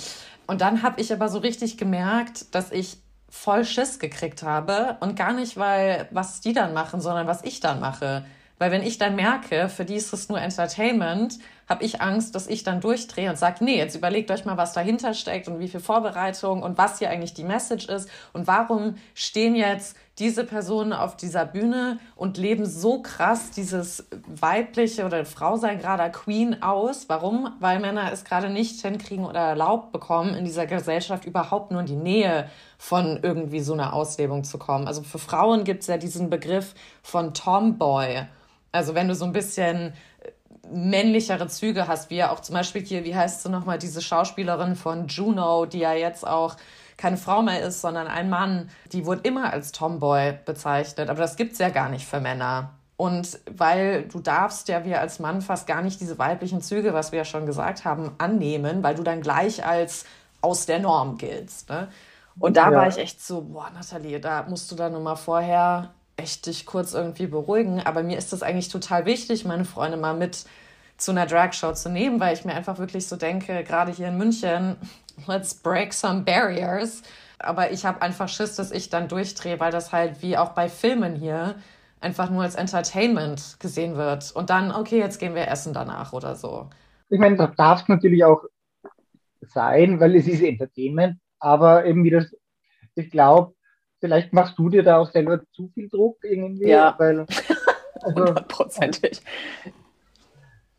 [0.46, 2.98] Und dann habe ich aber so richtig gemerkt, dass ich
[3.30, 7.62] voll Schiss gekriegt habe und gar nicht, weil was die dann machen, sondern was ich
[7.62, 8.26] dann mache.
[8.64, 11.38] Weil wenn ich dann merke, für die ist es nur Entertainment,
[11.68, 14.72] habe ich Angst, dass ich dann durchdrehe und sage, nee, jetzt überlegt euch mal, was
[14.72, 18.96] dahinter steckt und wie viel Vorbereitung und was hier eigentlich die Message ist und warum
[19.16, 25.58] stehen jetzt diese Personen auf dieser Bühne und leben so krass dieses weibliche oder Frau
[25.58, 27.10] sein gerade Queen aus.
[27.10, 27.52] Warum?
[27.60, 31.88] Weil Männer es gerade nicht hinkriegen oder erlaubt bekommen, in dieser Gesellschaft überhaupt nur in
[31.88, 34.88] die Nähe von irgendwie so einer Auslebung zu kommen.
[34.88, 38.26] Also für Frauen gibt es ja diesen Begriff von Tomboy.
[38.74, 42.84] Also wenn du so ein bisschen äh, männlichere Züge hast, wie ja auch zum Beispiel
[42.84, 46.58] hier, wie heißt sie nochmal, diese Schauspielerin von Juno, die ja jetzt auch
[46.98, 51.10] keine Frau mehr ist, sondern ein Mann, die wurde immer als Tomboy bezeichnet.
[51.10, 52.72] Aber das gibt es ja gar nicht für Männer.
[52.98, 57.12] Und weil du darfst ja wir als Mann fast gar nicht diese weiblichen Züge, was
[57.12, 60.06] wir ja schon gesagt haben, annehmen, weil du dann gleich als
[60.42, 61.70] aus der Norm giltst.
[61.70, 61.90] Ne?
[62.40, 62.78] Und da ja.
[62.78, 66.66] war ich echt so, boah, Nathalie, da musst du dann nur mal vorher echt dich
[66.66, 67.82] kurz irgendwie beruhigen.
[67.82, 70.46] Aber mir ist das eigentlich total wichtig, meine Freunde mal mit
[70.98, 74.18] zu einer Dragshow zu nehmen, weil ich mir einfach wirklich so denke, gerade hier in
[74.18, 74.78] München,
[75.28, 77.02] let's break some barriers.
[77.40, 80.70] Aber ich habe einfach Schiss, dass ich dann durchdrehe, weil das halt wie auch bei
[80.70, 81.56] Filmen hier
[82.00, 84.32] einfach nur als Entertainment gesehen wird.
[84.34, 86.70] Und dann, okay, jetzt gehen wir essen danach oder so.
[87.10, 88.44] Ich meine, das darf es natürlich auch
[89.42, 92.26] sein, weil es ist Entertainment, aber eben wieder,
[92.96, 93.53] ich glaube,
[94.04, 96.68] vielleicht machst du dir da auch selber zu viel Druck irgendwie.
[96.68, 97.20] Ja, weil,
[98.02, 99.22] also, hundertprozentig.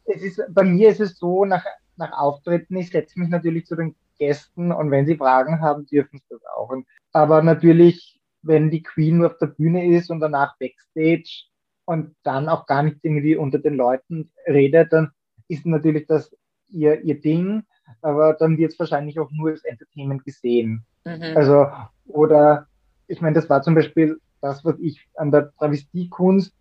[0.04, 1.64] es ist, bei mir ist es so, nach
[1.96, 6.18] nach Auftritten, ich setze mich natürlich zu den Gästen und wenn sie Fragen haben, dürfen
[6.18, 6.72] sie das auch.
[7.12, 11.44] Aber natürlich, wenn die Queen nur auf der Bühne ist und danach Backstage
[11.84, 15.12] und dann auch gar nicht irgendwie unter den Leuten redet, dann
[15.48, 16.34] ist natürlich das
[16.68, 17.62] ihr, ihr Ding,
[18.02, 20.84] aber dann wird es wahrscheinlich auch nur als Entertainment gesehen.
[21.04, 21.36] Mhm.
[21.36, 21.66] Also,
[22.06, 22.66] oder
[23.14, 26.52] ich meine, das war zum Beispiel das, was ich an der Travestiekunst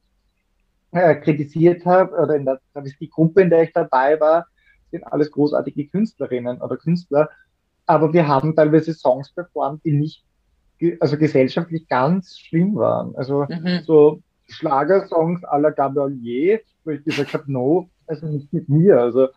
[0.91, 4.45] äh, kritisiert habe, oder in der Travestiegruppe, in der ich dabei war,
[4.91, 7.27] sind alles großartige Künstlerinnen oder Künstler,
[7.87, 10.23] aber wir haben teilweise Songs performt, die nicht,
[10.99, 13.15] also gesellschaftlich ganz schlimm waren.
[13.15, 13.81] Also mhm.
[13.83, 19.01] so Schlagersongs à la Gabalier, wo ich gesagt habe, no, also nicht mit mir.
[19.01, 19.29] Also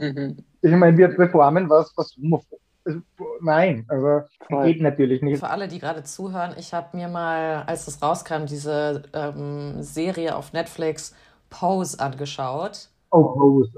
[0.00, 0.38] mhm.
[0.60, 2.58] ich meine, wir performen was, was also,
[3.40, 4.66] nein, also Voll.
[4.66, 5.38] geht natürlich nicht.
[5.38, 10.36] Für alle, die gerade zuhören, ich habe mir mal, als es rauskam, diese ähm, Serie
[10.36, 11.14] auf Netflix
[11.50, 12.88] Pose angeschaut.
[13.10, 13.72] Oh, Pose.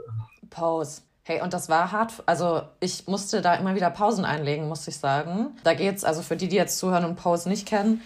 [0.50, 1.02] Pose.
[1.22, 2.22] Hey, und das war hart.
[2.26, 5.56] Also ich musste da immer wieder Pausen einlegen, muss ich sagen.
[5.64, 8.00] Da geht's, also für die, die jetzt zuhören und Pose nicht kennen,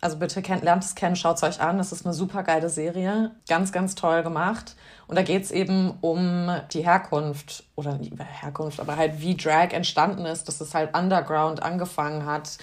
[0.00, 1.78] also bitte kennt, lernt es kennen, schaut es euch an.
[1.78, 3.32] Das ist eine super geile Serie.
[3.48, 4.76] Ganz, ganz toll gemacht.
[5.06, 9.72] Und da geht es eben um die Herkunft, oder nicht Herkunft, aber halt wie Drag
[9.72, 12.58] entstanden ist, dass es halt underground angefangen hat.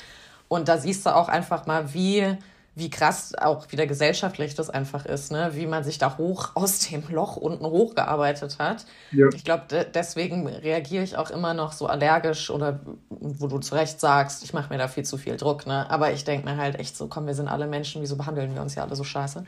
[0.47, 2.37] Und da siehst du auch einfach mal, wie
[2.75, 5.51] wie krass auch wieder gesellschaftlich das einfach ist, ne?
[5.53, 8.85] wie man sich da hoch aus dem Loch unten hochgearbeitet hat.
[9.11, 9.27] Ja.
[9.33, 12.79] Ich glaube, de deswegen reagiere ich auch immer noch so allergisch oder
[13.09, 15.67] wo du zu Recht sagst, ich mache mir da viel zu viel Druck.
[15.67, 15.89] Ne?
[15.89, 18.61] Aber ich denke mir halt echt so, komm, wir sind alle Menschen, wieso behandeln wir
[18.61, 19.43] uns ja alle so scheiße?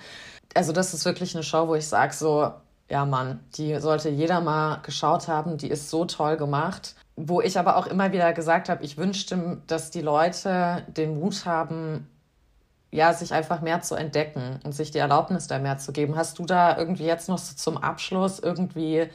[0.54, 2.52] Also das ist wirklich eine Show, wo ich sage so,
[2.90, 6.96] ja Mann, die sollte jeder mal geschaut haben, die ist so toll gemacht.
[7.18, 11.46] Wo ich aber auch immer wieder gesagt habe, ich wünschte, dass die Leute den Mut
[11.46, 12.08] haben,
[12.96, 16.16] ja, sich einfach mehr zu entdecken und sich die Erlaubnis da mehr zu geben.
[16.16, 19.08] Hast du da irgendwie jetzt noch so zum Abschluss irgendwie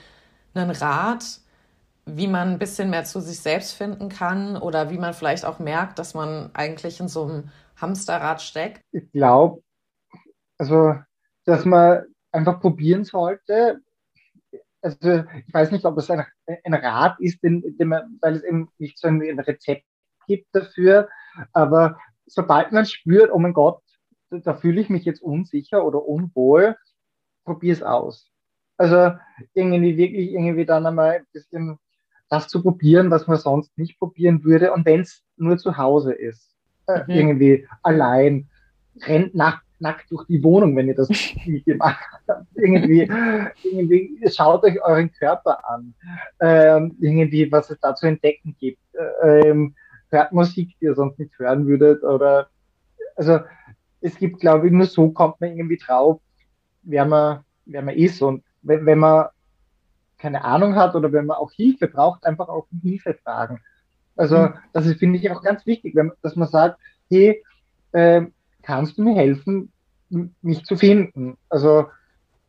[0.54, 1.40] einen Rat,
[2.04, 5.58] wie man ein bisschen mehr zu sich selbst finden kann oder wie man vielleicht auch
[5.58, 8.82] merkt, dass man eigentlich in so einem Hamsterrad steckt?
[8.92, 9.62] Ich glaube,
[10.58, 10.96] also,
[11.46, 13.80] dass man einfach probieren sollte.
[14.82, 16.24] Also, ich weiß nicht, ob es ein,
[16.64, 19.84] ein Rat ist, den, den man, weil es eben nicht so ein, ein Rezept
[20.26, 21.08] gibt dafür,
[21.52, 21.98] aber
[22.30, 23.82] sobald man spürt, oh mein Gott,
[24.30, 26.76] da fühle ich mich jetzt unsicher oder unwohl,
[27.44, 28.30] probier es aus.
[28.76, 29.12] Also
[29.54, 31.78] irgendwie wirklich irgendwie dann einmal ein bisschen
[32.28, 34.72] das zu probieren, was man sonst nicht probieren würde.
[34.72, 36.54] Und wenn es nur zu Hause ist,
[36.86, 37.10] äh, mhm.
[37.10, 38.48] irgendwie allein,
[39.02, 41.08] rennt nackt, nackt durch die Wohnung, wenn ihr das
[41.46, 42.46] nicht gemacht habt.
[42.54, 43.10] Irgendwie,
[43.64, 45.94] irgendwie schaut euch euren Körper an.
[46.40, 48.80] Ähm, irgendwie, was es da zu entdecken gibt.
[49.22, 49.74] Ähm,
[50.10, 52.02] hört Musik, die ihr sonst nicht hören würdet.
[52.02, 52.48] Oder
[53.16, 53.40] also
[54.00, 56.20] es gibt, glaube ich, nur so kommt man irgendwie drauf,
[56.82, 58.22] wer man, wer man ist.
[58.22, 59.26] Und wenn, wenn man
[60.18, 63.60] keine Ahnung hat oder wenn man auch Hilfe braucht, einfach auch Hilfe fragen.
[64.16, 64.54] Also mhm.
[64.72, 66.78] das ist, finde ich, auch ganz wichtig, wenn, dass man sagt,
[67.08, 67.42] hey,
[67.92, 68.22] äh,
[68.62, 69.72] kannst du mir helfen,
[70.42, 71.38] mich zu finden?
[71.48, 71.86] Also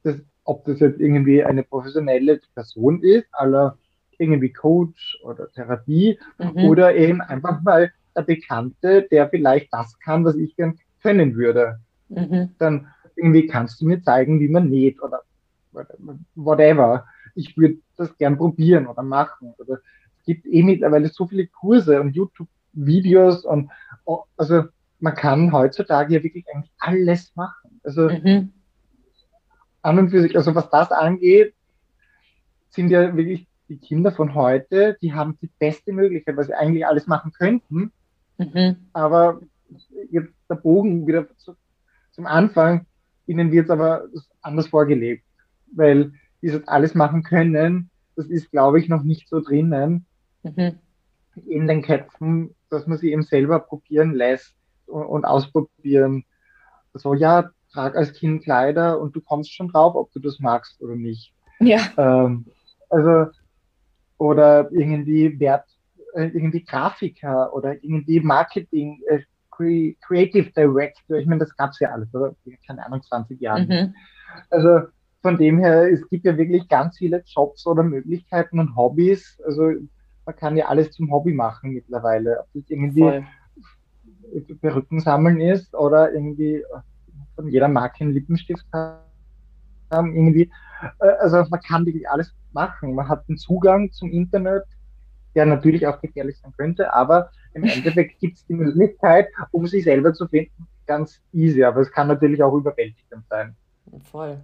[0.03, 3.77] das, ob das jetzt irgendwie eine professionelle Person ist, aller
[4.22, 6.65] irgendwie Coach oder Therapie mhm.
[6.65, 11.80] oder eben einfach mal der Bekannte, der vielleicht das kann, was ich gern können würde.
[12.10, 12.52] Mhm.
[12.57, 15.22] Dann irgendwie kannst du mir zeigen, wie man näht oder
[16.35, 17.06] whatever.
[17.35, 19.53] Ich würde das gern probieren oder machen.
[19.57, 19.80] Oder
[20.19, 23.72] es gibt eh mittlerweile so viele Kurse und YouTube-Videos und
[24.38, 24.64] also
[24.99, 27.80] man kann heutzutage ja wirklich eigentlich alles machen.
[27.84, 28.52] Also mhm.
[29.81, 31.56] an und für sich, also was das angeht,
[32.69, 36.85] sind ja wirklich die Kinder von heute, die haben die beste Möglichkeit, weil sie eigentlich
[36.85, 37.93] alles machen könnten.
[38.38, 38.76] Mhm.
[38.91, 39.39] Aber
[40.11, 41.56] jetzt der Bogen wieder zu,
[42.11, 42.85] zum Anfang,
[43.27, 44.07] ihnen wird es aber
[44.41, 45.23] anders vorgelebt,
[45.73, 46.11] weil
[46.41, 50.06] dieses alles machen können, das ist, glaube ich, noch nicht so drinnen
[50.43, 50.73] mhm.
[51.48, 54.53] in den Köpfen, dass man sie eben selber probieren lässt
[54.85, 56.26] und, und ausprobieren.
[56.93, 60.81] So, ja, trag als Kind Kleider und du kommst schon drauf, ob du das magst
[60.81, 61.34] oder nicht.
[61.61, 61.80] Ja.
[61.95, 62.48] Ähm,
[62.89, 63.27] also
[64.22, 65.65] oder irgendwie Wert,
[66.14, 71.18] äh, irgendwie Grafiker oder irgendwie Marketing, äh, Creative Director.
[71.18, 72.35] Ich meine, das gab es ja alles, oder?
[72.68, 73.65] Keine Ahnung, 20 Jahre.
[73.65, 73.95] Mhm.
[74.52, 74.81] Also
[75.23, 79.41] von dem her, es gibt ja wirklich ganz viele Jobs oder Möglichkeiten und Hobbys.
[79.43, 79.72] Also
[80.27, 82.41] man kann ja alles zum Hobby machen mittlerweile.
[82.41, 83.26] Ob das irgendwie Voll.
[84.61, 86.64] Perücken sammeln ist oder irgendwie
[87.35, 88.65] von jeder Marke einen Lippenstift
[89.91, 90.51] haben, irgendwie.
[90.99, 92.95] Äh, also man kann wirklich alles machen.
[92.95, 94.63] Man hat den Zugang zum Internet,
[95.35, 99.84] der natürlich auch gefährlich sein könnte, aber im Endeffekt gibt es die Möglichkeit, um sich
[99.84, 101.63] selber zu finden, ganz easy.
[101.63, 103.55] Aber es kann natürlich auch überwältigend sein.
[104.11, 104.38] Voll.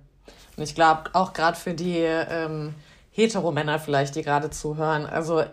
[0.55, 2.73] Und ich glaube, auch gerade für die ähm,
[3.11, 5.05] Heteromänner vielleicht, die gerade zuhören.
[5.05, 5.43] Also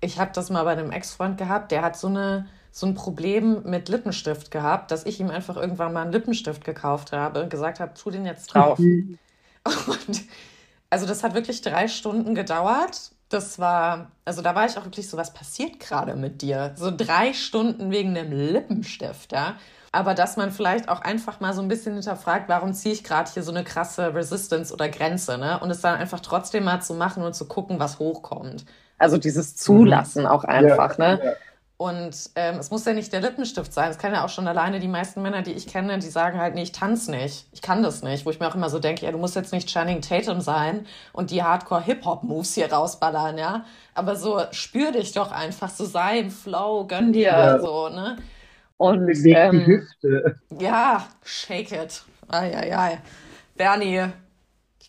[0.00, 3.62] ich habe das mal bei einem Ex-Freund gehabt, der hat so eine so ein Problem
[3.64, 7.80] mit Lippenstift gehabt, dass ich ihm einfach irgendwann mal einen Lippenstift gekauft habe und gesagt
[7.80, 8.78] habe, tu den jetzt drauf.
[8.78, 9.18] Mhm.
[9.64, 10.22] Und
[10.88, 13.12] also das hat wirklich drei Stunden gedauert.
[13.28, 16.72] Das war, also da war ich auch wirklich so, was passiert gerade mit dir?
[16.76, 19.56] So drei Stunden wegen einem Lippenstift, ja.
[19.92, 23.30] Aber dass man vielleicht auch einfach mal so ein bisschen hinterfragt, warum ziehe ich gerade
[23.30, 25.58] hier so eine krasse Resistance oder Grenze, ne?
[25.60, 28.64] Und es dann einfach trotzdem mal zu machen und zu gucken, was hochkommt.
[28.98, 31.20] Also dieses Zulassen auch einfach, ja, ne?
[31.24, 31.32] Ja.
[31.80, 33.90] Und ähm, es muss ja nicht der Lippenstift sein.
[33.90, 36.54] Es kann ja auch schon alleine die meisten Männer, die ich kenne, die sagen halt,
[36.54, 37.46] nee, ich tanze nicht.
[37.52, 38.26] Ich kann das nicht.
[38.26, 40.84] Wo ich mir auch immer so denke, ja, du musst jetzt nicht Channing Tatum sein
[41.14, 43.64] und die Hardcore-Hip-Hop-Moves hier rausballern, ja.
[43.94, 47.58] Aber so spür dich doch einfach, so sei im Flow, gönn dir ja.
[47.58, 48.18] so, ne?
[48.76, 50.38] Und ähm, die Hüfte.
[50.58, 52.02] Ja, shake it.
[52.28, 52.98] Ai, ai, ai.
[53.56, 54.04] Bernie,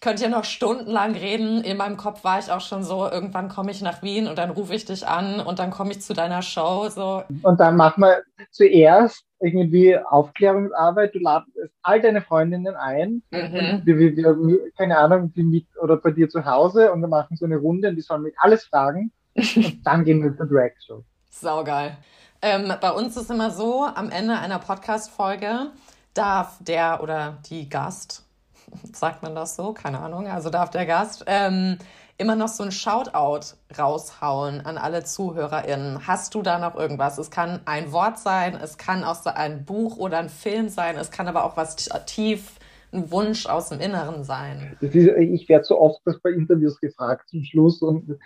[0.02, 1.64] könnte ja noch stundenlang reden.
[1.64, 4.50] In meinem Kopf war ich auch schon so, irgendwann komme ich nach Wien und dann
[4.50, 6.90] rufe ich dich an und dann komme ich zu deiner Show.
[6.90, 7.24] So.
[7.44, 11.14] Und dann machen wir zuerst irgendwie Aufklärungsarbeit.
[11.14, 13.22] Du ladest all deine Freundinnen ein.
[13.30, 13.82] Mhm.
[13.86, 17.38] Wir, wir, wir, keine Ahnung, die mit oder bei dir zu Hause und wir machen
[17.38, 19.12] so eine Runde und die sollen mich alles fragen.
[19.36, 21.04] und dann gehen wir zur Drag Show.
[21.30, 21.96] Saugeil.
[22.42, 25.68] Ähm, bei uns ist immer so, am Ende einer Podcast-Folge
[26.16, 28.26] darf der oder die Gast
[28.94, 29.74] sagt man das so?
[29.74, 30.28] Keine Ahnung.
[30.28, 31.78] Also darf der Gast ähm,
[32.18, 36.08] immer noch so ein Shoutout raushauen an alle ZuhörerInnen.
[36.08, 37.18] Hast du da noch irgendwas?
[37.18, 41.12] Es kann ein Wort sein, es kann auch ein Buch oder ein Film sein, es
[41.12, 41.76] kann aber auch was
[42.06, 42.60] tief,
[42.94, 44.78] ein Wunsch aus dem Inneren sein.
[44.82, 48.18] Ist, ich werde so oft bei Interviews gefragt zum Schluss und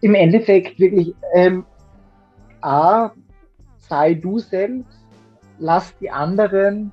[0.00, 1.64] im Endeffekt wirklich, ähm,
[2.60, 3.12] A,
[3.78, 4.98] sei du selbst,
[5.58, 6.90] lass die anderen,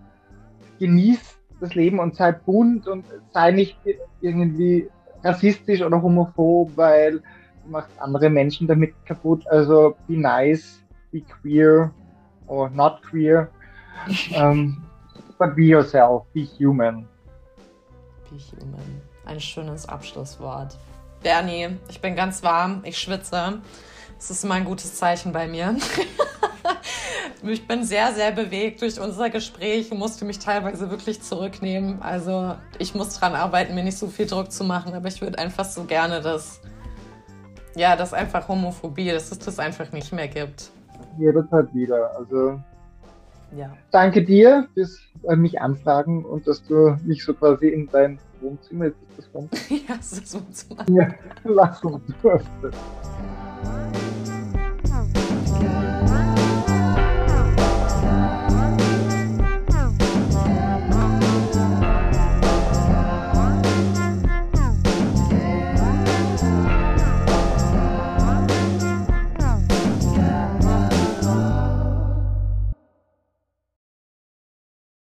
[0.79, 3.77] genieß das Leben und sei bunt und sei nicht
[4.21, 4.89] irgendwie
[5.23, 7.19] rassistisch oder homophob, weil
[7.63, 9.45] du machst andere Menschen damit kaputt.
[9.47, 10.81] Also be nice,
[11.11, 11.91] be queer
[12.47, 13.49] or not queer.
[14.35, 14.83] um,
[15.37, 17.07] but be yourself, be human.
[18.29, 19.01] Be human.
[19.25, 20.77] Ein schönes Abschlusswort.
[21.21, 23.61] Bernie, ich bin ganz warm, ich schwitze.
[24.17, 25.75] Das ist immer ein gutes Zeichen bei mir.
[27.43, 32.01] ich bin sehr, sehr bewegt durch unser Gespräch und musste mich teilweise wirklich zurücknehmen.
[32.01, 35.39] Also ich muss dran arbeiten, mir nicht so viel Druck zu machen, aber ich würde
[35.39, 36.61] einfach so gerne, dass,
[37.75, 40.71] ja, dass einfach Homophobie, dass es das einfach nicht mehr gibt.
[41.17, 42.15] Jederzeit wieder.
[42.17, 42.59] Also
[43.55, 43.73] ja.
[43.91, 48.85] danke dir fürs äh, mich anfragen und dass du mich so quasi in dein Wohnzimmer,
[48.85, 49.81] ist das Wohnzimmer?
[49.87, 50.85] ja, es ist das Wohnzimmer.
[50.89, 51.07] Ja,
[51.43, 52.71] lass uns durfte.